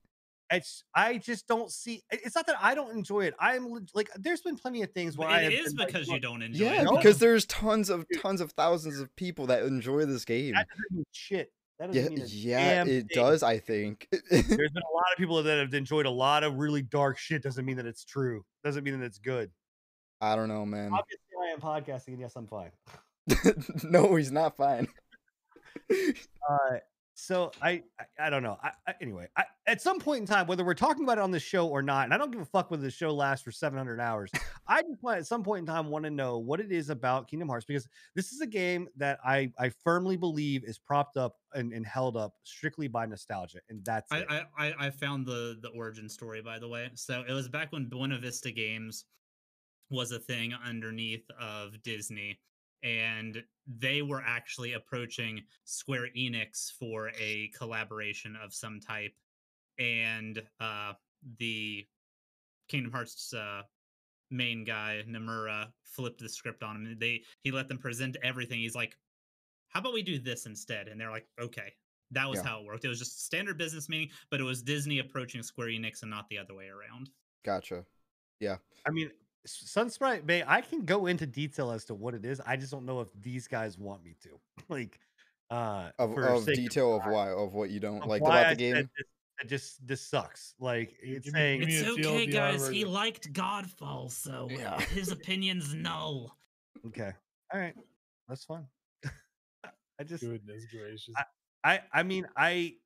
[0.50, 2.02] It's I just don't see.
[2.10, 3.34] It's not that I don't enjoy it.
[3.40, 6.06] I'm like, there's been plenty of things where I it have is been like, because
[6.08, 6.84] you don't enjoy Yeah, it.
[6.84, 6.96] No.
[6.96, 10.52] because there's tons of tons of thousands of people that enjoy this game.
[10.54, 11.50] That doesn't mean shit.
[11.80, 13.08] That doesn't Yeah, mean yeah, it thing.
[13.14, 13.42] does.
[13.42, 14.06] I think.
[14.30, 17.42] There's been a lot of people that have enjoyed a lot of really dark shit.
[17.42, 18.44] Doesn't mean that it's true.
[18.62, 19.50] Doesn't mean that it's good.
[20.20, 20.92] I don't know, man.
[20.92, 22.70] Obviously, I am podcasting, and yes, I'm fine.
[23.84, 24.88] no, he's not fine.
[26.48, 26.76] Uh,
[27.14, 28.58] so I, I, I don't know.
[28.62, 31.30] I, I, anyway, I, at some point in time, whether we're talking about it on
[31.30, 33.50] the show or not, and I don't give a fuck whether the show lasts for
[33.50, 34.30] 700 hours.
[34.68, 37.28] I just want at some point in time want to know what it is about
[37.28, 41.36] Kingdom Hearts because this is a game that I, I firmly believe is propped up
[41.54, 44.26] and, and held up strictly by nostalgia, and that's I, it.
[44.28, 46.90] I, I I found the the origin story by the way.
[46.94, 49.04] So it was back when Buena Vista Games
[49.90, 52.38] was a thing underneath of Disney,
[52.82, 59.14] and they were actually approaching Square Enix for a collaboration of some type,
[59.78, 60.92] and uh,
[61.38, 61.86] the
[62.68, 63.62] Kingdom Hearts uh,
[64.30, 66.96] main guy Nomura flipped the script on him.
[66.98, 68.58] They he let them present everything.
[68.60, 68.96] He's like,
[69.68, 71.74] "How about we do this instead?" And they're like, "Okay."
[72.10, 72.48] That was Yeah.
[72.50, 72.84] how it worked.
[72.84, 76.28] It was just standard business meeting, but it was Disney approaching Square Enix and not
[76.28, 77.10] the other way around.
[77.44, 77.84] Gotcha.
[78.38, 78.58] Yeah.
[78.86, 79.12] I mean, S-
[79.46, 82.40] Sunsprite Bay, I can go into detail as to what it is.
[82.46, 84.30] I just don't know if these guys want me to.
[84.68, 84.98] Like,
[85.50, 88.54] uh, Of, for of detail of time, why of what you don't like about I
[88.54, 88.88] the game.
[89.40, 90.54] It just this sucks.
[90.58, 92.68] Like it's Give saying me It's okay, TLDR guys.
[92.68, 94.80] He liked Godfall, so Yeah.
[94.92, 96.36] his opinion's null.
[96.86, 97.12] okay,
[97.52, 97.74] all right,
[98.28, 98.66] that's fine.
[100.00, 101.14] I just Goodness gracious.
[101.64, 102.76] I I mean I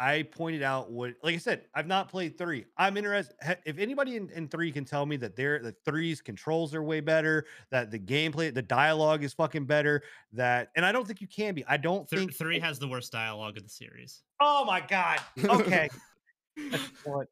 [0.00, 2.64] I pointed out what like I said, I've not played three.
[2.76, 3.34] I'm interested
[3.64, 7.00] if anybody in, in three can tell me that their the threes controls are way
[7.00, 10.02] better, that the gameplay, the dialogue is fucking better,
[10.32, 11.64] that and I don't think you can be.
[11.66, 14.22] I don't Th- think three has the worst dialogue of the series.
[14.40, 15.18] Oh my god.
[15.44, 15.88] Okay.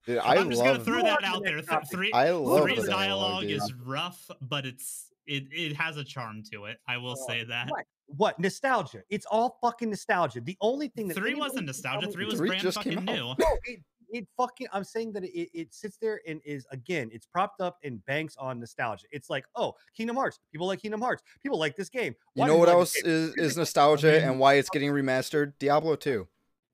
[0.07, 1.57] Dude, I I'm just gonna throw that out there.
[1.57, 3.53] next Th- three, I love three's the dialogue, dude.
[3.63, 6.79] is rough, but it's it it has a charm to it.
[6.87, 7.69] I will Oh, say that.
[7.69, 7.85] What?
[8.07, 9.03] What nostalgia?
[9.11, 10.41] It's all fucking nostalgia.
[10.41, 12.09] The only thing that Three wasn't nostalgia.
[12.09, 13.31] Three was Three brand just came fucking new.
[13.31, 13.39] out.
[13.39, 14.69] no, it, it fucking.
[14.73, 18.37] I'm saying that it, it sits there and is again, it's propped up and banks
[18.37, 19.07] on nostalgia.
[19.11, 20.39] It's like, oh, Kingdom Hearts.
[20.53, 21.23] People like Kingdom Hearts.
[21.43, 22.15] People like this game.
[22.35, 25.55] You know what like else is, is nostalgia and why it's getting remastered?
[25.59, 25.97] Diablo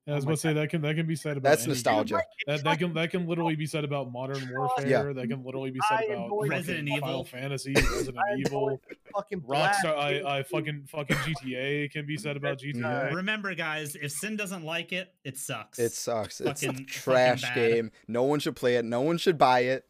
[0.07, 0.13] 2.
[0.13, 1.69] I was Oh about to say that can that can be said about That's any
[1.75, 1.75] game.
[1.77, 2.23] nostalgia.
[2.47, 5.15] That, that can that can literally be said about Modern Warfare.
[5.15, 7.25] That can literally be said I about enjoy Resident fucking Final Evil.
[7.25, 8.81] Fantasy, Resident I Evil,
[9.15, 9.97] fucking Rockstar.
[9.97, 12.83] I, I fucking fucking GTA can be said about GTA.
[12.83, 13.13] Right.
[13.13, 15.79] Uh, remember, guys, if Sin doesn't like it, it sucks.
[15.79, 16.41] It sucks.
[16.41, 17.93] It's a fucking- fucking trash game.
[18.09, 18.85] No one should play it.
[18.85, 19.85] No one should buy it.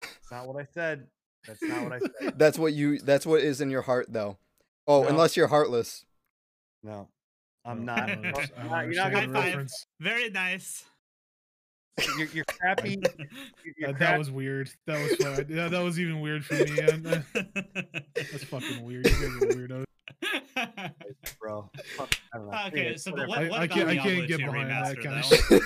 [0.00, 1.06] That's not what I said.
[1.46, 2.38] That's not what I said.
[2.38, 2.98] That's what you.
[2.98, 4.38] That's what is in your heart, though.
[4.86, 5.08] Oh, No.
[5.08, 6.04] unless you're heartless.
[6.82, 7.08] No,
[7.64, 8.06] I'm I not.
[8.06, 9.44] don't I don't you're not gonna the High five.
[9.46, 9.86] reference.
[10.00, 10.84] very nice.
[12.16, 12.96] You're, you're crappy.
[13.64, 14.70] You're, you're That, that was weird.
[14.86, 15.44] That was fun.
[15.50, 16.78] Yeah, that was even weird for me.
[16.80, 17.18] And, uh,
[18.14, 19.06] that's fucking weird.
[19.06, 19.84] You guys are weirdos.
[21.40, 21.70] bro.
[21.98, 22.56] Fuck, I don't know.
[22.68, 24.96] Okay, Anyway, so but what, I- what I about can't- I can't get behind that
[25.02, 25.62] kind of shit.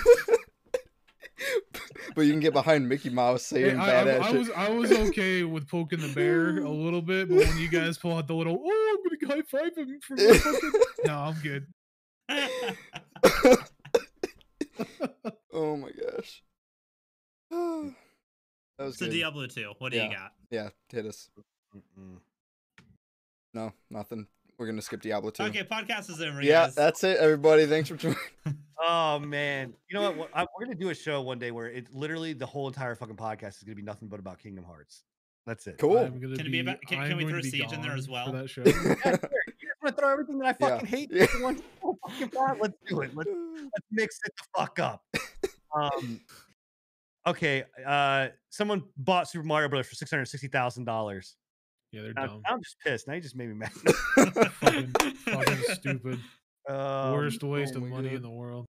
[2.17, 4.39] but you can get behind Mickey Mouse saying I, badass I, I shit.
[4.39, 7.99] was I was okay with poking the bear a little bit, but when you guys
[7.99, 10.73] pull out the little oh I'm gonna high five him for my fucking
[11.07, 11.67] no I'm good.
[15.53, 16.43] oh my gosh.
[17.51, 17.95] that
[18.79, 19.13] was so good.
[19.13, 20.05] Diablo 2, what do Yeah.
[20.09, 20.33] you got?
[20.51, 21.29] yeah, hit us.
[21.77, 22.19] Mm-mm.
[23.53, 24.27] No, nothing.
[24.59, 25.43] We're gonna skip Diablo 2.
[25.45, 26.41] Okay, podcast is over.
[26.43, 26.75] yeah, guys.
[26.77, 27.67] that's it, everybody.
[27.67, 28.17] Thanks for joining.
[28.87, 30.17] Oh man, you know what?
[30.17, 30.31] what?
[30.35, 33.17] I, we're gonna do a show one day where it literally the whole entire fucking
[33.17, 35.05] podcast is gonna be nothing but about Kingdom Hearts.
[35.47, 35.79] That's it.
[35.79, 35.97] Cool.
[35.99, 37.81] I'm gonna Can it be be, about- can- can we throw to be Siege in
[37.81, 38.27] there as well?
[38.27, 38.63] For that show.
[38.67, 38.85] Yeah, sure.
[39.13, 40.69] You just want to throw everything that I Yeah.
[40.71, 41.27] fucking hate Yeah.
[42.09, 42.59] Into one whole fucking pot?
[42.61, 43.15] Let's do it.
[43.15, 43.31] Let's,
[43.63, 45.03] let's mix it the fuck up.
[45.75, 46.21] Um,
[47.27, 51.37] Okay, uh, someone bought Super Mario Brothers for six hundred sixty thousand dollars.
[51.91, 52.43] Yeah, they're dumb.
[52.45, 53.09] I'm just pissed.
[53.09, 53.73] Now you just made me mad.
[54.61, 56.21] fucking, fucking stupid.
[56.69, 58.67] Um, Worst waste oh of money in the world.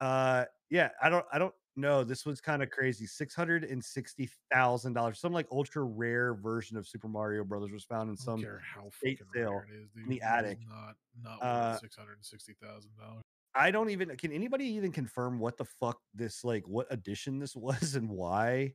[0.00, 2.04] Uh, yeah, I don't, I don't know.
[2.04, 3.06] This was kind of crazy.
[3.06, 5.18] Six hundred and sixty thousand dollars.
[5.20, 8.40] Some like ultra rare version of Super Mario Brothers was found in some.
[8.40, 10.08] care how estate sale rare it is, dude.
[10.08, 10.58] the It attic.
[10.68, 13.22] Not not Uh, worth six hundred and sixty thousand dollars.
[13.54, 14.16] I don't even.
[14.16, 16.66] Can anybody even confirm what the fuck this like?
[16.66, 18.74] What edition this was and why?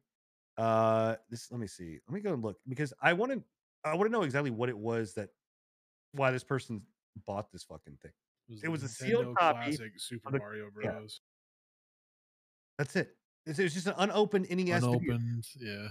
[0.57, 1.51] Uh, this.
[1.51, 1.99] Let me see.
[2.07, 3.43] Let me go and look because I want to.
[3.83, 5.29] I want to know exactly what it was that
[6.13, 6.81] why this person
[7.25, 8.11] bought this fucking thing.
[8.49, 10.69] it the was a sealed copy Super Mario.
[10.73, 11.21] Bros.
[12.77, 13.15] That's it.
[13.45, 14.83] It's, just an unopened NES.
[14.83, 14.89] video.
[14.89, 15.45] Unopened.
[15.57, 15.87] Yeah,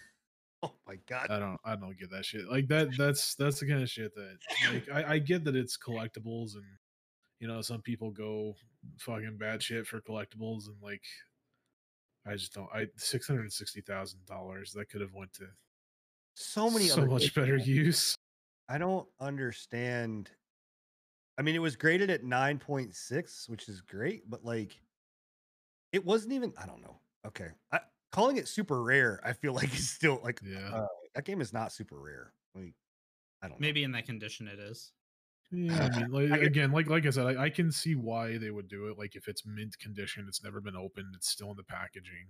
[0.63, 1.31] Oh my god.
[1.31, 1.61] I don't.
[1.65, 2.49] I don't get that shit.
[2.51, 2.89] Like that.
[2.97, 4.39] That's that's the kind of shit that.
[4.73, 6.65] Like I, I get that it's collectibles and
[7.39, 8.55] you know some people go
[8.99, 11.03] fucking bad shit for collectibles and like.
[12.27, 12.69] I just don't.
[12.75, 15.45] I six hundred sixty thousand dollars that could have went to
[16.35, 16.87] so many.
[16.87, 18.17] so other much better use.
[18.69, 20.31] I don't understand.
[21.39, 24.81] I mean, it was graded at 9.6, which is great, but like
[25.93, 27.01] it wasn't even, I don't know.
[27.27, 27.49] Okay.
[27.73, 27.81] I,
[28.13, 30.71] calling it super rare, I feel like it's still like Yeah.
[30.73, 32.33] uh, that game is not super rare.
[32.55, 32.75] Like,
[33.43, 33.67] I don't know.
[33.67, 34.93] Maybe in that condition it is.
[35.53, 38.51] Yeah, I mean, like, again, like like I said, I, I can see why they
[38.51, 38.99] would do it.
[38.99, 42.27] Like if it's mint condition, it's never been opened, it's still in the packaging,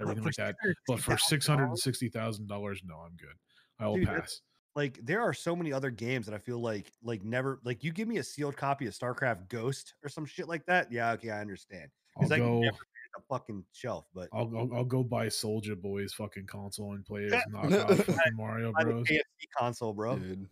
[0.00, 0.56] everything like that.
[0.86, 3.36] But for six $660,000, hundred and sixty thousand dollars, no, I'm good.
[3.78, 4.40] I will Dude, that's- pass.
[4.76, 7.92] Like there are so many other games that I feel like like never like you
[7.92, 10.92] give me a sealed copy of StarCraft Ghost or some shit like that.
[10.92, 11.90] Yeah, okay, I understand.
[12.16, 12.60] I'll Because I go.
[12.60, 12.76] never
[13.18, 17.24] a fucking shelf, but I'll, I'll I'll go buy Soldier Boy's fucking console and play
[17.24, 17.40] as Yeah.
[17.50, 19.06] knockoff fucking Mario buy the Bros.
[19.06, 20.16] KFC console, bro.
[20.18, 20.46] Dude,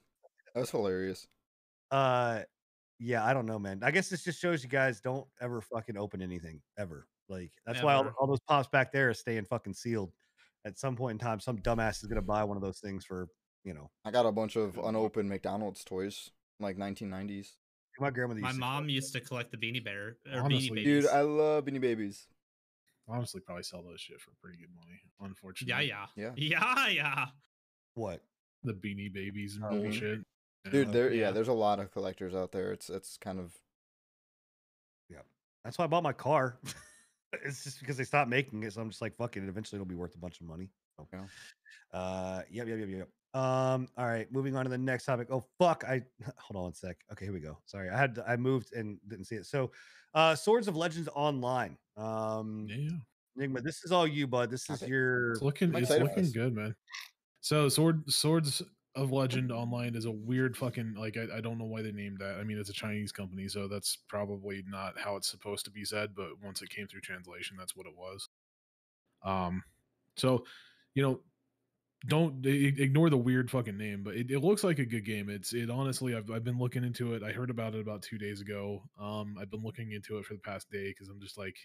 [0.54, 1.26] that's hilarious.
[1.90, 2.40] Uh,
[2.98, 3.80] yeah, I don't know, man.
[3.82, 7.06] I guess this just shows you guys don't ever fucking open anything ever.
[7.28, 10.12] Like that's why all, all those pops back there are staying fucking sealed.
[10.64, 13.28] At some point in time, some dumbass is gonna buy one of those things for
[13.64, 13.90] you know.
[14.04, 17.48] I got a bunch of unopened McDonald's toys, from, like 1990s.
[17.98, 18.40] My grandmother.
[18.40, 21.20] My to mom collect used to collect the Beanie Bear or Honestly, Beanie Dude, I
[21.20, 22.26] love Beanie Babies.
[23.08, 25.00] Honestly, probably sell those shit for pretty good money.
[25.20, 26.32] Unfortunately, yeah, Yeah.
[26.36, 26.88] yeah, yeah.
[26.88, 27.26] Yeah.
[27.94, 28.20] What?
[28.64, 30.24] the Beanie Babies and bullshit.
[30.70, 30.92] Dude, Yeah.
[30.92, 31.30] there yeah, yeah.
[31.30, 32.72] there's a lot of collectors out there.
[32.72, 33.54] It's it's kind of
[35.10, 35.18] Yeah.
[35.64, 36.58] That's why I bought my car.
[37.44, 39.44] it's just because they stopped making it, so I'm just like, fuck it.
[39.44, 40.70] Eventually, it'll be worth a bunch of money.
[41.00, 41.22] Okay.
[41.92, 43.08] Uh, yep, yep, yep, yep.
[43.34, 45.28] Um, all right, moving on to the next topic.
[45.30, 46.02] Oh fuck, I
[46.38, 46.98] hold on a sec.
[47.12, 47.58] Okay, here we go.
[47.66, 49.46] Sorry, I had I moved and didn't see it.
[49.46, 49.72] So,
[50.14, 51.76] uh, Swords of Legends Online.
[51.96, 52.90] Um, yeah.
[53.36, 54.50] Enigma, this is all you, bud.
[54.50, 54.90] This is Okay.
[54.90, 56.76] your It's looking it's looking good, man.
[57.40, 58.62] So sword swords
[58.94, 62.18] of legend online is a weird fucking like I, I don't know why they named
[62.20, 62.36] that.
[62.38, 65.84] I mean it's a Chinese company, so that's probably not how it's supposed to be
[65.84, 68.28] said, but once it came through translation, that's what it was.
[69.24, 69.64] Um
[70.16, 70.46] so
[70.94, 71.20] you know
[72.06, 75.28] don't ignore the weird fucking name, but it, it looks like a good game.
[75.30, 77.22] It's it honestly I've I've been looking into it.
[77.22, 78.82] I heard about it about two days ago.
[79.00, 81.56] Um I've been looking into it for the past day because I'm just like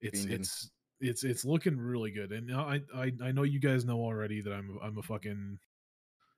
[0.00, 0.70] it's it's
[1.00, 2.32] it's it's looking really good.
[2.32, 5.58] And I, I I know you guys know already that I'm I'm a fucking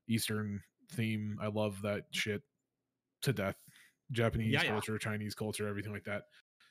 [0.09, 0.60] Eastern
[0.93, 1.39] theme.
[1.40, 2.43] I love that shit
[3.22, 3.56] to death.
[4.12, 4.70] Japanese Yeah, yeah.
[4.70, 6.24] culture, Chinese culture, everything like that.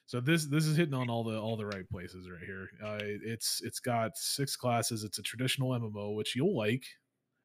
[0.06, 2.68] So this this is hitting on all the all the right places right here.
[2.84, 5.04] Uh, it's it's got six classes.
[5.04, 6.84] It's a traditional MMO, which you'll like,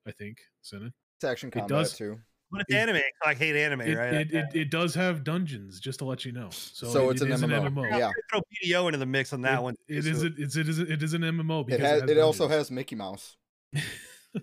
[0.06, 0.92] I think, Sinan.
[1.16, 2.18] it's action combat It does- too.
[2.50, 2.96] but it's it- anime.
[2.96, 4.14] so I hate anime, It, right?
[4.14, 6.48] it, it, it does have dungeons, just to let you know.
[6.50, 7.84] So, So it- it's an is MMO.
[7.86, 7.98] I'm Yeah.
[8.00, 9.74] gonna throw BDO into the mix on that it, one.
[9.86, 11.80] It too, is so- a- it's it is a- it is an MMO It because
[12.02, 13.36] has it also has Mickey Mouse.
[13.72, 14.42] you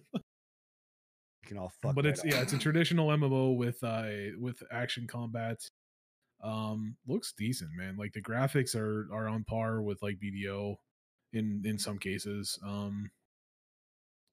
[1.46, 1.96] can all fuck.
[1.96, 2.26] but right it's off.
[2.28, 4.08] yeah, it's a traditional MMO with uh
[4.40, 5.58] with action combat.
[6.46, 7.98] Um, looks decent, man.
[7.98, 10.76] Like the graphics are are on par with like BDO
[11.34, 12.60] in in some cases.
[12.64, 13.10] Um,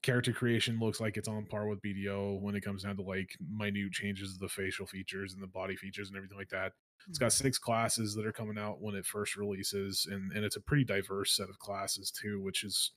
[0.03, 3.31] character creation looks like it's on par with BDO when it comes down to like
[3.41, 6.73] minute changes of the facial features and the body features and everything like that.
[7.09, 10.57] It's got six classes that are coming out when it first releases, and and it's
[10.57, 12.93] a pretty diverse set of classes too, which is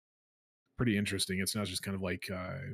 [0.78, 1.40] pretty interesting.
[1.40, 2.74] It's not just kind of like uh,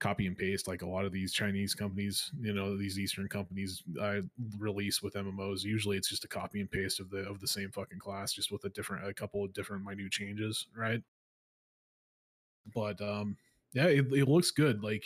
[0.00, 3.82] copy and paste like a lot of these Chinese companies, you know, these Eastern companies
[4.00, 4.20] uh,
[4.58, 5.62] release with MMOs.
[5.62, 8.52] Usually, it's just a copy and paste of the of the same fucking class, just
[8.52, 11.02] with a different, a couple of different minute changes, right?
[12.74, 13.36] But um,
[13.72, 14.82] yeah, it, it looks good.
[14.82, 15.04] Like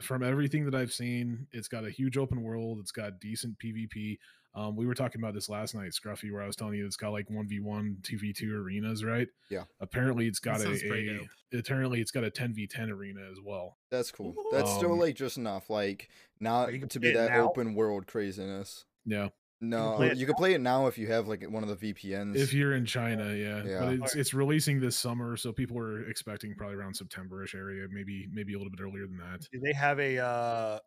[0.00, 2.78] from everything that I've seen, it's got a huge open world.
[2.80, 4.18] It's got decent PvP.
[4.54, 6.96] Um, we were talking about this last night, Scruffy, where I was telling you it's
[6.96, 9.28] got like one v one, two v two arenas, right?
[9.50, 9.64] Yeah.
[9.80, 11.20] Apparently, it's got That a,
[11.54, 13.78] a apparently it's got a ten v ten arena as well.
[13.90, 14.34] That's cool.
[14.52, 15.70] That's still Um, like just enough.
[15.70, 16.08] Like
[16.38, 17.48] not to be that now?
[17.48, 18.84] open world craziness.
[19.06, 19.28] Yeah.
[19.64, 22.34] No, play you, can play it now if you have like one of the VPNs.
[22.34, 23.78] If you're in China, yeah, Yeah.
[23.78, 28.28] but it's it's releasing this summer, so people are expecting probably around September-ish area, maybe
[28.32, 29.46] maybe a little bit earlier than that.
[29.52, 30.78] Do they have a uh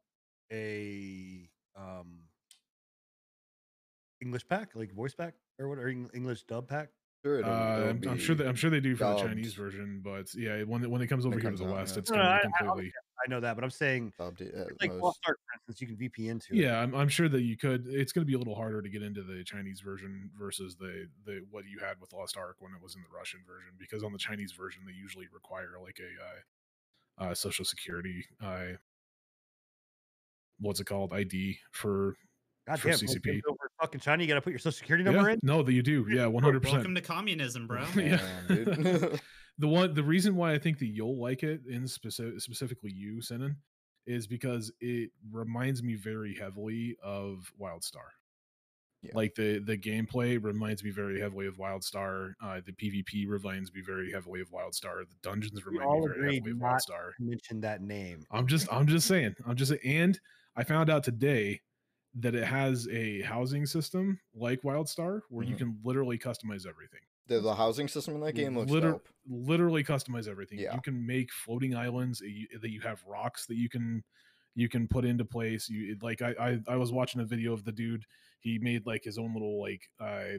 [0.52, 2.20] a um
[4.22, 6.90] English pack, like voice pack or what or English dub pack?
[7.24, 9.54] sure, it'll, Uh, it'll I'm, I'm sure that I'm sure they do for the Chinese
[9.56, 11.96] version, but yeah, when it, when it comes over it here to the out, West,
[11.96, 12.00] yeah.
[12.00, 12.94] it's No, going no, to be I- I- completely.
[13.26, 15.02] I know that, but I'm saying dubbed it at like most.
[15.02, 16.60] Lost Ark, for instance, you can VPN to it.
[16.60, 17.86] Yeah, I'm, I'm sure that you could.
[17.88, 21.08] It's going to be a little harder to get into the Chinese version versus the
[21.26, 24.04] the what you had with Lost Ark when it was in the Russian version, because
[24.04, 28.76] on the Chinese version they usually require like a uh, uh, social security, uh,
[30.60, 32.16] what's it called, ID for
[32.68, 33.42] God for damn, CCP.
[33.80, 35.39] Over fucking China, you got to put your social security yeah, number in.
[35.43, 36.61] no, that you do, yeah, 100.
[36.61, 37.85] percent Welcome to communism, bro.
[37.95, 38.22] yeah.
[38.49, 39.19] Man,
[39.57, 43.22] the one the reason why I think that you'll like it in specific specifically you,
[43.22, 43.57] Sinan,
[44.06, 48.10] is because it reminds me very heavily of WildStar.
[49.02, 49.11] Yeah.
[49.14, 52.34] Like the the gameplay reminds me very heavily of WildStar.
[52.43, 55.07] Uh, the PvP reminds me very heavily of WildStar.
[55.07, 57.11] The dungeons We remind all me very agreed heavily of WildStar.
[57.19, 58.23] Mention that name.
[58.31, 59.35] I'm just I'm just saying.
[59.45, 60.19] I'm just and
[60.56, 61.60] I found out today
[62.16, 65.58] that it has a housing system like WildStar where you Mhm.
[65.60, 70.28] can literally customize everything the, the housing system in that game looks Liter- literally customize
[70.28, 70.60] everything.
[70.60, 70.76] Yeah.
[70.76, 74.04] You can make floating islands that you, you have rocks that you can
[74.54, 75.68] you can put into place.
[75.68, 78.06] You like I, I I was watching a video of the dude.
[78.42, 80.38] He made like his own little like uh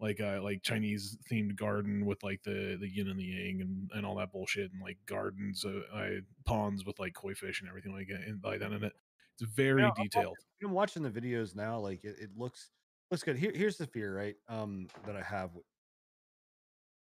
[0.00, 3.90] like uh like Chinese themed garden with like the the yin and the yang and
[3.94, 6.10] and all that bullshit and like gardens uh, uh
[6.44, 8.92] ponds with like koi fish and everything like that and like that in it.
[9.40, 10.36] It's very I'm watching- detailed.
[10.62, 11.78] I'm watching the videos now.
[11.78, 12.70] Like it, it looks
[13.10, 13.36] looks good.
[13.36, 14.34] Here, here's the fear, right?
[14.48, 15.64] Um, that I have with,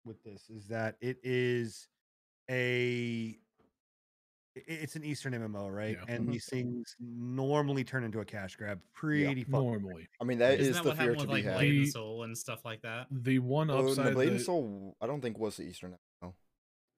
[0.04, 1.88] with this is that it is
[2.50, 3.36] a
[4.54, 5.96] it's an Eastern MMO, right?
[5.98, 6.14] Yeah.
[6.14, 6.32] And Mhm.
[6.32, 10.70] these things normally turn into a cash grab pretty fucking Normally, I mean, that Isn't
[10.70, 11.54] is that the what fear to with be like had.
[11.54, 13.06] Blade and The- Soul and stuff like that?
[13.10, 14.08] the one upside.
[14.08, 15.96] the Blade and Soul, I don't think was the Eastern.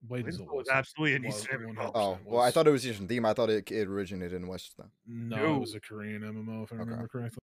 [0.05, 0.09] No.
[0.09, 1.91] Blade and was was absolutely an Eastern MMO.
[1.95, 3.25] Oh, well, I thought it was Eastern theme.
[3.25, 4.75] I thought it, it originated in West.
[4.77, 4.91] Though.
[5.07, 5.57] No, No.
[5.57, 6.85] it was a Korean MMO if I Okay.
[6.85, 7.39] remember correctly.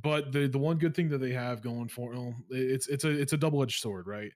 [0.00, 3.10] But the the one good thing that they have going for well, it's it's a
[3.10, 4.32] it's a double edged sword, right?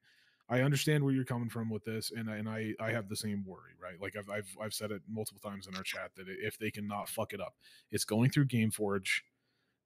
[0.49, 3.17] I understand where you're coming from with this, and I, and I I have the
[3.17, 4.01] same worry, right?
[4.01, 6.87] Like I've I've I've said it multiple times in our chat that if they can
[6.87, 7.55] not fuck it up,
[7.91, 9.23] it's going through GameForge.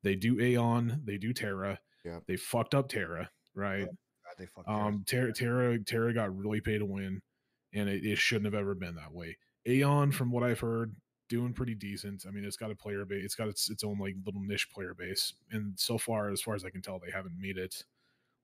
[0.02, 1.78] They do Aion, they do TERA.
[2.04, 2.20] Yeah.
[2.26, 3.84] They fucked up TERA, right?
[3.86, 3.96] God,
[4.38, 4.78] they fucked TERA.
[4.86, 7.20] Um, TERA, TERA, TERA got really paid to win,
[7.74, 9.36] and it, it shouldn't have ever been that way.
[9.66, 10.94] Aion, from what I've heard,
[11.28, 12.24] doing pretty decent.
[12.26, 14.70] I mean, it's got a player base, it's got its its own like little niche
[14.70, 17.84] player base, and so far, as far as I can tell, they haven't made it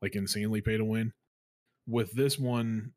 [0.03, 1.13] like insanely pay to win.
[1.87, 2.93] With this one,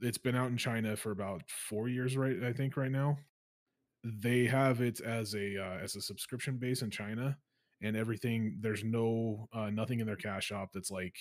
[0.00, 2.42] it's been out in China for about four years, right?
[2.42, 3.18] I think right now,
[4.04, 7.36] they have it as a uh, as a subscription base in China,
[7.82, 8.58] and everything.
[8.60, 11.16] There's no uh, nothing in their cash shop that's like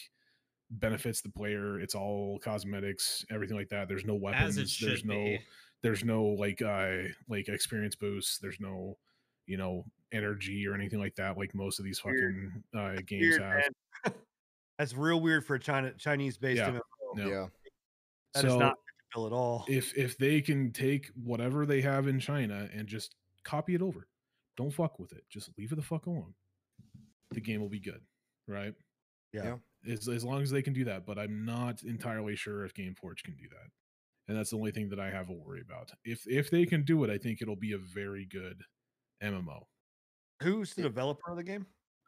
[0.71, 1.79] benefits the player.
[1.79, 3.87] It's all cosmetics, everything like that.
[3.87, 4.57] There's no weapons.
[4.57, 5.39] As it there's no be.
[5.83, 8.37] there's no like uh like experience boosts.
[8.39, 8.97] There's no
[9.45, 11.37] you know energy or anything like that.
[11.37, 12.51] Like most of these Weird.
[12.73, 14.13] fucking uh, games Weird, have.
[14.77, 16.69] That's real weird for a China Chinese based Yeah.
[16.69, 16.81] MMO.
[17.15, 17.27] No.
[17.27, 17.47] Yeah.
[18.33, 18.75] That is so not
[19.13, 19.65] Bill at all.
[19.67, 24.07] if if they can take whatever they have in China and just copy it over,
[24.57, 25.23] don't fuck with it.
[25.29, 26.33] Just leave it the fuck alone.
[27.31, 28.01] The game will be good,
[28.47, 28.73] right?
[29.33, 29.43] yeah.
[29.43, 29.55] yeah.
[29.89, 31.05] As, as long as they can do that.
[31.05, 33.69] But I'm not entirely sure if GameForge can do that,
[34.27, 35.91] and that's the only thing that I have a worry about.
[36.05, 38.61] If if they can do it, I think it'll be a very good
[39.23, 39.63] MMO.
[40.43, 41.65] Who's the developer of the game?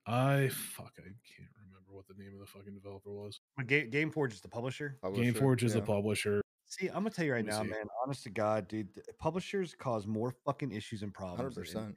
[0.08, 3.40] I fuck, I can't remember what the name of the fucking developer was.
[3.58, 4.98] But Ga- Gameforge is the publisher.
[5.02, 6.42] Publisher, GameForge is the publisher.
[6.68, 7.70] See, I'm gonna tell you right now, see.
[7.70, 7.86] man.
[8.04, 8.90] Honest to God, dude,
[9.20, 11.38] publishers cause more fucking issues and problems.
[11.38, 11.96] Hundred than percent.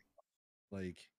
[0.70, 1.12] Like, i-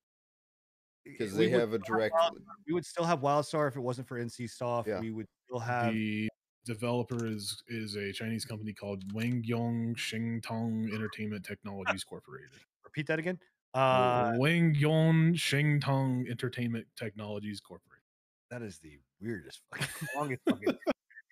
[1.06, 2.14] Because we they have a direct.
[2.14, 4.88] Wild- we would still have WildStar if it wasn't for NC Soft.
[4.88, 5.00] Yeah.
[5.00, 5.94] We would still have.
[5.94, 6.30] the
[6.66, 12.50] developer is is a Chinese company called Wang Wangyong Shengtong Entertainment Technologies Corporated.
[12.86, 13.38] repeat that again.
[13.74, 18.04] Uh, Wang Wangyong Shengtong Entertainment Technologies Corporated.
[18.50, 20.80] that is the weirdest, fucking longest fucking American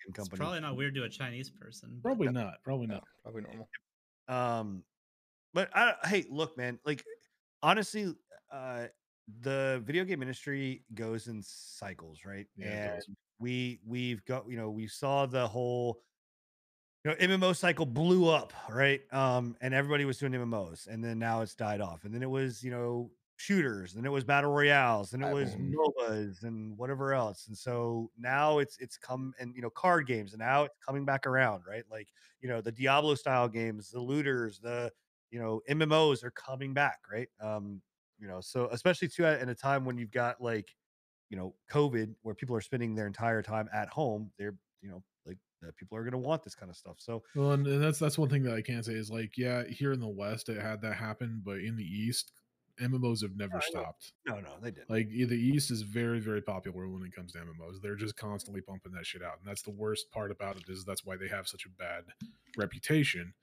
[0.08, 0.38] It's company.
[0.38, 1.90] probably not weird to a Chinese person.
[2.02, 2.54] but- Probably not.
[2.64, 3.04] Probably No, not.
[3.22, 3.68] probably normal.
[4.28, 4.82] Um,
[5.54, 6.78] but I, hey, look, man.
[6.84, 7.04] Like,
[7.62, 8.12] honestly,
[8.52, 8.86] uh,
[9.28, 12.48] the video game industry goes in cycles, right?
[12.56, 16.02] Yeah, and we we've got you know we saw the whole
[17.04, 19.02] you know MMO cycle blew up, right?
[19.12, 22.30] Um, and everybody was doing MMOs, and then now it's died off, and then it
[22.30, 25.58] was you know shooters, and it was battle royales, and it was Mhm.
[25.58, 30.32] MOBAs and whatever else, and so now it's it's come and you know card games,
[30.32, 31.84] and now it's coming back around, right?
[31.90, 32.08] Like
[32.40, 34.92] you know the Diablo style games, the looters, the
[35.30, 37.28] you know MMOs are coming back, right?
[37.40, 37.82] Um,
[38.22, 40.68] you know, so especially too at in a time when you've got like
[41.28, 45.02] you know COVID, where people are spending their entire time at home, they're you know
[45.26, 45.38] like
[45.76, 46.96] people are going to want this kind of stuff.
[46.98, 49.64] So Well, and, and that's that's one thing that I can say is like, yeah,
[49.68, 52.30] here in the West it had that happen, but in the East,
[52.80, 53.80] MMOs have never oh, I know.
[53.82, 54.12] stopped.
[54.26, 54.88] no, no, they didn't.
[54.88, 57.82] Like the East is very, very popular when it comes to MMOs.
[57.82, 60.64] They're just constantly pumping that shit out, and that's the worst part about it.
[60.68, 62.04] Is that's why they have such a bad
[62.56, 63.34] reputation.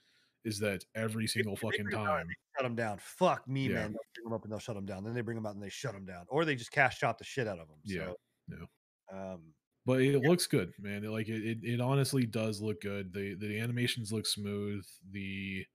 [0.45, 2.27] Is that every single they fucking time?
[2.27, 2.97] they shut them down.
[2.99, 3.73] Fuck me, Yeah.
[3.75, 3.91] man.
[3.91, 5.03] They'll bring them up and they'll shut them down.
[5.03, 7.17] Then they bring them out and they shut them down, or they just cash shot
[7.17, 7.77] the shit out of them.
[7.83, 8.13] Yeah,
[8.49, 8.67] So,
[9.11, 9.53] Um,
[9.85, 11.03] But it looks good, man.
[11.03, 13.11] It, like it, it, it honestly does look good.
[13.13, 14.85] The the animations look smooth.
[15.11, 15.65] The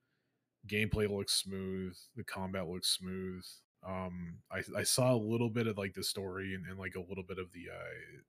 [0.67, 1.97] gameplay looks smooth.
[2.17, 3.45] The combat looks smooth.
[3.87, 7.01] Um, I I saw a little bit of like the story and, and like a
[7.01, 8.21] little bit of the uh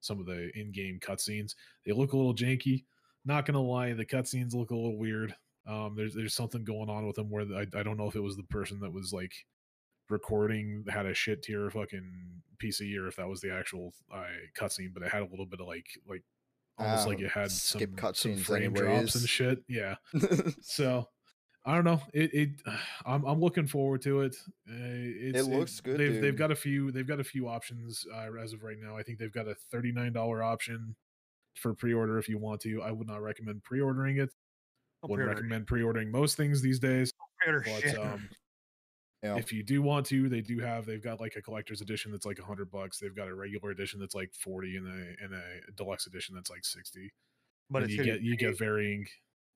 [0.00, 1.54] some of the in-game cutscenes.
[1.86, 2.84] They look a little janky.
[3.24, 5.34] Not gonna lie, the cutscenes look a little weird.
[5.66, 8.20] Um, there's there's something going on with them where I I don't know if it
[8.20, 9.32] was the person that was like
[10.10, 14.24] recording had a shit tier fucking PC or if that was the actual uh,
[14.58, 16.22] cutscene, but it had a little bit of like like
[16.78, 19.62] almost like Ah, it had skip some, some frame drops and shit.
[19.68, 19.96] Yeah.
[20.62, 21.08] So
[21.64, 22.00] I don't know.
[22.12, 22.50] It it
[23.06, 24.36] I'm I'm looking forward to it.
[24.68, 28.28] Uh, it's, looks good, They've they've got a few they've got a few options uh,
[28.40, 28.96] as of right now.
[28.96, 30.96] I think they've got a thirty nine dollar option
[31.54, 32.82] for pre order if you want to.
[32.82, 34.30] I would not recommend pre ordering it.
[35.02, 37.12] Don't Wouldn't recommend pre ordering most things these days.
[37.44, 37.98] But shit.
[37.98, 38.28] um,
[39.22, 39.36] yeah.
[39.36, 42.26] if you do want to, they do have they've got like a collector's edition that's
[42.26, 42.98] like a hundred bucks.
[42.98, 46.50] They've got a regular edition that's like forty, and a and a deluxe edition that's
[46.50, 47.12] like sixty.
[47.70, 49.06] but it's you get you get varying.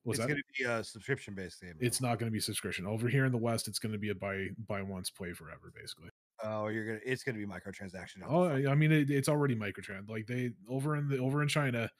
[0.04, 1.74] What's it's going to be a subscription based game.
[1.80, 3.66] It's not going to be subscription over here in the West.
[3.66, 6.10] It's going to be a buy buy once play forever, basically.
[6.44, 7.00] Oh, you're gonna.
[7.04, 8.22] It's gonna be microtransaction.
[8.28, 10.08] Oh, I I mean, it, it's already microtrans.
[10.08, 11.90] Like they over in the over in China,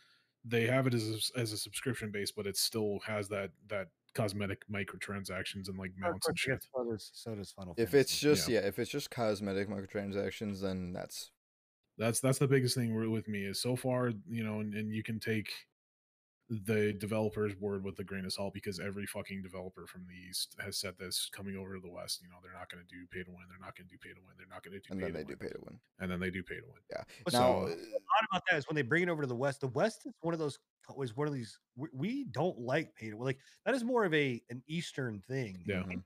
[0.47, 3.51] they have it as a, s- as a subscription base, but it still has that
[3.69, 6.65] that cosmetic microtransactions and like mounts and shit.
[6.75, 7.99] So does, so does Final If Fantasy.
[8.01, 8.61] it's just yeah.
[8.61, 11.31] if it's just cosmetic microtransactions, then that's
[11.99, 15.03] That's that's the biggest thing with me is so far, you know, and, and you
[15.03, 15.51] can take
[16.49, 20.55] the developer's word with a grain of salt because every fucking developer from the east
[20.61, 22.21] has said this coming over to the west.
[22.23, 23.43] You know, they're not going to do pay to win.
[23.49, 24.35] They're not going to do pay to win.
[24.39, 24.85] They're not going to do.
[24.91, 25.49] and pay then to they do win.
[25.49, 25.79] pay to win.
[25.99, 26.83] and then they do pay to win.
[26.91, 27.03] Yeah.
[27.25, 29.35] What's now, so- uh, odd about that is when they bring it over to the
[29.35, 29.61] West.
[29.61, 30.59] The West is one of those.
[31.03, 31.59] is one of these.
[31.75, 33.25] We, we don't like pay to win.
[33.27, 35.65] like that is more of a an Eastern thing.
[35.67, 35.83] Yeah.
[35.83, 36.03] mhm, And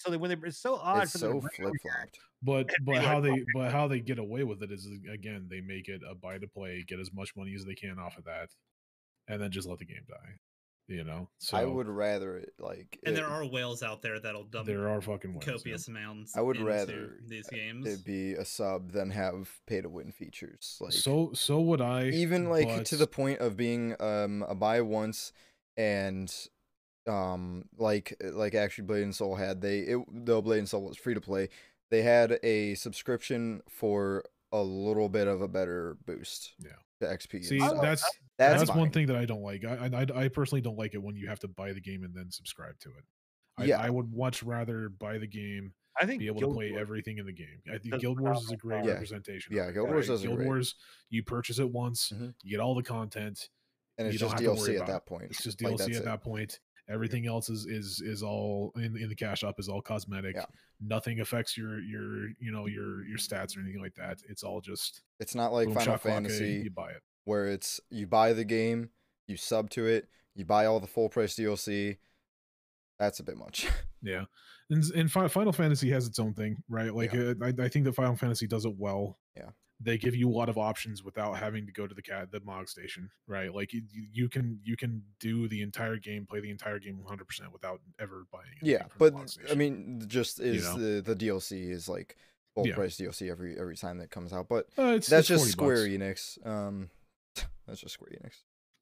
[0.00, 1.92] so they, when they it's so odd it's for so bring it over flip here.
[1.92, 2.18] flopped.
[2.42, 5.60] But but how "Oh, they but how they get away with it is again they
[5.60, 8.24] make it a buy to play, get as much money as they can off of
[8.24, 8.48] that,
[9.28, 10.34] and then just let the game die.
[10.88, 14.20] You know, so I would rather it like And it, there are whales out there
[14.20, 15.54] that'll dump there are fucking ways, yeah.
[15.54, 16.36] copious amounts.
[16.36, 17.88] I would into rather these games.
[17.88, 20.78] it be a sub than have pay to win features.
[20.80, 24.80] Like so so would I even like to the point of being um a buy
[24.80, 25.32] once
[25.76, 26.32] and
[27.08, 30.96] um like like actually Blade and Soul had they it, though Blade and Soul was
[30.96, 31.48] free to play
[31.90, 34.22] they had a subscription for
[34.52, 36.70] a little bit of a better boost Yeah.
[37.00, 38.02] To XP and see that's
[38.38, 39.64] that's, that's, one thing that I don't like.
[39.64, 42.14] I, I I personally don't like it when you have to buy the game and
[42.14, 43.04] then subscribe to it.
[43.58, 43.80] I, Yeah.
[43.80, 46.80] I would much rather buy the game, I think be able Guild to play Wars-
[46.82, 47.60] everything in the game.
[47.68, 48.84] I think does Guild Wars is a great.
[48.84, 48.92] Yeah.
[48.92, 49.56] representation.
[49.56, 49.88] Yeah, Guild?
[49.88, 50.74] Wars does Guild great- Wars,
[51.10, 52.34] you purchase it once, Mhm.
[52.42, 53.48] you get all the content.
[53.98, 55.58] and it's you don't just have to worry DLC at about that point It's just
[55.58, 56.04] DLC that's at it.
[56.04, 56.60] that point.
[56.88, 60.36] Everything else is is is all in in the cash up is all cosmetic.
[60.36, 60.44] Yeah.
[60.80, 64.18] Nothing affects your your you know your your stats or anything like that.
[64.28, 67.02] It's all just it's not like boom, Final Fantasy You buy it.
[67.24, 68.90] where it's you buy the game
[69.26, 71.96] you sub to it you buy all the full price DLC
[72.98, 73.66] that's a bit much
[74.02, 74.26] Yeah,
[74.70, 76.94] and and Final Fantasy has its own thing, right?
[76.94, 77.32] Like Yeah.
[77.40, 79.18] uh, I, I think that Final Fantasy does it well.
[79.36, 79.50] Yeah.
[79.80, 82.40] They give you a lot of options without having to go to the cat the
[82.40, 83.54] Mog station, right?
[83.54, 86.98] Like you, you you can you can do the entire game, play the entire game
[87.00, 88.46] 100 percent without ever buying.
[88.62, 89.14] anything yeah but
[89.50, 90.78] I mean just is know?
[90.78, 92.16] the the DLC is like
[92.54, 92.74] full Yeah.
[92.74, 95.86] price DLC every every time that comes out but Uh, it's, that's it's just Square
[95.88, 96.38] bucks.
[96.42, 96.88] Enix um
[97.66, 98.32] that's just Square Enix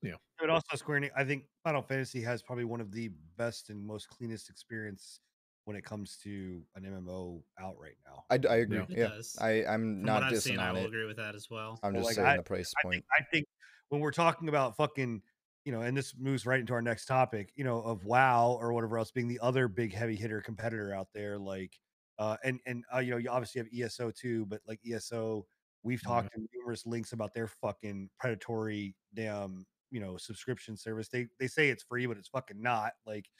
[0.02, 0.14] Yeah.
[0.38, 3.84] But also Square Enix, I think Final Fantasy has probably one of the best and
[3.84, 5.18] most cleanest experience
[5.64, 8.24] when it comes to an MMO out right now.
[8.30, 8.84] I, d- I agree Yeah.
[8.90, 9.36] It yeah, does.
[9.40, 11.48] I I'm From not what I've dissing seen, I will it agree with that as
[11.50, 11.78] well.
[11.82, 13.46] I'm Well, just like, saying I- the price I point think, I think
[13.88, 15.22] when we're talking about fucking,
[15.64, 18.72] you know, and this moves right into our next topic, you know, of WoW or
[18.72, 21.78] whatever else being the other big heavy hitter competitor out there, like,
[22.18, 25.46] uh, and and uh, you know, you obviously have ESO too, but like ESO,
[25.82, 26.08] we've Yeah.
[26.08, 31.08] talked in numerous links about their fucking predatory damn, you know, subscription service.
[31.08, 33.30] They they say it's free, but it's fucking not, like,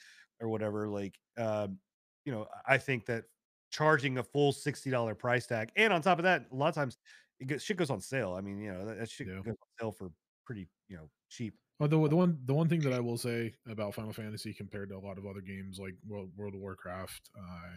[0.41, 0.89] or whatever.
[0.89, 1.79] Like, um,
[2.25, 3.25] you know, I think that
[3.71, 6.75] charging a full sixty dollar price tag, and on top of that, a lot of
[6.75, 6.97] times
[7.39, 8.33] it goes, shit goes on sale.
[8.33, 9.41] I mean, you know, that, that shit Yeah.
[9.43, 10.11] goes on sale for
[10.45, 11.57] pretty, you know, cheap.
[11.79, 14.89] Oh, the, the one the one thing that I will say about Final Fantasy compared
[14.89, 17.73] to a lot of other games like World, World of Warcraft, uh,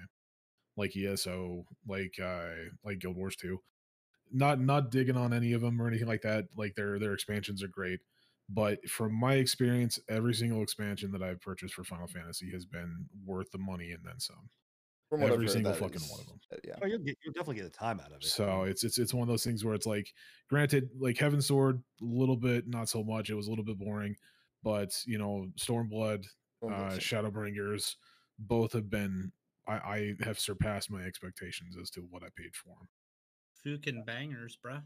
[0.77, 2.55] like ESO, like uh,
[2.85, 3.61] like Guild Wars 2,
[4.33, 6.47] not not digging on any of them or anything like that.
[6.57, 8.01] Like their their expansions are great,
[8.49, 13.07] but from my experience, every single expansion that I've purchased for Final Fantasy has been
[13.25, 14.49] worth the money and then some.
[15.11, 16.41] From Every heard, single fucking is- one of them.
[16.65, 16.75] Yeah.
[16.83, 18.25] Oh, you'll get you'll definitely get the time out of it.
[18.25, 20.13] So it's it's it's one of those things where it's like,
[20.51, 23.31] granted, like Heavensward, a little bit, not so much.
[23.31, 24.17] It was a little bit boring,
[24.63, 26.27] but you know, Stormblood,
[26.61, 26.91] Well, uh.
[26.99, 27.97] Shadowbringers,
[28.39, 29.33] both have been.
[29.67, 32.89] I, I have surpassed my expectations as to what I paid for them.
[33.77, 34.83] Fucking bangers, bruh.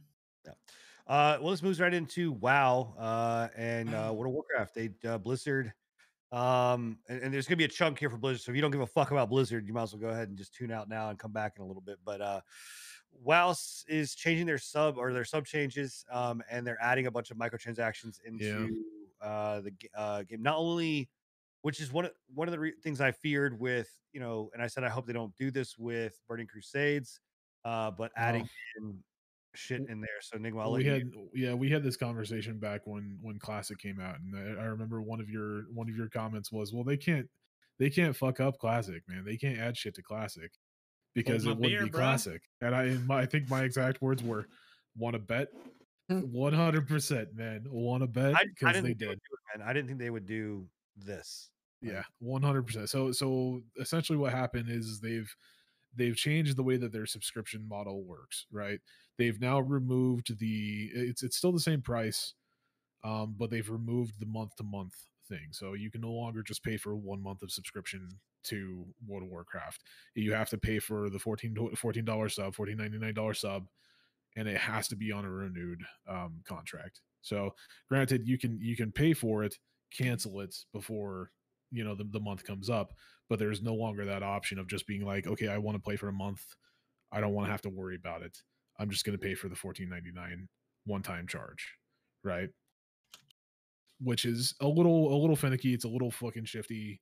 [1.07, 4.75] Uh, well, this moves right into WoW uh, and uh, World of Warcraft.
[4.75, 5.73] They uh, Blizzard,
[6.31, 8.43] um, and, and there's gonna be a chunk here for Blizzard.
[8.43, 10.29] So if you don't give a fuck about Blizzard, you might as well go ahead
[10.29, 11.99] and just tune out now and come back in a little bit.
[12.05, 12.41] But uh,
[13.13, 13.55] WoW
[13.89, 17.37] is changing their sub or their sub changes, um, and they're adding a bunch of
[17.37, 18.69] microtransactions into
[19.21, 20.43] uh, the uh, game.
[20.43, 21.11] Not only,
[21.63, 24.63] which is one of one of the re- things I feared with you know, and
[24.63, 27.21] I said I hope they don't do this with Burning Crusades,
[27.65, 28.49] uh, but adding
[28.79, 28.99] in
[29.55, 30.09] shit in there.
[30.21, 34.01] So Enigma, we you had yeah we had this conversation back when when classic came
[34.01, 36.97] out and I, I remember one of your one of your comments was well they
[36.97, 37.29] can't
[37.79, 40.53] they can't fuck up classic man they can't add shit to classic
[41.15, 41.95] because it wouldn't beer, be bruh.
[41.95, 44.47] classic and i my, i think my exact words were
[44.97, 45.49] want to bet
[46.11, 49.69] 100% man want to bet because they did would do it, man.
[49.69, 50.67] I didn't think they would do
[50.97, 51.51] this.
[51.81, 55.33] Yeah 100% so so essentially what happened is they've
[55.97, 58.81] they've changed the way that their subscription model works right?
[59.19, 62.35] They've now removed the it's it's still the same price
[63.05, 64.95] um but they've removed the month to month
[65.29, 65.49] thing.
[65.53, 68.09] So you can no longer just pay for one month of subscription
[68.45, 69.83] to world of warcraft.
[70.15, 73.67] You have to pay for the 14 $14 sub 14.99 sub
[74.37, 77.01] and it has to be on a renewed um contract.
[77.23, 77.55] So
[77.89, 79.57] granted you can you can pay for it
[79.97, 81.31] cancel it before
[81.71, 82.93] you know the, the month comes up
[83.33, 85.97] but there's no longer that option of just being like okay i want to play
[85.97, 86.45] for a month.
[87.11, 88.37] I don't want to have to worry about it.
[88.79, 90.47] I'm just going to pay for the 14.99
[90.85, 91.73] one time charge
[92.23, 92.51] right?
[94.01, 95.73] Which is a little a little finicky.
[95.73, 97.01] It's a little fucking shifty.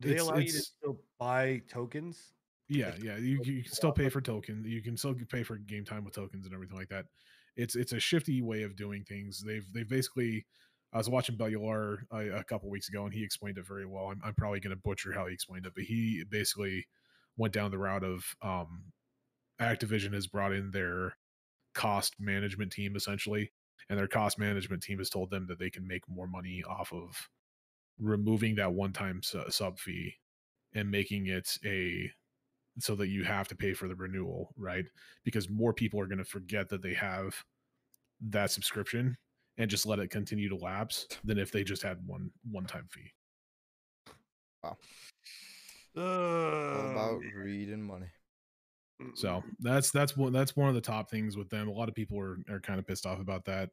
[0.00, 2.32] Do they It's- allow you to still buy tokens?
[2.68, 5.84] yeah yeah you, you can still pay for tokens you can still pay for game
[5.84, 7.06] time with tokens and everything like that.
[7.56, 9.40] It's it's a shifty way of doing things.
[9.46, 10.44] They've they've basically
[10.94, 14.06] i was watching bellular a, a couple weeks ago and he explained it very well
[14.06, 16.86] i'm, I'm probably going to butcher how he explained it but he basically
[17.36, 18.84] went down the route of um
[19.60, 21.16] activision has brought in their
[21.74, 23.52] cost management team essentially
[23.88, 26.92] and their cost management team has told them that they can make more money off
[26.92, 27.28] of
[27.98, 30.14] removing that one-time su- sub fee
[30.74, 32.10] and making it a
[32.78, 34.84] so that you have to pay for the renewal, right?
[35.24, 37.44] Because more people are going to forget that they have
[38.20, 39.16] that subscription
[39.58, 42.86] and just let it continue to lapse than if they just had one one time
[42.90, 43.12] fee.
[44.62, 44.76] All
[45.96, 48.06] about Ugh, greed and money.
[49.14, 51.68] So that's that's one that's one of the top things with them.
[51.68, 53.70] A lot of people are, are kind of pissed off about that.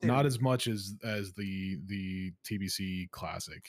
[0.00, 0.08] Dude.
[0.08, 3.64] Not as much as as the the TBC classic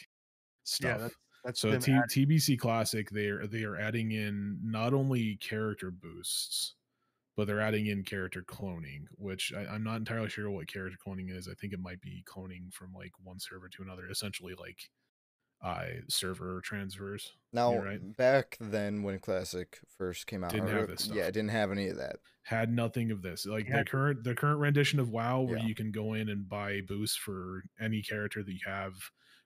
[0.64, 0.90] stuff.
[0.90, 4.94] yeah, that's, that's so T- adding- TBC Classic, they are they are adding in not
[4.94, 6.76] only character boosts,
[7.35, 11.35] but they're adding in character cloning, which I, I'm not entirely sure what character cloning
[11.35, 11.47] is.
[11.47, 14.77] I think it might be cloning from like one server to another, essentially like
[15.64, 17.31] uh, server transfers.
[17.53, 17.99] Now, right.
[18.18, 21.27] back then when Classic first came out, Didn't or- have this yeah, stuff.
[21.30, 22.18] it didn't have any of that.
[22.43, 23.45] Had nothing of this.
[23.45, 23.77] Like Yeah.
[23.80, 25.65] the current the current rendition of WoW, where Yeah.
[25.65, 28.93] you can go in and buy boosts for any character that you have,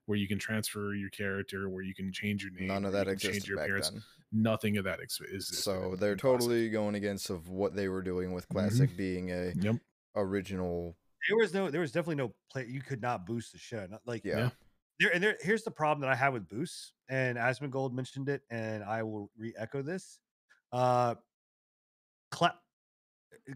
[0.07, 3.07] where you can transfer your character, where you can change your name, None of that
[3.07, 3.89] you can change your back appearance.
[3.91, 4.01] then.
[4.31, 8.31] Nothing of that ex- is So they're totally going against of what they were doing
[8.33, 8.57] with Mm-hmm.
[8.57, 9.75] Classic being a Yep.
[10.15, 10.97] original.
[11.29, 13.85] there was no there was definitely no play you could not boost the show.
[13.89, 14.37] Not like Yeah.
[14.37, 14.49] Yeah.
[14.99, 18.41] there and there here's the problem that I have with boosts, and Asmongold mentioned it,
[18.49, 20.19] and I will re-echo this.
[20.71, 21.15] Uh
[22.31, 22.57] cla-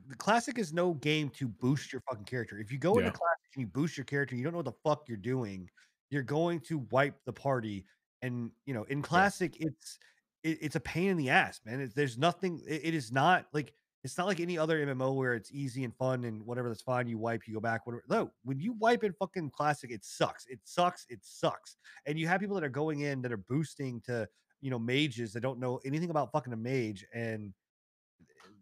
[0.10, 2.57] the classic is no game to boost your fucking character.
[2.60, 4.90] If you go into classic and you boost your character, you don't know what the
[4.90, 5.69] fuck you're doing,
[6.12, 7.86] you're going to wipe the party.
[8.22, 9.98] And you know, in classic, it's
[10.44, 11.82] it, it's a pain in the ass, man.
[11.82, 12.62] It, there's nothing.
[12.68, 13.74] It, it is not like
[14.04, 16.70] it's not like any other MMO where it's easy and fun and whatever.
[16.70, 17.08] That's fine.
[17.08, 17.88] You wipe, you go back.
[17.88, 18.04] Whatever.
[18.10, 20.46] No, when you wipe in fucking classic, it sucks.
[20.48, 21.06] It sucks.
[21.10, 21.78] It sucks.
[22.06, 24.28] And you have people that are going in that are boosting to
[24.60, 27.54] you know mages that don't know anything about fucking a mage and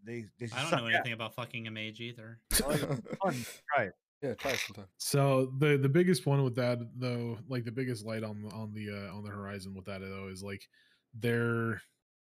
[0.05, 2.39] they they just I don't know anything about fucking a mage either.
[2.51, 2.59] It's
[3.21, 3.45] fun.
[3.75, 3.93] Try it.
[4.21, 4.89] Yeah, try it sometime.
[4.97, 8.73] So the the biggest one with that though, like the biggest light on the- on
[8.73, 10.67] the uh, on the horizon with that though is like
[11.13, 11.81] they're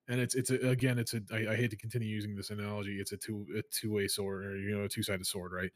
[0.08, 3.00] and it's it's a, again it's a I, I hate to continue using this analogy.
[3.00, 5.72] It's a two a two way sword or you know a two sided sword, right?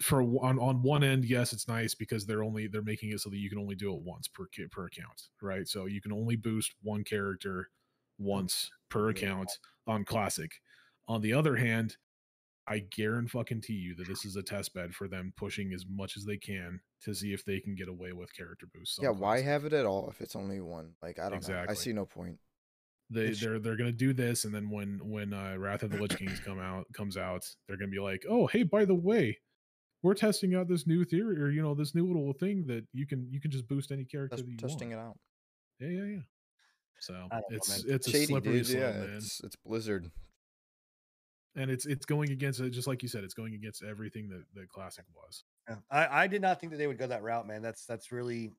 [0.00, 3.30] For on on one end, yes, it's nice because they're only they're making it so
[3.30, 5.68] that you can only do it once per per account, right?
[5.68, 7.70] So you can only boost one character
[8.18, 10.60] once per account on classic.
[11.06, 11.98] On the other hand,
[12.68, 16.24] I guarantee you that this is a test bed for them pushing as much as
[16.24, 18.98] they can to see if they can get away with character boosts.
[19.02, 20.92] yeah, why have it at all if it's only one?
[21.02, 21.64] Like I don't know.
[21.68, 22.38] I see no point.
[23.10, 25.98] they It's- they're they're gonna do this and then when when uh wrath of the
[26.00, 29.38] lich kings come out comes out they're gonna be like oh hey by the way
[30.02, 33.06] we're testing out this new theory or you know this new little thing that you
[33.06, 35.00] can you can just boost any character Just that you testing want.
[35.00, 35.18] it out.
[35.80, 36.20] yeah yeah yeah
[37.00, 37.94] so I don't know, it's man.
[37.96, 38.66] it's a Shady, slippery dude.
[38.68, 40.10] slope Yeah, man it's it's Blizzard.
[41.56, 44.42] And it's it's going against it just like you said it's going against everything that
[44.54, 45.76] the classic was Yeah.
[45.90, 47.62] I, I did not think that they would go that route, man.
[47.62, 48.52] That's that's really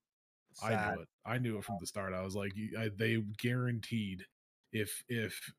[0.62, 0.94] i sad.
[0.96, 4.24] knew it i knew it from the start i was like I, they guaranteed
[4.72, 5.52] if if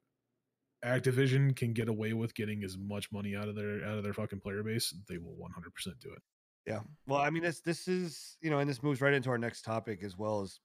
[0.85, 4.13] activision can get away with getting as much money out of their out of their
[4.13, 6.23] fucking player base they will 100% do it
[6.67, 6.81] Yeah.
[7.07, 9.63] Well, I mean, this this is you know, and this moves right into our next
[9.63, 10.61] topic as well as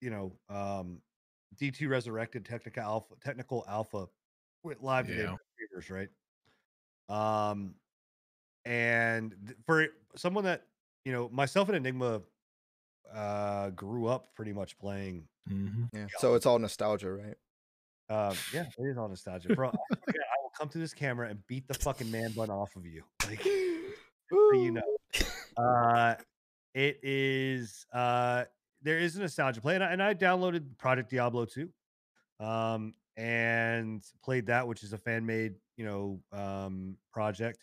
[0.00, 1.00] you know, um,
[1.58, 4.06] D two resurrected technical alpha technical alpha
[4.62, 5.32] went live today Yeah.
[5.32, 5.40] with
[5.72, 6.08] creators,
[7.08, 7.50] right?
[7.50, 7.74] Um,
[8.64, 9.86] and th- for
[10.16, 10.66] someone that
[11.04, 12.22] you know, myself and Enigma
[13.12, 15.84] uh grew up pretty much playing mm-hmm.
[15.92, 16.06] Yeah.
[16.18, 17.36] So it's all nostalgia, right?
[18.12, 21.44] um yeah it is all nostalgia bro I, I will come to this camera and
[21.46, 24.82] beat the fucking man bun off of you like so you know
[25.56, 26.14] uh
[26.74, 28.44] it is uh
[28.82, 31.68] there is a nostalgia play and I, and I downloaded project diablo 2
[32.40, 37.58] um and played that which is a fan made you know um project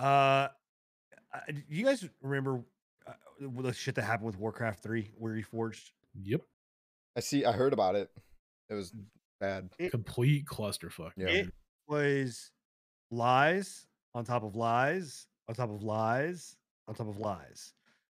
[0.00, 0.48] uh
[1.32, 2.62] I- you guys remember
[3.06, 5.90] uh, the shit that happened with warcraft 3 Reforged
[6.22, 6.42] Yep.
[7.16, 7.44] I see.
[7.44, 8.08] I heard about it.
[8.70, 8.92] It was
[9.40, 9.70] bad.
[9.78, 11.10] It- Complete clusterfuck.
[11.16, 11.24] Yeah.
[11.26, 11.34] man.
[11.36, 11.52] it
[11.88, 12.50] was
[13.10, 16.56] lies on top of lies on top of lies
[16.88, 17.72] on top of lies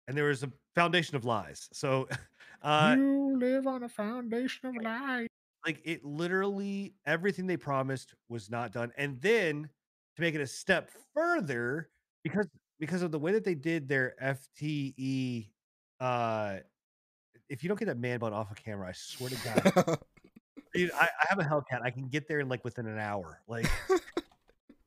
[0.07, 2.09] and there was a foundation of lies so
[2.63, 5.27] uh you live on a foundation of lies.
[5.69, 9.69] Like it literally everything they promised was not done and then
[10.17, 11.91] to make it a step further
[12.25, 12.47] because
[12.81, 15.47] because of the way that they did their fte
[16.01, 16.57] uh
[17.51, 19.99] if you don't get that man bun off of camera i swear to god
[20.73, 23.43] dude I, I have a hellcat i can get there in like within an hour
[23.47, 23.71] like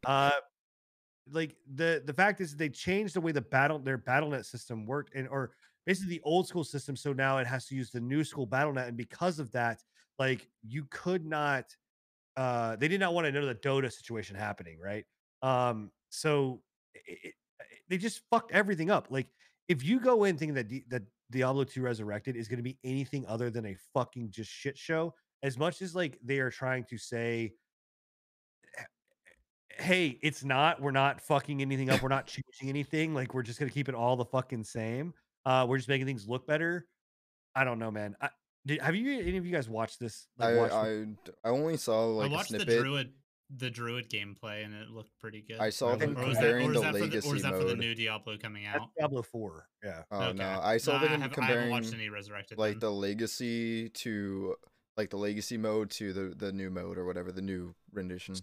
[0.08, 0.32] uh
[1.32, 5.14] like the the fact is they changed the way the battle their battlenet system worked
[5.14, 5.52] and or
[5.86, 8.88] basically the old school system so now it has to use the new school battlenet
[8.88, 9.84] and because of that
[10.22, 11.65] like you could not
[12.38, 15.06] uh they did not want another dota situation happening right?
[15.41, 16.61] Um so
[16.93, 17.34] it, it,
[17.89, 19.27] they just fucked everything up like
[19.68, 22.77] if you go in thinking that Di- that diablo 2 resurrected is going to be
[22.84, 26.84] anything other than a fucking just shit show as much as like they are trying
[26.89, 27.53] to say
[29.77, 33.60] hey it's not we're not fucking anything up we're not changing anything like we're just
[33.60, 35.14] going to keep it all the fucking same
[35.45, 36.85] uh we're just making things look better
[37.56, 38.30] i don't know man I,
[38.66, 41.50] did, have you any of you guys watched this I, watched the- I d- I
[41.50, 42.80] only saw like I a watched the snippet.
[42.82, 43.14] druid
[43.58, 45.60] the druid gameplay and it looked pretty good.
[45.60, 47.54] I saw them or was that, comparing the that for the, or legacy is that
[47.58, 48.90] for the new Diablo coming that's out?
[48.98, 50.38] diablo 4 yeah Oh Okay.
[50.38, 52.58] no, I saw Nah, them I haven't, I haven't watched any resurrected.
[52.58, 52.80] like then.
[52.80, 54.56] the legacy to
[54.96, 58.36] like the legacy mode to the the new mode or whatever the new rendition.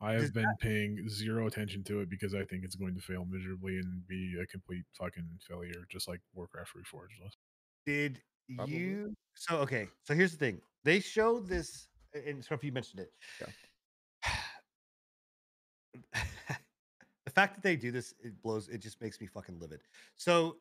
[0.00, 3.24] I have been paying zero attention to it because I think it's going to fail
[3.28, 7.36] miserably and be a complete fucking failure, just like Warcraft Reforged was.
[7.84, 8.20] did
[8.56, 8.74] Probably.
[8.74, 13.00] you so okay so here's the thing they showed this and so if you mentioned
[13.00, 13.12] it
[17.24, 19.80] the fact that they do this it blows it just makes me fucking livid
[20.16, 20.56] so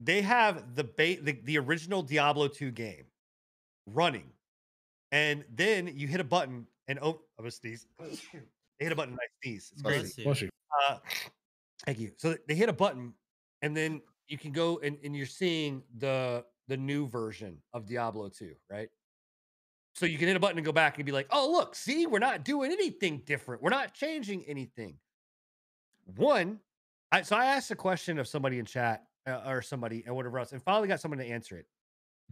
[0.00, 3.04] they have the bait the, the original diablo 2 game
[3.86, 4.30] running
[5.12, 8.08] and then you hit a button and oh i'm gonna sneeze they
[8.80, 10.24] hit a button and i sneeze it's crazy.
[10.24, 10.50] Bless you.
[10.88, 10.98] uh,
[11.84, 12.12] thank you.
[12.16, 13.14] So they hit a button,
[13.62, 18.28] and then you can go and, and you're seeing the the new version of Diablo
[18.28, 18.88] 2, right?
[19.94, 22.06] So you can hit a button and go back and be like, oh look, see,
[22.06, 23.62] we're not doing anything different.
[23.62, 24.98] We're not changing anything.
[26.16, 26.60] One,
[27.10, 30.38] I so I asked a question of somebody in chat uh, or somebody and whatever
[30.38, 31.66] else, and finally got someone to answer it.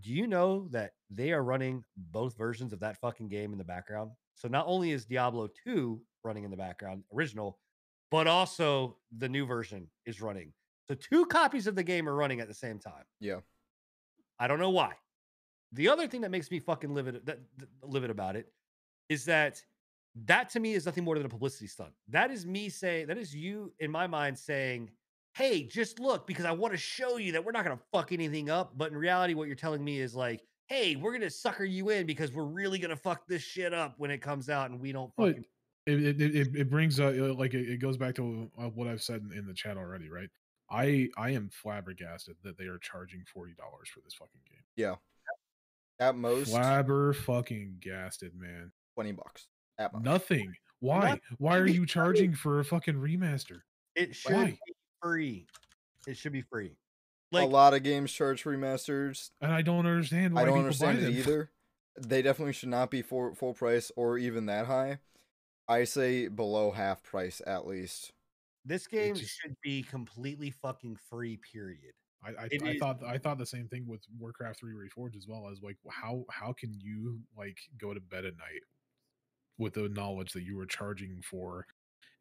[0.01, 3.65] Do you know that they are running both versions of that fucking game in the
[3.65, 4.11] background?
[4.35, 7.59] So not only is Diablo 2 running in the background, original,
[8.11, 10.53] but also the new version is running.
[10.87, 13.05] So two copies of the game are running at the same time.
[13.19, 13.41] Yeah.
[14.39, 14.95] I don't know why.
[15.73, 18.53] The other thing that makes me fucking livid that, that livid about it
[19.09, 19.63] is that
[20.25, 21.93] that to me is nothing more than a publicity stunt.
[22.09, 24.91] That is me saying that is you in my mind saying,
[25.35, 28.13] "Hey, just look because I want to show you that we're not going to fuck
[28.13, 31.31] anything up." But in reality what you're telling me is like, "Hey, we're going to
[31.31, 34.49] sucker you in because we're really going to fuck this shit up when it comes
[34.49, 35.45] out and we don't fucking
[35.87, 38.89] it it, it, it- brings uh, uh, like it, it goes back to uh, what
[38.89, 40.29] I've said in the chat already, right?
[40.71, 44.65] I I am flabbergasted that they are charging forty dollars for this fucking game.
[44.77, 44.97] Yeah.
[45.99, 48.73] At most Flabber fucking gasted, man.
[48.95, 49.47] twenty bucks.
[49.79, 50.05] At most.
[50.05, 50.53] Nothing.
[50.81, 51.09] Why?
[51.11, 53.61] Not Why are you charging for a fucking remaster?
[53.95, 54.45] It should Why?
[54.67, 55.47] be free.
[56.07, 56.77] It should be free.
[57.33, 59.31] Like, a lot of games charge remasters.
[59.41, 61.51] And I don't understand why I don't understand it either.
[61.99, 64.99] They definitely should not be for full price or even that high.
[65.67, 68.13] I say below half price at least.
[68.67, 71.39] This game just- should be completely fucking free.
[71.53, 71.93] Period.
[72.25, 75.27] I, I, I is- thought I thought the same thing with Warcraft 3 Reforged as
[75.29, 78.63] well as like how how can you like go to bed at night
[79.59, 81.67] with the knowledge that you were charging for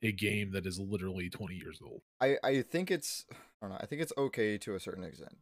[0.03, 2.01] a game that is literally 20 years old.
[2.21, 5.35] I, I think it's I don't know, I think it's okay to a certain extent.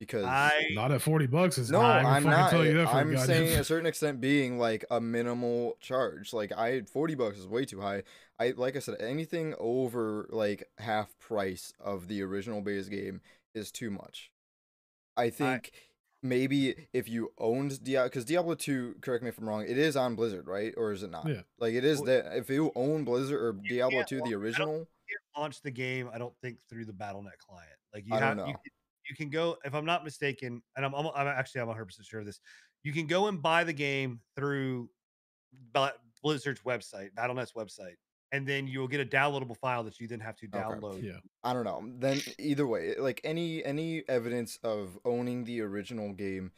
[0.00, 1.98] Because I Not at 40 bucks is no, high.
[1.98, 2.50] I can I'm fucking not.
[2.50, 5.76] tell you that for a I'm goddamn saying a certain extent being like a minimal
[5.80, 6.32] charge.
[6.32, 8.02] Like I forty bucks is way too high.
[8.38, 13.20] I like I said, anything over like half price of the original base game
[13.54, 14.30] is too much.
[15.18, 15.72] I think
[16.22, 19.96] maybe if you owned Diablo, because Diablo two, correct me if I'm wrong, it is
[19.96, 20.72] on Blizzard, right?
[20.76, 21.26] Or is it not?
[21.28, 21.42] Yeah.
[21.58, 24.86] Like it is that if you own Blizzard or Diablo two, the original,
[25.36, 26.08] launch the game.
[26.12, 27.76] I don't think through the BattleNet client.
[27.94, 28.46] Like you I don't have know.
[28.46, 28.72] you, can,
[29.10, 32.06] you can go if I'm not mistaken, and I'm I'm, I'm actually I'm 100 percent
[32.06, 32.40] sure of this.
[32.84, 34.88] You can go and buy the game through
[36.22, 37.96] Blizzard's website, BattleNet's website,
[38.32, 40.58] and then you'll get a downloadable file that you then have to Okay.
[40.58, 41.02] download.
[41.02, 41.18] Yeah.
[41.42, 41.82] I don't know.
[41.98, 46.52] Then either way, like any any evidence of owning the original game,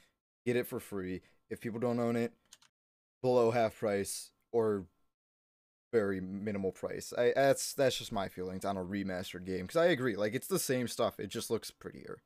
[0.47, 1.23] get it for free.
[1.51, 2.33] If people don't own it,
[3.23, 4.87] below half price or
[5.93, 7.13] very minimal price.
[7.17, 10.17] I that's that's just my feelings on a remastered game because I agree.
[10.17, 11.21] Like it's the same stuff.
[11.21, 12.23] It just looks prettier.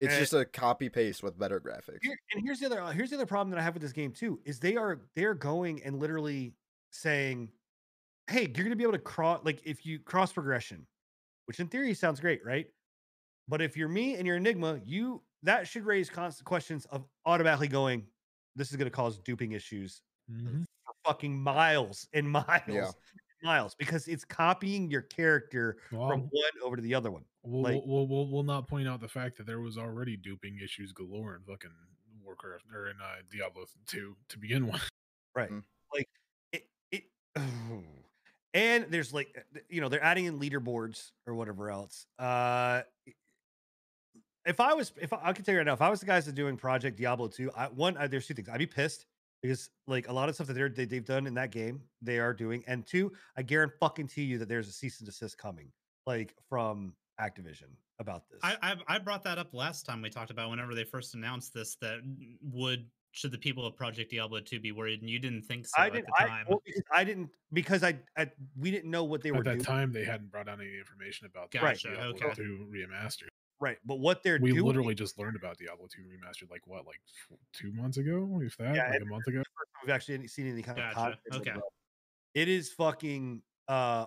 [0.00, 1.98] It- it's and- just a copy paste with better graphics.
[2.02, 3.92] Here, and here's the other uh, here's the other problem that I have with this
[3.92, 6.54] game too is they are they're going and literally
[6.90, 7.50] saying,
[8.28, 10.86] "Hey, you're going to be able to cross like if you cross progression,
[11.46, 12.66] which in theory sounds great, right?
[13.48, 17.68] But if you're me and you're Enigma, you that should raise constant questions of automatically
[17.68, 18.06] going,
[18.56, 20.64] this is going to cause duping issues Mhm.
[20.84, 22.76] for fucking miles and miles, and
[23.42, 27.24] miles because it's copying your character from one over to the other one.
[27.42, 30.58] we'll, like- we'll, we'll, we'll not point out the fact that there was already duping
[30.62, 31.70] issues galore in fucking
[32.24, 34.82] Warcraft or in uh, Diablo 2 to begin with.
[35.36, 35.50] Right.
[35.52, 35.62] Mm.
[35.94, 36.08] Like
[36.52, 37.04] it it
[38.54, 42.06] and there's like uh, you know, they're adding in leaderboards or whatever else.
[42.18, 42.82] Uh
[44.44, 46.06] if I was if I, I can tell you right now, if I was the
[46.06, 48.48] guys that are doing Project Diablo 2, I one I, there's two things.
[48.48, 49.06] I'd be pissed
[49.42, 52.18] because like a lot of stuff that they're they, they've done in that game, they
[52.18, 52.64] are doing.
[52.66, 55.70] And two, I guarantee fucking to you that there's a cease and desist coming,
[56.06, 58.40] like from Activision about this.
[58.42, 61.52] I, I I brought that up last time we talked about whenever they first announced
[61.52, 62.00] this that
[62.42, 65.74] would should the people of Project Diablo 2 be worried and you didn't think so
[65.78, 66.06] I at didn't.
[66.06, 66.46] the I, time.
[66.48, 66.62] well,
[66.94, 69.54] I didn't because I, I we didn't know what they were doing.
[69.54, 69.78] At that doing.
[69.78, 72.34] time, they hadn't brought out any information about the Gotcha, Diablo okay.
[72.34, 73.28] 2 remastered.
[73.60, 74.64] Right, but what they're We doing.
[74.64, 77.00] literally just learned about Diablo 2 remastered like what, like
[77.52, 79.42] two months ago, if that, Yeah, like a month ago.
[79.82, 81.50] we've actually any- seen any kind of Gotcha, content okay.
[81.50, 81.62] about
[82.34, 82.40] it.
[82.42, 84.06] It is fucking uh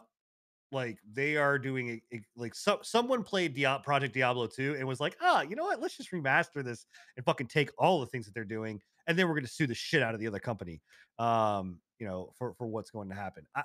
[0.72, 4.88] like they are doing a, a- like so, someone played Dia- Project Diablo 2 and
[4.88, 5.82] was like, ah, you know what?
[5.82, 6.86] Let's just remaster this
[7.18, 9.76] and fucking take all the things that they're doing, and then we're gonna sue the
[9.76, 10.82] shit out of the other company.
[11.20, 13.46] Um, you know, for for what's going to happen.
[13.54, 13.64] I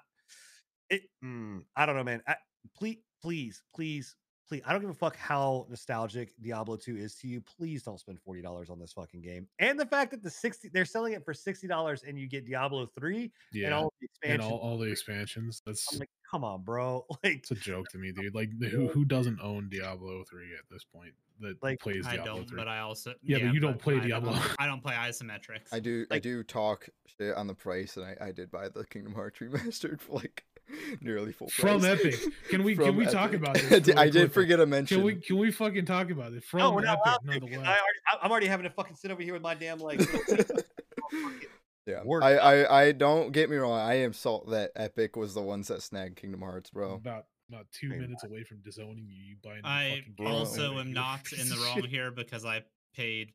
[0.91, 2.23] it mm, I don't know, man.
[2.27, 2.35] I,
[2.77, 4.17] please, please, please,
[4.49, 4.63] please.
[4.67, 7.41] I don't give a fuck how nostalgic Diablo 2 is to you.
[7.41, 9.47] Please don't spend $40 on this fucking game.
[9.59, 12.87] And the fact that the 60 they're selling it for $60 and you get Diablo
[12.99, 13.67] 3 Yeah.
[13.67, 14.53] and all the and expansions.
[14.53, 15.63] all, all the expansions.
[15.67, 17.05] That's I'm like, come on, bro.
[17.25, 18.35] Like it's a joke to me, dude.
[18.35, 22.37] Like who who doesn't own Diablo 3 at this point that Like, plays I Diablo
[22.37, 22.57] don't, 3?
[22.57, 24.39] but I also Yeah, but you don't play I don't- Diablo.
[24.59, 25.73] I don't play isometrics.
[25.73, 28.85] I do I do talk shit on the price, and I, I did buy the
[28.87, 30.45] Kingdom Hearts remastered for like
[31.01, 32.01] nearly full From price.
[32.01, 32.21] Epic.
[32.51, 34.29] Can we- can From we talk about this I did- really I did quickly?
[34.29, 34.97] forget to mention.
[34.99, 37.27] Can we can we fucking talk about it from no, we're not Epic allowed to,
[37.41, 37.67] nonetheless?
[37.67, 40.01] I already, I- I'm already having to fucking sit over here with my damn like.
[41.87, 43.79] yeah, work I, I I don't get me wrong.
[43.79, 46.95] I am salt that Epic was the ones that snagged Kingdom Hearts, bro.
[46.95, 49.23] about about two Maybe minutes away from disowning you.
[49.23, 50.27] You buy a new I fucking game.
[50.27, 50.81] also Bro.
[50.81, 52.63] am not in the wrong here because I
[52.97, 53.33] paid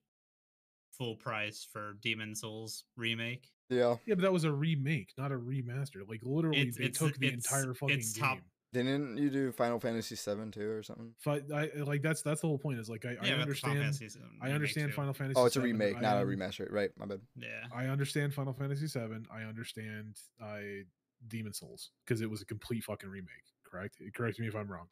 [0.97, 3.47] full price for Demon Souls remake.
[3.71, 6.07] Yeah, Yeah, but that was a remake, not a remaster.
[6.07, 8.23] Like literally, It's- they it's- took the it's- entire fucking it's game.
[8.23, 8.39] top-
[8.73, 11.13] didn't you do Final Fantasy VII too or something?
[11.19, 12.79] Fi- I, like that's that's the whole point.
[12.79, 14.25] Is like I, Yeah, I got the Final understand.
[14.41, 14.93] I understand.
[14.93, 15.37] Final Fantasy.
[15.39, 16.71] Oh, it's a remake, I not a remaster.
[16.71, 17.21] Right, my bad.
[17.35, 17.65] Yeah.
[17.73, 19.25] I understand Final Fantasy VII.
[19.31, 20.83] I understand I
[21.27, 23.43] Demon Souls because it was a complete fucking remake.
[23.65, 24.01] Correct?
[24.13, 24.87] Correct me if I'm wrong.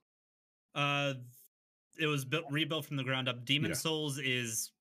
[0.76, 1.14] Uh,
[1.97, 3.45] it was built rebuilt from the ground up.
[3.45, 3.76] Demon Yeah.
[3.76, 4.72] Souls is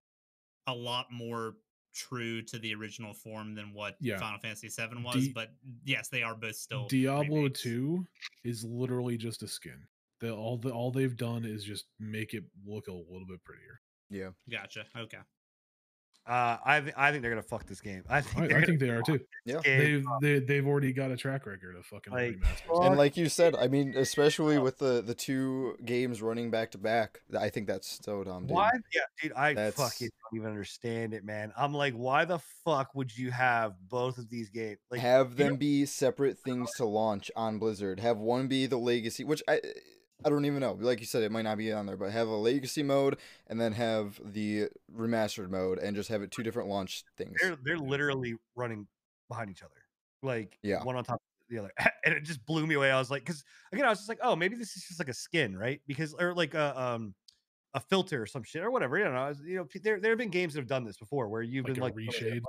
[0.67, 1.57] a lot more
[1.99, 4.19] true to the original form than what Yeah.
[4.19, 5.15] Final Fantasy VII was.
[5.15, 5.51] D- but
[5.85, 7.63] yes, they are both still Diablo remakes.
[7.63, 8.07] Two
[8.45, 9.87] is literally just a skin.
[10.21, 13.81] The, all the all they've done is just make it look a little bit prettier.
[14.11, 14.87] Yeah, Gotcha.
[14.97, 15.19] Okay.
[16.29, 18.05] Uh, I th- I think they're gonna fuck this game.
[18.09, 19.21] I think I, they're I gonna think they are too.
[19.47, 19.61] Yeah.
[19.63, 22.87] game They've they, they've already got a track record of fucking Like, remasters.
[22.87, 26.79] And like you said, I mean, especially with the the two games running back to
[26.79, 28.43] back, I think that's so dumb.
[28.47, 28.55] Dude.
[28.57, 28.71] Why?
[28.95, 31.53] Yeah, dude, I That's- fucking don't even understand it, man.
[31.57, 34.79] I'm like, why the fuck would you have both of these games?
[34.91, 38.01] Like, have you know- them be separate things to launch on Blizzard.
[38.01, 39.61] Have one be the legacy, which I
[40.25, 40.77] I don't even know.
[40.81, 43.61] Like you said, it might not be on there, but have a legacy mode and
[43.61, 47.37] then have the remastered mode, and just have it two different launch things.
[47.41, 48.87] they're they're literally running
[49.29, 49.75] behind each other,
[50.23, 50.83] like Yeah.
[50.83, 51.73] one on top of the other,
[52.05, 52.91] and it just blew me away.
[52.91, 55.09] I was like, because again, I was just like, oh, maybe this is just like
[55.09, 55.81] a skin, right?
[55.87, 57.15] Because or like a um
[57.75, 58.99] a filter or some shit or whatever.
[58.99, 60.85] You know, I was, you know, p- there there have been games that have done
[60.85, 62.41] this before where you've like been a like reshade.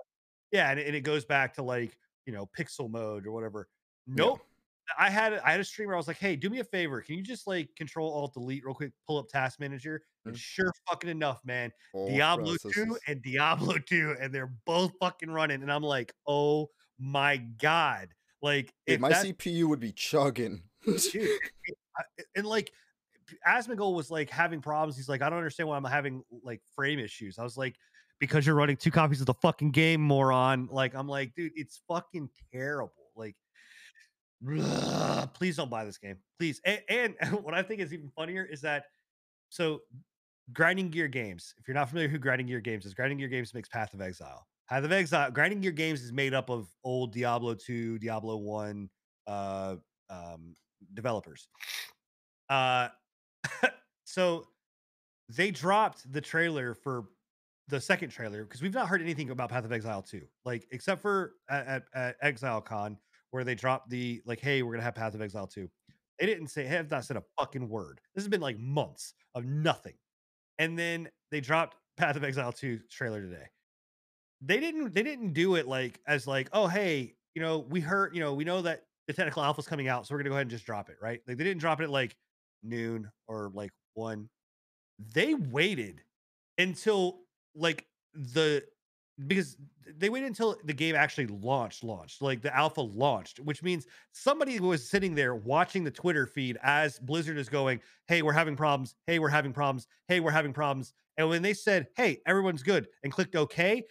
[0.51, 3.67] yeah, and it, and it goes back to like you know pixel mode or whatever.
[4.07, 4.39] Nope.
[4.97, 5.93] I had I had a streamer.
[5.93, 7.01] I was like, "Hey, do me a favor.
[7.01, 10.39] Can you just like Control Alt Delete real quick, pull up Task Manager?" And Mhm.
[10.39, 11.71] sure fucking enough, man,
[12.07, 15.61] Diablo two and Diablo two, and they're both fucking running.
[15.61, 18.09] And I'm like, "Oh my god!"
[18.41, 20.63] Like Dude, if my CPU would be chugging.
[20.85, 21.39] dude,
[22.35, 22.71] and like
[23.47, 24.95] Asmongold was like having problems.
[24.95, 27.75] He's like, "I don't understand why I'm having like frame issues." I was like.
[28.19, 30.67] Because you're running two copies of the fucking game, moron.
[30.69, 33.11] Like, I'm like, dude, it's fucking terrible.
[33.15, 33.37] Like,
[35.33, 38.61] please don't buy this game please and, and what i think is even funnier is
[38.61, 38.85] that
[39.49, 39.81] so
[40.53, 43.53] grinding gear games if you're not familiar who grinding gear games is grinding gear games
[43.53, 44.47] makes path of exile.
[44.67, 48.89] Path of exile grinding gear games is made up of old diablo 2 diablo 1
[49.27, 49.75] uh
[50.09, 50.55] um
[50.93, 51.47] developers.
[52.49, 52.89] Uh
[54.05, 54.45] so
[55.29, 57.05] they dropped the trailer for
[57.67, 61.01] the second trailer because we've not heard anything about path of exile 2 like except
[61.01, 62.97] for at, at, at ExileCon
[63.31, 65.69] where they dropped the like, hey, we're gonna have Path of Exile 2.
[66.19, 68.01] They didn't say have not said a fucking word.
[68.13, 69.93] This has been like months of nothing.
[70.57, 73.47] And then they dropped Path of Exile 2 trailer today.
[74.41, 78.15] They didn't they didn't do it like as like, oh hey, you know, we heard,
[78.15, 80.43] you know, we know that the technical alpha's coming out, so we're gonna go ahead
[80.43, 81.21] and just drop it, right?
[81.27, 82.15] Like they didn't drop it at like
[82.63, 84.29] noon or like one.
[85.13, 86.01] They waited
[86.57, 87.21] until
[87.55, 88.63] like the
[89.27, 89.57] because
[89.97, 94.59] they waited until the game actually launched launched like the alpha launched which means somebody
[94.59, 98.95] was sitting there watching the twitter feed as blizzard is going hey we're having problems
[99.07, 102.87] hey we're having problems hey we're having problems and when they said hey everyone's good
[103.03, 103.83] and clicked okay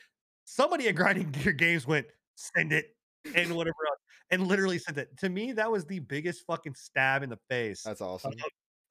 [0.44, 2.06] somebody at grinding gear games went
[2.36, 2.96] send it
[3.34, 3.98] and whatever else
[4.30, 7.82] and literally sent it to me that was the biggest fucking stab in the face
[7.82, 8.32] That's awesome.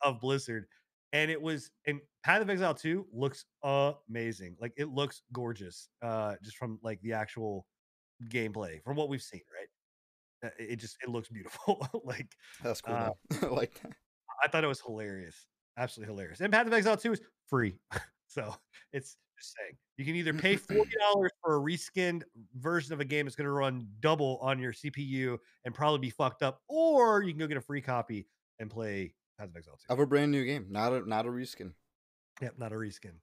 [0.02, 0.68] of Blizzard.
[1.14, 4.58] And it was and Path of Exile 2 looks amazing.
[4.60, 5.90] Like it looks gorgeous.
[6.02, 7.66] Uh just from like the actual
[8.30, 10.50] gameplay, from what we've seen, right?
[10.50, 11.88] Uh, It it just it looks beautiful.
[12.04, 12.96] like That's cool.
[12.96, 13.12] uh,
[13.52, 13.82] like.
[14.44, 15.48] I thought it was hilarious.
[15.78, 16.42] Absolutely hilarious.
[16.42, 17.80] And Path of Exile 2 is free.
[18.28, 18.54] so
[18.94, 20.86] it's just saying you can either pay $40
[21.42, 22.22] for a reskinned
[22.56, 26.10] version of a game that's going to run double on your CPU and probably be
[26.12, 28.28] fucked up, or you can go get a free copy
[28.60, 29.94] and play Path of Exile 2.
[29.94, 31.74] Of a brand new game, not a not a reskin.
[32.42, 33.14] Yep, not a reskin.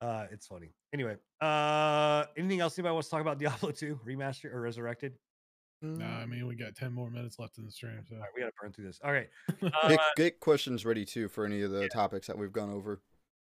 [0.00, 0.72] Uh, it's funny.
[0.92, 5.14] Anyway, uh, anything else anybody wants to talk about Diablo 2 remaster or resurrected?
[5.82, 8.30] Nah, I mean we got ten more minutes left in the stream, so All right,
[8.34, 8.98] we gotta burn through this.
[9.04, 9.28] All right,
[9.60, 11.88] Get, uh, get questions ready too for any of the yeah.
[11.88, 13.02] topics that we've gone over.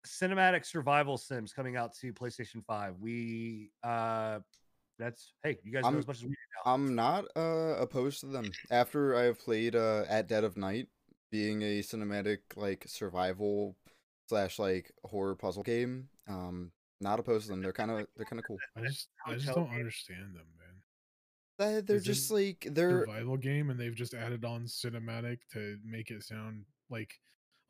[0.06, 2.96] cinematic survival sims coming out to PlayStation 5.
[3.00, 4.40] We uh,
[5.00, 6.36] that's hey, you guys know I'm- as much as we do
[6.66, 6.72] now.
[6.74, 8.52] I'm not uh opposed to them.
[8.70, 10.88] After I have played uh at Dead of Night,
[11.32, 13.76] being a cinematic like survival
[14.28, 17.62] slash like horror puzzle game, um, not opposed to them.
[17.62, 18.58] They're kind of they're kind of cool.
[18.76, 20.76] I just I just don't understand them, man.
[21.60, 25.78] Uh, They're Is just like they're Survival game, and they've just added on cinematic to
[25.84, 27.14] make it sound like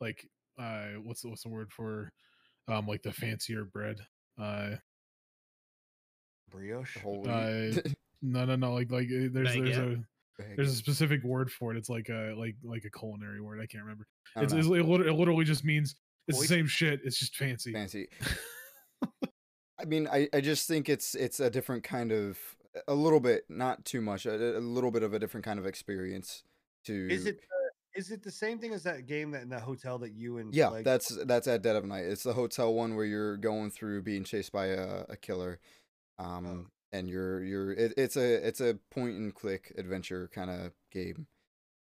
[0.00, 0.26] like
[0.58, 2.12] uh what's the, what's the word for
[2.68, 3.98] um like the fancier bread
[4.40, 4.76] uh
[6.50, 6.98] Brioche.
[7.02, 7.28] holy.
[7.28, 7.80] uh,
[8.22, 9.94] no no no like like uh, there's there's Baguette?
[9.94, 10.04] a
[10.56, 13.66] there's a specific word for it it's like a like like a culinary word i
[13.66, 15.96] can't remember I it's, it's it, lit- it literally just means
[16.28, 16.48] it's Moist?
[16.48, 18.08] the same shit it's just fancy fancy.
[19.80, 22.38] I mean, I, I just think it's it's a different kind of
[22.86, 25.66] a little bit, not too much, a, a little bit of a different kind of
[25.66, 26.42] experience.
[26.84, 29.62] To Is it uh, is it the same thing as that game that in that
[29.62, 32.04] hotel that you and Yeah, Flag- that's that's at Dead of Night.
[32.04, 35.60] It's the hotel one where you're going through being chased by a, a killer,
[36.18, 40.72] um, and you're you're it, it's a it's a point and click adventure kind of
[40.90, 41.26] game.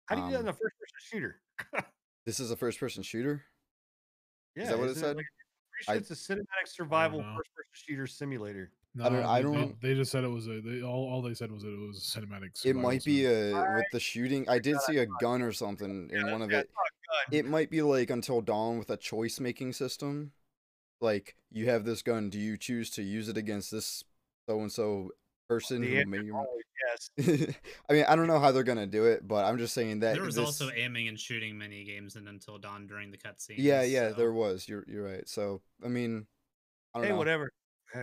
[0.08, 1.42] how do you do that in um, a first person shooter?
[2.24, 3.42] This is a first person shooter.
[4.56, 5.16] Yeah, that what it isn't said?
[5.18, 8.72] Like, I'm pretty I- it's a cinematic survival first person shooter simulator.
[8.94, 11.10] no, I don't- I they- they- don't- they, just said it was a they, all,
[11.10, 13.56] all they said was that it was a cinematic It might be sim.
[13.56, 14.48] a with the shooting.
[14.48, 16.66] I did God, see a gun or something in one of it.
[16.68, 17.38] it's not good.
[17.40, 20.32] It might be like Until Dawn with a choice making system.
[21.00, 22.30] like you have this gun.
[22.30, 24.04] Do you choose to use it against this
[24.48, 25.12] so and so
[25.50, 26.46] person The who answer may or
[27.18, 27.56] yes.
[27.90, 30.14] I mean, I don't know how they're gonna do it, but I'm just saying that
[30.16, 33.56] There was this- also aiming and shooting mini games and Until Dawn during the cutscene.
[33.58, 34.68] yeah, yeah, so- there was.
[34.70, 35.28] You're you're right.
[35.28, 36.26] So I mean,
[36.94, 37.18] I don't Hey, know.
[37.18, 37.52] whatever.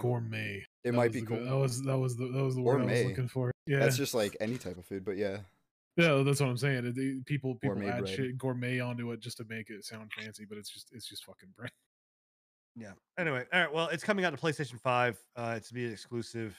[0.00, 0.56] Gourmet.
[0.84, 1.42] It That might be cool.
[1.42, 3.50] That was that was the that was the word I was looking for.
[3.66, 5.38] Yeah, That's just like any type of food, but yeah.
[5.96, 6.22] yeah.
[6.22, 6.84] That's what I'm saying.
[6.84, 8.14] It- it- people people Gourmet add bread.
[8.14, 11.24] shit gourmet onto it just to make it sound fancy, but it's just it's just
[11.24, 11.70] fucking bread.
[12.78, 12.92] Yeah.
[13.18, 13.72] Anyway, all right.
[13.72, 15.18] Well, it's coming out to PlayStation Five.
[15.36, 16.56] Uh, it's to be exclusive.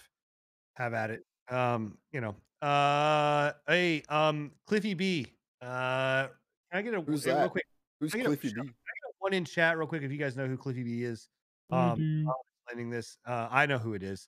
[0.75, 1.23] Have at it.
[1.49, 2.35] Um, you know.
[2.61, 5.27] Uh, hey, um, Cliffy B.
[5.61, 6.27] Uh,
[6.71, 7.65] can I get a Who's uh, real quick?
[7.99, 8.71] Who's a Cliffy shout- B?
[9.19, 11.27] One in chat, real quick, if you guys know who Cliffy B is.
[11.71, 12.25] Um.
[12.27, 13.17] I'll explaining this.
[13.25, 14.27] Uh, I know who it is.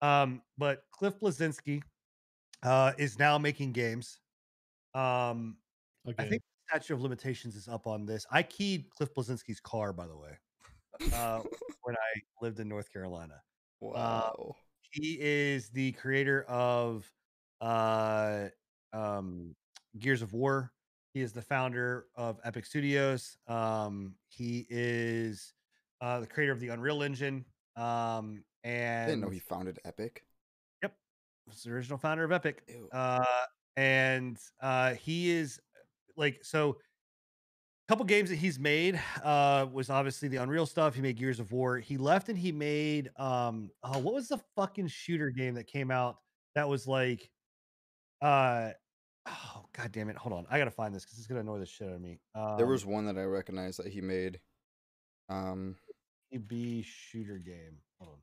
[0.00, 1.82] Um, but Cliff Bleszinski
[2.62, 4.18] uh, is now making games.
[4.94, 5.56] Um,
[6.18, 8.26] I think the statute of limitations is up on this.
[8.30, 10.38] I keyed Cliff Bleszinski's car, by the way,
[11.12, 11.40] uh,
[11.82, 13.40] when I lived in North Carolina.
[13.80, 14.56] Wow.
[14.90, 17.10] He is the creator of
[17.60, 18.48] uh,
[18.92, 19.54] um,
[19.98, 20.72] Gears of War.
[21.14, 23.36] He is the founder of Epic Studios.
[23.46, 25.52] Um, he is
[26.00, 27.44] uh, the creator of the Unreal Engine.
[27.76, 30.24] Um, I didn't know he founded Epic.
[30.82, 30.94] Yep,
[31.46, 32.62] was the original founder of Epic.
[32.68, 32.88] Ew.
[32.92, 33.24] Uh,
[33.76, 35.60] and uh, he is
[36.16, 36.76] like so.
[37.92, 40.94] Couple games that he's made uh, was obviously the Unreal stuff.
[40.94, 41.76] He made Gears of War.
[41.76, 45.90] He left and he made um, oh, what was the fucking shooter game that came
[45.90, 46.16] out
[46.54, 47.28] that was like,
[48.22, 48.70] uh,
[49.28, 50.16] oh god damn it!
[50.16, 52.18] Hold on, I gotta find this because it's gonna annoy the shit out of me.
[52.34, 54.40] Um, there was one that I recognized that he made.
[55.28, 55.76] Um,
[56.46, 57.76] B shooter game.
[58.00, 58.16] Hold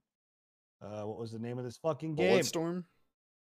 [0.82, 0.92] on.
[0.92, 2.40] Uh, what was the name of this fucking game?
[2.40, 2.86] Bulletstorm.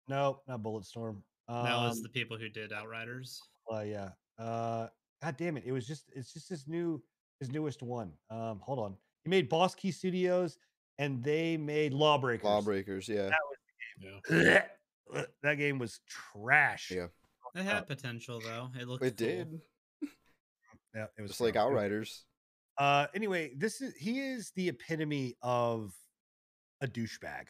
[0.07, 1.17] No, not Bulletstorm.
[1.49, 3.41] Um, That was the people who did Outriders.
[3.69, 4.11] Uh, yeah.
[4.39, 4.87] Uh,
[5.23, 5.63] God damn it!
[5.65, 7.01] It was just it's just his new
[7.39, 8.11] his newest one.
[8.29, 8.97] Um, hold on.
[9.23, 10.57] He made Boss Key Studios,
[10.97, 12.43] and they made Lawbreakers.
[12.43, 13.07] Lawbreakers.
[13.07, 13.31] Yeah.
[14.29, 14.63] yeah.
[15.43, 16.91] that game was trash.
[16.93, 17.07] Yeah.
[17.55, 18.69] It had potential though.
[18.77, 19.05] It looked.
[19.05, 19.27] It cool.
[19.27, 19.61] did.
[20.93, 21.55] Yeah, it was Just like.
[21.55, 22.25] Outriders.
[22.77, 25.93] Uh, anyway, this is he is the epitome of
[26.81, 27.45] a douchebag.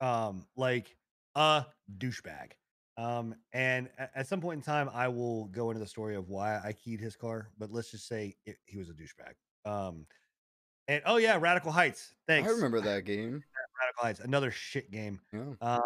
[0.00, 0.96] Um, like
[1.34, 1.64] a
[1.98, 2.52] douchebag.
[2.98, 6.28] Um, and at, at some point in time, I will go into the story of
[6.28, 9.34] why I keyed his car, but let's just say it, he was a douchebag.
[9.64, 10.04] Um,
[10.88, 12.14] and oh yeah, Radical Heights.
[12.26, 12.48] Thanks.
[12.48, 13.42] I remember that game.
[13.80, 15.20] Radical Heights, another shit game.
[15.32, 15.52] Yeah.
[15.60, 15.82] Um,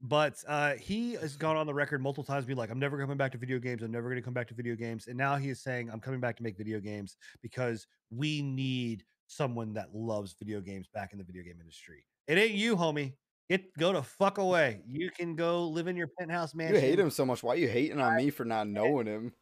[0.00, 3.18] but uh, he has gone on the record multiple times, be like, "I'm never coming
[3.18, 3.82] back to video games.
[3.82, 6.00] I'm never going to come back to video games." And now he is saying, "I'm
[6.00, 11.12] coming back to make video games because we need someone that loves video games back
[11.12, 12.06] in the video game industry.
[12.26, 13.12] It ain't you, homie.
[13.50, 14.80] Get go to fuck away.
[14.86, 16.76] You can go live in your penthouse mansion.
[16.76, 17.42] You hate him so much.
[17.42, 19.32] Why are you hating on me for not knowing him?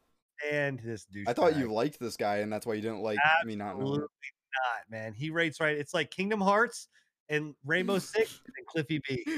[0.51, 1.27] and this douche.
[1.27, 3.81] I thought you liked this guy, and that's why you didn't like me not knowing.
[3.81, 4.07] Absolutely
[4.65, 5.13] not, man.
[5.13, 5.77] He rates right.
[5.77, 6.87] It's like Kingdom Hearts
[7.29, 9.23] and Rainbow Six and Cliffy B.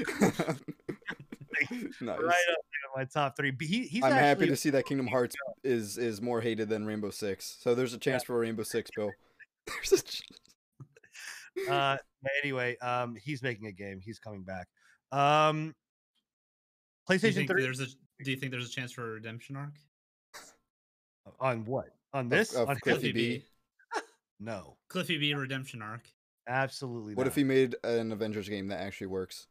[1.70, 2.00] nice.
[2.00, 3.50] Right up there in my top three.
[3.50, 6.86] But He, he's I'm happy to see that Kingdom Hearts is is more hated than
[6.86, 7.58] Rainbow Six.
[7.60, 9.10] So there's a chance for Rainbow Six, Bill.
[9.66, 10.22] There's a ch-
[11.68, 11.98] uh
[12.42, 14.68] anyway um he's making a game he's coming back
[15.12, 15.74] um
[17.08, 17.86] playstation think 3 there's a
[18.24, 19.74] Do you think there's a chance for a redemption arc?
[21.40, 23.44] on what on this of on Cliffy B.
[24.40, 26.06] no Cliffy B redemption arc.
[26.48, 27.28] absolutely What not.
[27.28, 29.46] if he made an Avengers game that actually works?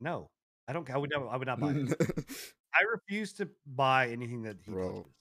[0.00, 0.28] no
[0.68, 1.94] i don't i would never i would not buy it
[2.74, 4.88] i refuse to buy anything that he Bro.
[4.88, 5.12] touches.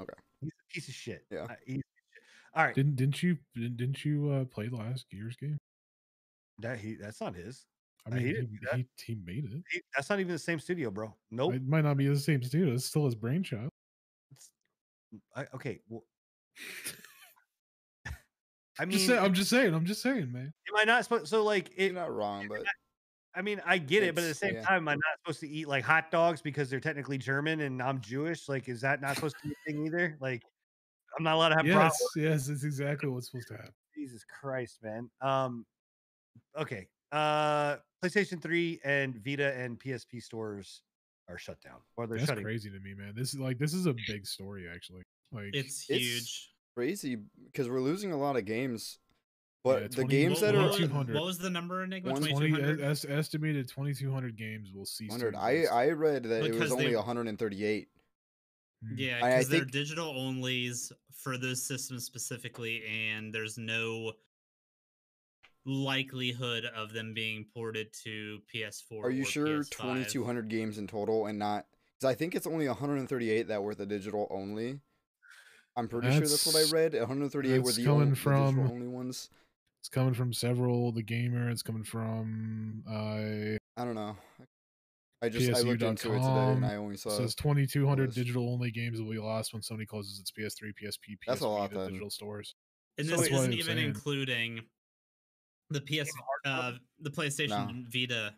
[0.00, 0.12] Okay.
[0.40, 1.40] he's a piece of shit Yeah.
[1.44, 2.22] Uh, he's a piece of shit.
[2.54, 5.58] all right Didn't didn't you didn't, didn't you uh, play the last Gears game?
[6.60, 7.66] That he that's not his
[8.06, 8.76] I mean, he he, that.
[8.76, 9.62] he, he made it.
[9.70, 12.42] He- that's not even the same studio bro nope It might not be the same
[12.42, 12.74] studio.
[12.74, 13.70] It's still his brainchild.
[15.34, 16.04] I, okay well
[18.78, 19.72] i mean Just say, I'm just saying.
[19.74, 20.52] I'm just saying, man.
[20.68, 22.62] am i not supposed so like it, You're not wrong, but
[23.38, 24.62] I mean, I get it, but at the same yeah.
[24.62, 27.80] time, am I not supposed to eat like hot dogs because they're technically German and
[27.80, 28.48] I'm Jewish?
[28.48, 30.16] Like, is that not supposed to be a thing either?
[30.20, 30.42] Like,
[31.16, 32.10] I'm not allowed to have Yes, problems.
[32.16, 33.74] yes, it's exactly what's supposed to happen.
[33.94, 35.08] Jesus Christ, man.
[35.20, 35.66] Um,
[36.56, 36.88] okay.
[37.12, 40.82] Uh, PlayStation 3 and Vita and PSP stores
[41.28, 42.44] are shut down, or they're That's shutting.
[42.44, 43.12] crazy to me, man.
[43.16, 45.02] This is like this is a big story, actually.
[45.32, 46.50] Like It's It's- huge.
[46.74, 48.98] crazy because we're losing a lot of games.
[49.64, 51.14] Yeah, But the 20 games What, that what are 200.
[51.14, 52.12] what was the number, Enigma?
[52.12, 55.10] One- 20 estimated 2200 games will cease.
[55.10, 55.64] 100, I.
[55.64, 57.88] I read that it was only they- 138.
[58.84, 58.94] Mm.
[58.96, 64.12] Yeah, I- I because they're think- digital onlys for those systems specifically, and there's no
[65.66, 69.02] likelihood of them being ported to PS4.
[69.04, 69.70] Are you or sure PS5.
[69.70, 71.66] 2200 games in total and not?
[71.98, 74.80] Because I think it's only 138 that were the digital only.
[75.76, 76.94] I'm pretty sure that's what I read.
[76.94, 79.28] 138 were the, coming only, the from- digital only ones.
[79.80, 80.90] It's It's coming from several.
[80.90, 81.50] The gamer.
[81.50, 82.82] It's coming from.
[82.88, 84.16] Uh, I don't know.
[85.22, 87.10] I just I looked into it today and I only saw.
[87.10, 91.16] It says 2,200 digital only games will be lost when Sony closes its PS3, PSP,
[91.20, 91.88] PS That's a lot, Vita then.
[91.90, 92.54] digital stores.
[92.98, 93.88] And this that's what isn't even saying.
[93.88, 94.60] including
[95.70, 96.10] the PS,
[96.44, 97.84] uh, the PlayStation No.
[97.92, 98.34] Vita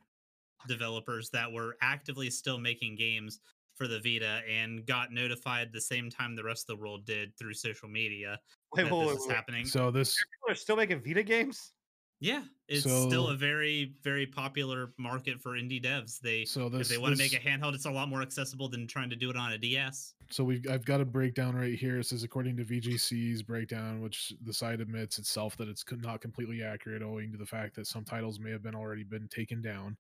[0.68, 3.40] developers that were actively still making games
[3.76, 7.36] for the Vita and got notified the same time the rest of the world did
[7.38, 8.38] through social media
[8.74, 9.34] Wait, that wait, this wait, is wait.
[9.34, 9.64] happening.
[9.64, 10.16] So this.
[10.16, 11.72] People are still making Vita games.
[12.20, 16.20] Yeah, it's still a very, very popular market for indie devs.
[16.20, 18.86] They So if they want to make a handheld, it's a lot more accessible than
[18.86, 20.14] trying to do it on a DS.
[20.30, 21.98] So we've I've got a breakdown right here.
[21.98, 26.62] It says according to VGC's breakdown, which the site admits itself that it's not completely
[26.62, 29.96] accurate, owing to the fact that some titles may have been already been taken down.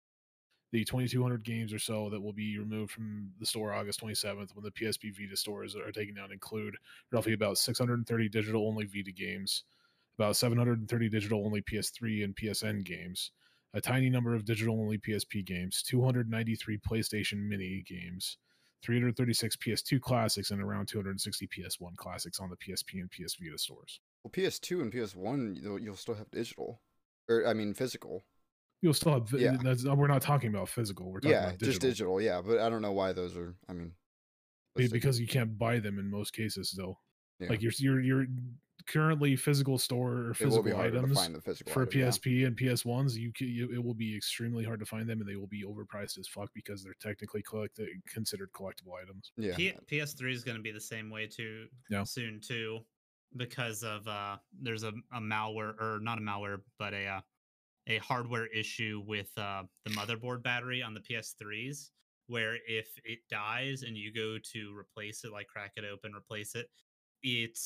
[0.71, 4.65] The 2,200 games or so that will be removed from the store August 27th when
[4.65, 6.77] the PSP Vita stores are taken down include
[7.13, 9.65] roughly about 630 digital only Vita games,
[10.19, 13.33] about 730 digital only PS3 and PSN games,
[13.75, 18.39] a tiny number of digital only PSP games, 293 PlayStation Mini games,
[18.83, 24.01] 336 PS2 classics and around 260 PS1 classics on the PSP and PS Vita stores.
[24.23, 26.81] Well, PS2 and PS1, you'll, still have digital,
[27.29, 28.25] or I mean physical.
[28.83, 29.33] You'll still have.
[29.33, 29.57] Yeah.
[29.63, 31.11] That's, uh, we're not talking about physical.
[31.11, 31.73] We're talking Yeah, about digital.
[31.73, 32.21] just digital.
[32.21, 33.55] Yeah, but I don't know why those are.
[33.69, 33.93] I mean,
[34.77, 34.97] Be- let's see.
[34.97, 36.99] because you can't buy them in most cases, though.
[37.41, 37.49] Yeah.
[37.49, 38.27] Like you're you're you're
[38.87, 41.83] currently physical store or it will be physical harder to items find the physical for
[41.83, 42.07] item, yeah.
[42.09, 43.17] PSP and PS ones.
[43.17, 45.65] You, ca- you it will be extremely hard to find them, and they will be
[45.65, 49.33] overpriced as fuck because they're technically collect considered collectible items.
[49.37, 52.05] Yeah, P- PS3 is going to be the same way too Yeah.
[52.05, 52.81] soon too,
[53.37, 57.21] because of uh, there's a, a malware or not a malware, but a uh,
[57.87, 61.91] a hardware issue with uh, the motherboard battery on the PS3s,
[62.29, 66.55] where if it dies and you go to replace it, like crack it open, replace
[66.55, 66.67] it,
[67.23, 67.59] it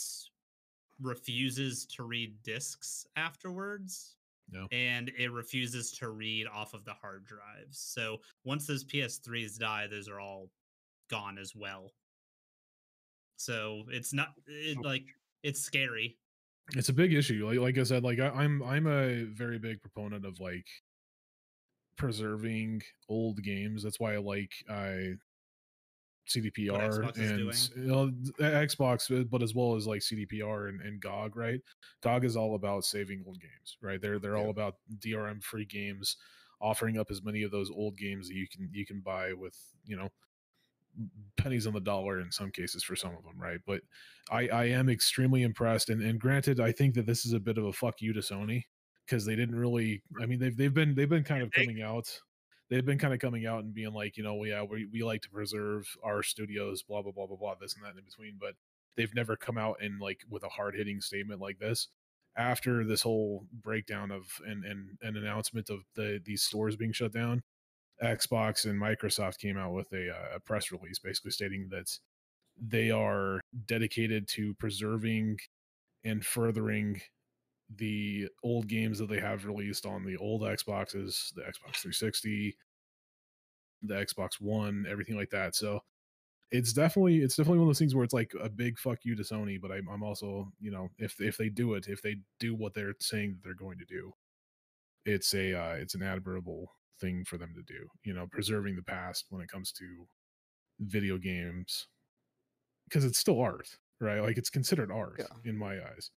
[1.01, 4.16] refuses to read discs afterwards.
[4.51, 4.66] No.
[4.73, 7.79] And it refuses to read off of the hard drives.
[7.79, 10.51] So once those PS3s die, those are all
[11.11, 11.93] gone as well.
[13.37, 15.05] So it's not eh, it, like
[15.43, 16.16] it's scary.
[16.75, 17.47] It's a big issue.
[17.47, 20.66] Like like I said, like I, I'm I'm a very big proponent of like
[21.97, 23.83] preserving old games.
[23.83, 25.12] That's why I like I
[26.28, 27.56] CDPR Xbox and doing.
[27.76, 28.10] you know,
[28.40, 31.60] Xbox, uh, but as well as like CDPR and, and GOG, right?
[32.02, 34.00] GOG is all about saving old games, right?
[34.00, 36.16] They're they're all about DRM free games,
[36.60, 39.56] offering up as many of those old games that you can you can buy with
[39.86, 40.09] you know
[41.36, 43.60] pennies on the dollar in some cases for some of them, right?
[43.66, 43.80] But
[44.30, 47.59] I I am extremely impressed, and and granted, I think that this is a bit
[47.59, 48.64] of a fuck you to Sony
[49.06, 50.02] because they didn't really.
[50.20, 52.09] I mean, they've they've been they've been kind of coming out.
[52.70, 55.23] They've been kind of coming out and being like, you know, yeah, we, we like
[55.23, 58.36] to preserve our studios, blah blah blah blah blah, this and that in between.
[58.39, 58.55] But
[58.97, 61.89] they've never come out and like with a hard hitting statement like this
[62.36, 67.12] after this whole breakdown of and and an announcement of the these stores being shut
[67.12, 67.43] down.
[68.03, 71.90] Xbox and Microsoft came out with a, uh, a press release basically stating that
[72.61, 75.39] they are dedicated to preserving
[76.05, 77.01] and furthering
[77.77, 82.57] the old games that they have released on the old Xboxes, the Xbox 360,
[83.82, 85.55] the Xbox One, everything like that.
[85.55, 85.81] So
[86.51, 89.15] it's definitely it's definitely one of those things where it's like a big fuck you
[89.16, 92.16] to Sony, but I'm, I'm also you know if if they do it, if they
[92.40, 94.12] do what they're saying that they're going to do,
[95.05, 97.86] it's a uh, it's an admirable thing for them to do.
[98.05, 100.09] You know, preserving the past when it comes to
[100.81, 101.89] video games
[102.89, 103.69] because it's still art,
[104.01, 104.20] right?
[104.20, 105.27] Like it's considered art Yeah.
[105.51, 106.11] in my eyes.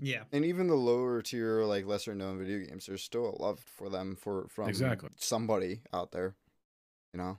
[0.00, 0.22] Yeah.
[0.32, 3.88] And even the lower tier, like lesser known video games, there's still a love for
[3.88, 5.10] them for from Exactly.
[5.16, 6.36] somebody out there.
[7.12, 7.38] You know,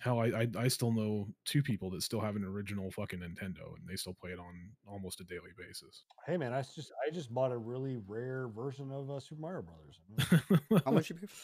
[0.00, 3.74] Hell, I, I I still know two people that still have an original fucking Nintendo
[3.76, 6.04] and they still play it on almost a daily basis.
[6.24, 9.62] Hey man, I just I just bought a really rare version of uh, Super Mario
[9.62, 10.82] Brothers.
[10.84, 11.26] how much you pay?
[11.26, 11.34] For?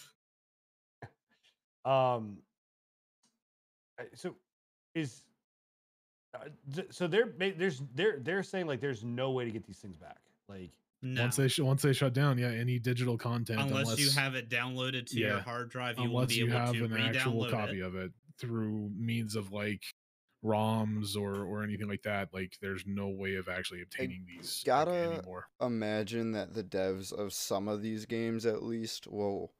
[1.90, 2.38] Um.
[4.14, 4.36] So,
[4.94, 5.22] is
[6.34, 6.48] uh,
[6.90, 9.98] so they're ba- there's they're they're saying like there's no way to get these things
[9.98, 10.16] back.
[10.48, 10.70] Like
[11.02, 11.22] No.
[11.22, 14.48] Once they sh- once they shut down, yeah, any digital content unless, you have it
[14.48, 17.84] downloaded to your hard drive, you unless you have to an actual copy it.
[17.84, 19.82] of it through means of like
[20.44, 24.66] ROMs or or anything like that, like there's no way of actually obtaining these like,
[24.66, 25.46] gotta- anymore.
[25.60, 29.52] Imagine that the devs of some of these games, at least, will,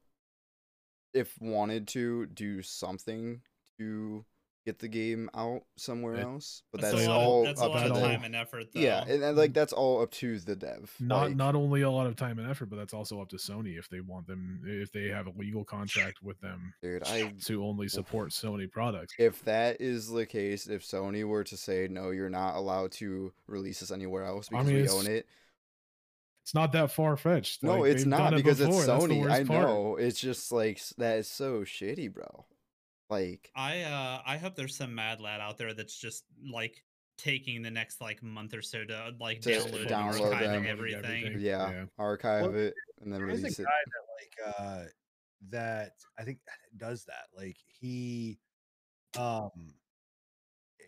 [1.14, 3.40] if wanted to, do something
[3.78, 4.24] to
[4.64, 6.62] get the game out somewhere It- else.
[6.72, 8.66] But That's, that's, all of, that's a up lot to of the time and effort,
[8.72, 8.80] though.
[8.80, 10.90] yeah, and, and like that's all up to the dev.
[11.00, 13.36] Not like- not only a lot of time and effort, but that's also up to
[13.36, 17.02] Sony if they want them if they have a legal contract with them dude.
[17.06, 19.14] I to only support Sony products.
[19.18, 23.32] if that is the case, if Sony were to say no, you're not allowed to
[23.46, 25.26] release this anywhere else I because mean, we own it.
[26.42, 27.62] it's not that far fetched.
[27.62, 29.20] No, Like, it's not done it because it's before, that's the Sony.
[29.20, 29.62] worst I part.
[29.68, 29.96] know.
[29.96, 32.46] It's just like that is so shitty, bro.
[33.10, 36.82] Like I uh I hope there's some mad lad out there that's just like
[37.18, 40.66] taking the next like month or so to like To download and download archiving them.
[40.66, 41.36] everything.
[41.40, 41.84] yeah, Yeah.
[41.98, 43.86] archive Well, it and then There is a guy it.
[43.86, 44.84] that like uh
[45.50, 46.38] that I think
[46.76, 47.26] does that.
[47.36, 48.38] Like he
[49.18, 49.50] um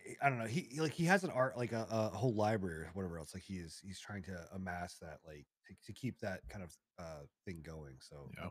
[0.07, 0.45] eh, I don't know.
[0.47, 3.33] He he- like he has an art like a, a whole library or whatever else.
[3.33, 6.75] Like he is he's trying to amass that like to, to keep that kind of
[6.99, 7.97] uh thing going.
[7.99, 8.49] So Yeah.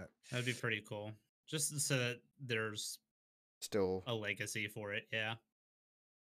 [0.00, 1.12] uh, That'd be pretty cool.
[1.48, 2.98] Just so that there's
[3.60, 5.04] Still, a legacy for it.
[5.12, 5.34] Yeah.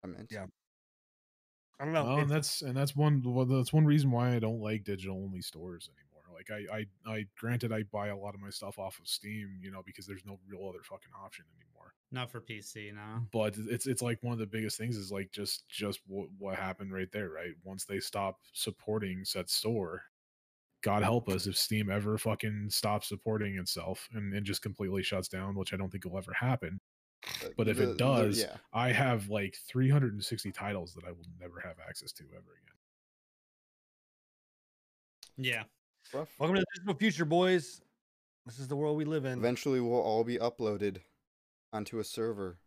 [0.03, 0.29] I meant.
[0.31, 0.47] Yeah.
[1.79, 2.03] I don't know.
[2.03, 5.15] Well, and that's and that's one well, that's one reason why I don't like digital
[5.23, 6.11] only stores anymore.
[6.33, 9.59] Like I, I I granted I buy a lot of my stuff off of Steam,
[9.61, 11.93] you know, because there's no real other fucking option anymore.
[12.11, 13.25] Not for PC, no.
[13.31, 16.55] But it's it's like one of the biggest things is like just just what what
[16.55, 17.53] happened right there, right?
[17.63, 20.03] Once they stop supporting said store,
[20.81, 25.27] God help us if Steam ever fucking stops supporting itself and, and just completely shuts
[25.27, 26.79] down, which I don't think will ever happen.
[27.43, 28.57] Uh, but if it the- the- does, yeah.
[28.73, 32.75] I have like 360 titles that I will never have access to ever again.
[35.37, 35.63] Yeah.
[36.13, 36.29] Rough.
[36.39, 37.81] welcome to the digital future, boys.
[38.45, 39.37] This is the world we live in.
[39.37, 40.97] Eventually, we'll all be uploaded
[41.71, 42.57] onto a server,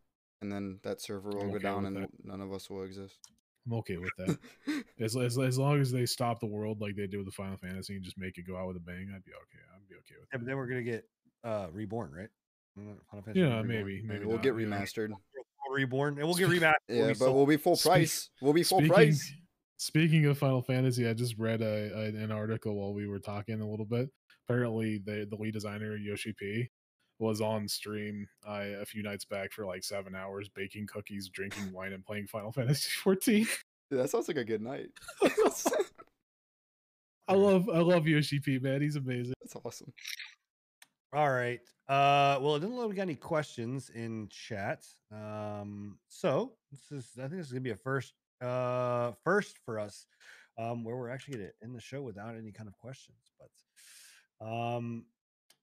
[0.41, 2.11] and then that server will I'm go down, and that.
[2.25, 3.19] none of us will exist.
[3.67, 4.39] I'm okay with that.
[5.01, 7.57] as, as as long as they stop the world like they did with the Final
[7.57, 9.63] Fantasy and just make it go out with a bang, I'd be okay.
[9.75, 10.39] I'd be okay with Yeah, that.
[10.39, 11.05] but then we're gonna get
[11.45, 12.29] uh reborn, right?
[12.77, 13.69] Final Fantasy Yeah, Reborn.
[13.69, 14.77] maybe, And maybe we'll not, get you know.
[14.77, 15.11] remastered.
[15.71, 16.73] reborn, and we'll get remastered.
[16.89, 18.31] Yeah, we but sold- we'll be full Speak- price.
[18.41, 19.33] We'll be full Speaking, price.
[19.79, 23.61] speaking of Final Fantasy, I just read a, a an article while we were talking
[23.61, 24.11] a little bit.
[24.49, 26.69] Apparently, the the lead designer Yoshi P
[27.19, 31.73] was on stream uh, a few nights back for like seven hours, baking cookies, drinking
[31.73, 33.47] wine, and playing Final Fantasy 14.
[33.91, 34.89] Dude, that sounds like a good night.
[37.27, 38.83] I love I love Yoshi P, man.
[38.83, 39.33] He's amazing.
[39.41, 39.93] That's awesome.
[41.15, 41.61] All right.
[41.89, 44.85] Uh, well, it didn't look like we got any questions in chat.
[45.13, 49.79] Um, so this is, I think this is gonna be a first, uh, first for
[49.79, 50.07] us,
[50.59, 53.31] um, where we're actually gonna end the show without any kind of questions.
[53.39, 55.05] But, um,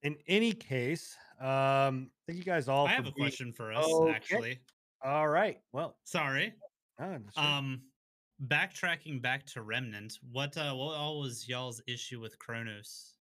[0.03, 2.85] in any case, um, thank you guys all.
[2.87, 4.11] I for have a being- question for us, Okay.
[4.13, 4.59] actually.
[5.03, 5.59] All right.
[5.73, 6.53] Well, Sorry.
[6.99, 7.21] sure.
[7.35, 7.81] Um
[8.47, 13.13] backtracking back to Remnant, what uh what all was y'all's issue with Chronos?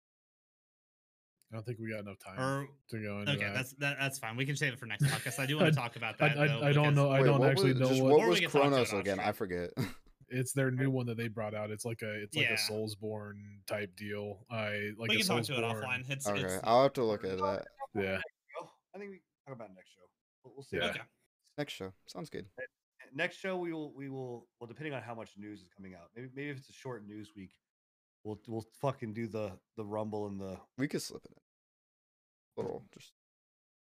[1.51, 3.53] I don't think we got enough time Or to go into okay, that.
[3.53, 4.35] that's that, that's fine.
[4.37, 5.39] We can save it for next podcast.
[5.39, 6.37] I do want to talk about that.
[6.37, 7.09] I, though, I don't know.
[7.09, 8.17] I Wait, don't what actually was, know just what.
[8.19, 9.19] what was can talk about Chronos again?
[9.19, 9.71] I forget.
[10.31, 11.71] It's their new one that they brought out.
[11.71, 12.53] It's like a it's like Yeah.
[12.53, 14.45] a Soulsborne type deal.
[14.51, 16.09] I like we can talk to it offline.
[16.09, 17.65] It's, okay, it's I'll have to look at that
[17.95, 18.19] Yeah.
[18.95, 20.01] I think we can talk about next show.
[20.43, 20.77] We'll, we'll see.
[20.77, 20.89] Yeah.
[20.89, 21.01] okay.
[21.57, 21.91] next show.
[22.07, 22.45] Sounds good.
[23.13, 26.09] next show we will we will well depending on how much news is coming out
[26.15, 27.49] maybe maybe if it's a short news week
[28.23, 32.63] we'll we'll fucking do the the rumble and the We could slip it in.
[32.63, 33.13] Little, just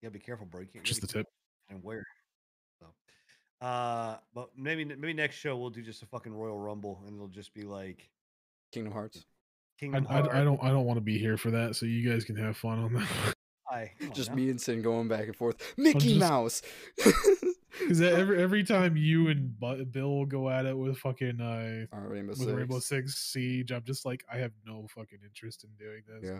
[0.01, 1.25] yeah be careful bro you can't Just the tip.
[1.69, 2.03] and where
[2.81, 2.87] so
[3.63, 7.27] uh but maybe maybe next show we'll do just a fucking royal rumble and it'll
[7.27, 8.09] just be like
[8.71, 9.19] Kingdom Hearts.
[9.19, 11.85] I, Kingdom I, Hearts, I don't I don't want to be here for that, so
[11.85, 13.07] you guys can have fun on that.
[13.67, 13.91] Hi.
[13.99, 14.35] Come on Just now.
[14.35, 15.73] me and Sin going back and forth.
[15.77, 16.61] Mickey just- Mouse.
[17.79, 19.59] Because every every time you and
[19.91, 22.51] Bill go at it with fucking uh All right, Rainbow with Six.
[22.51, 26.29] Rainbow Six Siege, I'm just like I have no fucking interest in doing this.
[26.31, 26.39] Yeah.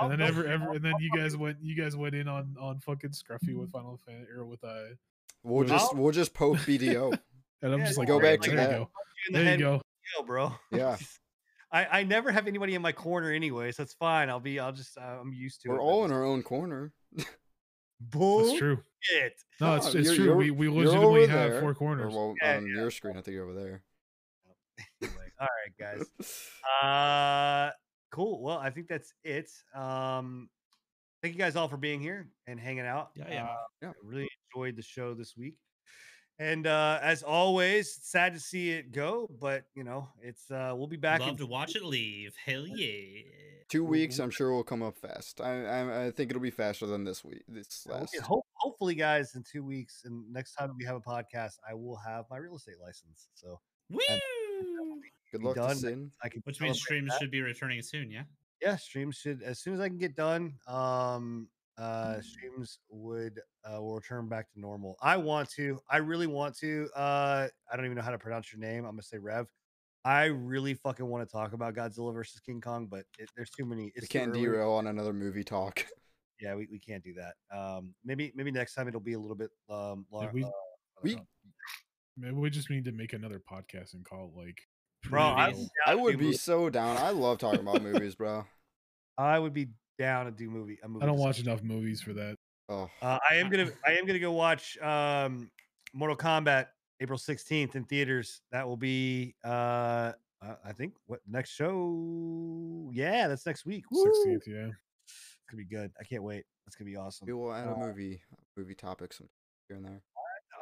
[0.00, 2.56] And then I'll- ever ever and then you guys went you guys went in on
[2.60, 4.94] on fucking Scruffy with Final Fan or with uh
[5.42, 7.12] We'll Well, just we'll just poke BDO.
[7.62, 8.70] and I'm Yeah, just like go "Okay, back to there that.
[8.70, 8.90] you go.
[9.32, 9.82] There you go.
[10.18, 10.96] Yo, bro Yeah.
[11.70, 14.28] I, I never have anybody in my corner anyway, so it's fine.
[14.28, 15.72] I'll be I'll just uh, I'm used to it.
[15.72, 16.92] We're all in our own corner.
[18.00, 18.46] Bull.
[18.46, 18.78] That's true.
[19.60, 20.24] No, it's, it's you're- true.
[20.26, 22.12] you're- we we you're legitimately have there, four Or corners.
[22.14, 23.82] well, Yeah, on your screen, I think you're over there.
[25.02, 25.46] Anyway, all
[25.80, 26.06] right, guys.
[26.82, 27.70] Uh,
[28.10, 28.42] cool.
[28.42, 29.48] Well, I think that's it.
[29.74, 30.48] Um,
[31.22, 33.10] thank you guys all for being here and hanging out.
[33.14, 33.44] Yeah, yeah.
[33.44, 33.88] Uh, Yeah.
[33.90, 35.54] I really enjoyed the show this week.
[36.38, 40.88] And uh, as always, sad to see it go, but you know, it's uh, we'll
[40.88, 41.20] be back.
[41.20, 42.34] Love in to watch it leave.
[42.44, 43.22] Hell yeah.
[43.68, 45.40] Two weeks, I'm sure will come up fast.
[45.40, 47.42] I, I I think it'll be faster than this week.
[47.48, 48.12] This last.
[48.12, 51.74] get- hope, hopefully, guys, in two weeks, and next time we have a podcast, I
[51.74, 53.28] will have my real estate license.
[53.34, 54.00] So Woo!
[55.30, 55.76] Good luck to done.
[55.76, 56.10] Sin.
[56.22, 57.20] I can Which means streams that.
[57.20, 58.22] should be returning soon, yeah?
[58.62, 61.48] Yeah streams should as soon as i can get done um
[61.78, 64.94] uh streams would uh will return back to normal.
[65.00, 68.52] I want to i really want to uh i don't even know how to pronounce
[68.52, 69.46] your name i'm gonna say rev.
[70.04, 73.64] I really fucking want to talk about godzilla versus king kong but it, there's too
[73.64, 75.84] many it's too can't derail on another movie talk.
[76.40, 77.34] yeah we, we can't do that.
[77.56, 80.50] Um maybe maybe next time it'll be a little bit um lar- we- uh,
[81.02, 81.18] we-
[82.18, 84.60] Maybe we just need to make another podcast and call it like
[85.10, 85.54] Bro, I,
[85.86, 86.96] I would be so down.
[86.96, 88.44] I love talking about movies, bro.
[89.18, 89.68] I would be
[89.98, 90.78] down to do movie.
[90.82, 91.50] A movie I don't watch discussion.
[91.50, 92.36] enough movies for that.
[92.68, 95.50] Oh, Uh, I am gonna I am gonna go watch um,
[95.92, 96.68] Mortal Kombat
[97.00, 98.40] April sixteenth in theaters.
[98.52, 102.90] That will be uh, uh, I think what next show?
[102.92, 103.84] Yeah, that's next week.
[103.90, 104.04] Woo!
[104.04, 104.70] Sixteenth, yeah.
[105.04, 105.90] It's gonna be good.
[106.00, 106.44] I can't wait.
[106.64, 107.26] That's gonna be awesome.
[107.26, 108.22] we will add a Uh, movie
[108.56, 109.28] movie topic some
[109.68, 110.00] here and there.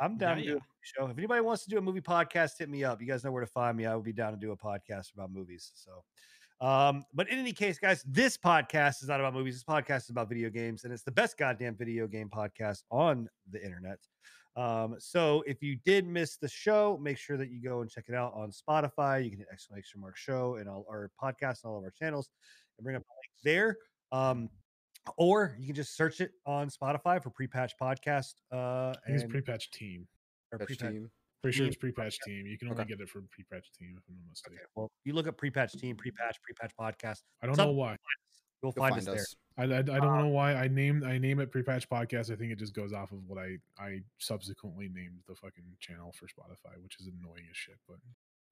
[0.00, 1.06] I'm down Yeah, to do a movie show.
[1.06, 3.00] If anybody wants to do a movie podcast, hit me up.
[3.00, 3.86] You guys know where to find me.
[3.86, 5.72] I would be down to do a podcast about movies.
[5.74, 9.54] So, um, but in any case, guys, this podcast is not about movies.
[9.54, 13.28] This podcast is about video games, and it's the best goddamn video game podcast on
[13.50, 13.98] the internet.
[14.56, 18.04] Um, so if you did miss the show, make sure that you go and check
[18.08, 19.22] it out on Spotify.
[19.22, 22.30] You can hit exclamation mark show and all our podcasts and all of our channels
[22.78, 23.76] and bring up a link there.
[24.12, 24.48] Um,
[25.16, 28.34] or you can just search it on Spotify for pre-patch podcast.
[28.52, 30.06] Uh, I think it's pre-patch team.
[30.52, 31.10] or pre-patch team.
[31.42, 32.46] Pretty sure it's pre-patch team.
[32.46, 32.90] You can only Okay.
[32.90, 34.58] get it from pre-patch team if I'm not mistaken.
[34.58, 37.22] Okay, well, you look up pre-patch team, pre-patch, pre-patch podcast.
[37.42, 37.96] I don't Some- know why.
[38.62, 39.64] You'll You'll find, find us there.
[39.70, 42.30] I, I, I don't know why I named I name it pre-patch podcast.
[42.30, 46.12] I think it just goes off of what I I subsequently named the fucking channel
[46.12, 47.76] for Spotify, which is annoying as shit.
[47.88, 47.96] But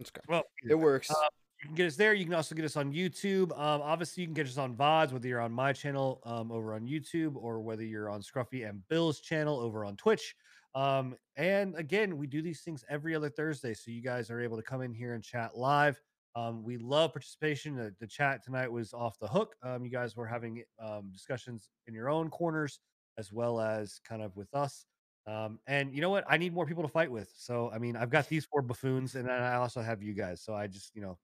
[0.01, 0.25] It's okay.
[0.27, 1.11] Well, It works.
[1.11, 1.15] Uh,
[1.61, 2.15] you can get us there.
[2.15, 3.51] You can also get us on YouTube.
[3.53, 6.75] Um, obviously, you can get us on VODs, whether you're on my channel um, over
[6.75, 10.37] on YouTube or whether you're on Scruffy and Bill's channel over on Twitch.
[10.75, 14.57] Um, and again, we do these things every other Thursday, so you guys are able
[14.57, 16.01] to come in here and chat live.
[16.37, 17.75] Um, we love participation.
[17.75, 19.57] The, the chat tonight was off the hook.
[19.65, 22.79] Um, you guys were having um, discussions in your own corners
[23.19, 24.87] as well as kind of with us.
[25.27, 26.25] Um, and you know what?
[26.29, 27.33] I need more people to fight with.
[27.37, 30.41] So, I mean, I've got these four buffoons, and then I also have you guys.
[30.41, 31.19] So, I just, you know,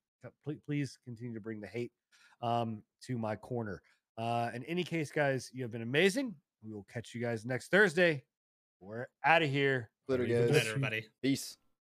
[0.45, 1.93] please, please continue to bring the hate
[2.43, 3.83] um, to my corner.
[4.17, 6.35] Uh, in any case, guys, you have been amazing.
[6.63, 8.23] We will catch you guys next Thursday.
[8.81, 9.91] We're out of here.
[10.09, 10.47] Later, guys.
[10.47, 11.07] Good night, everybody.
[11.23, 11.57] Peace.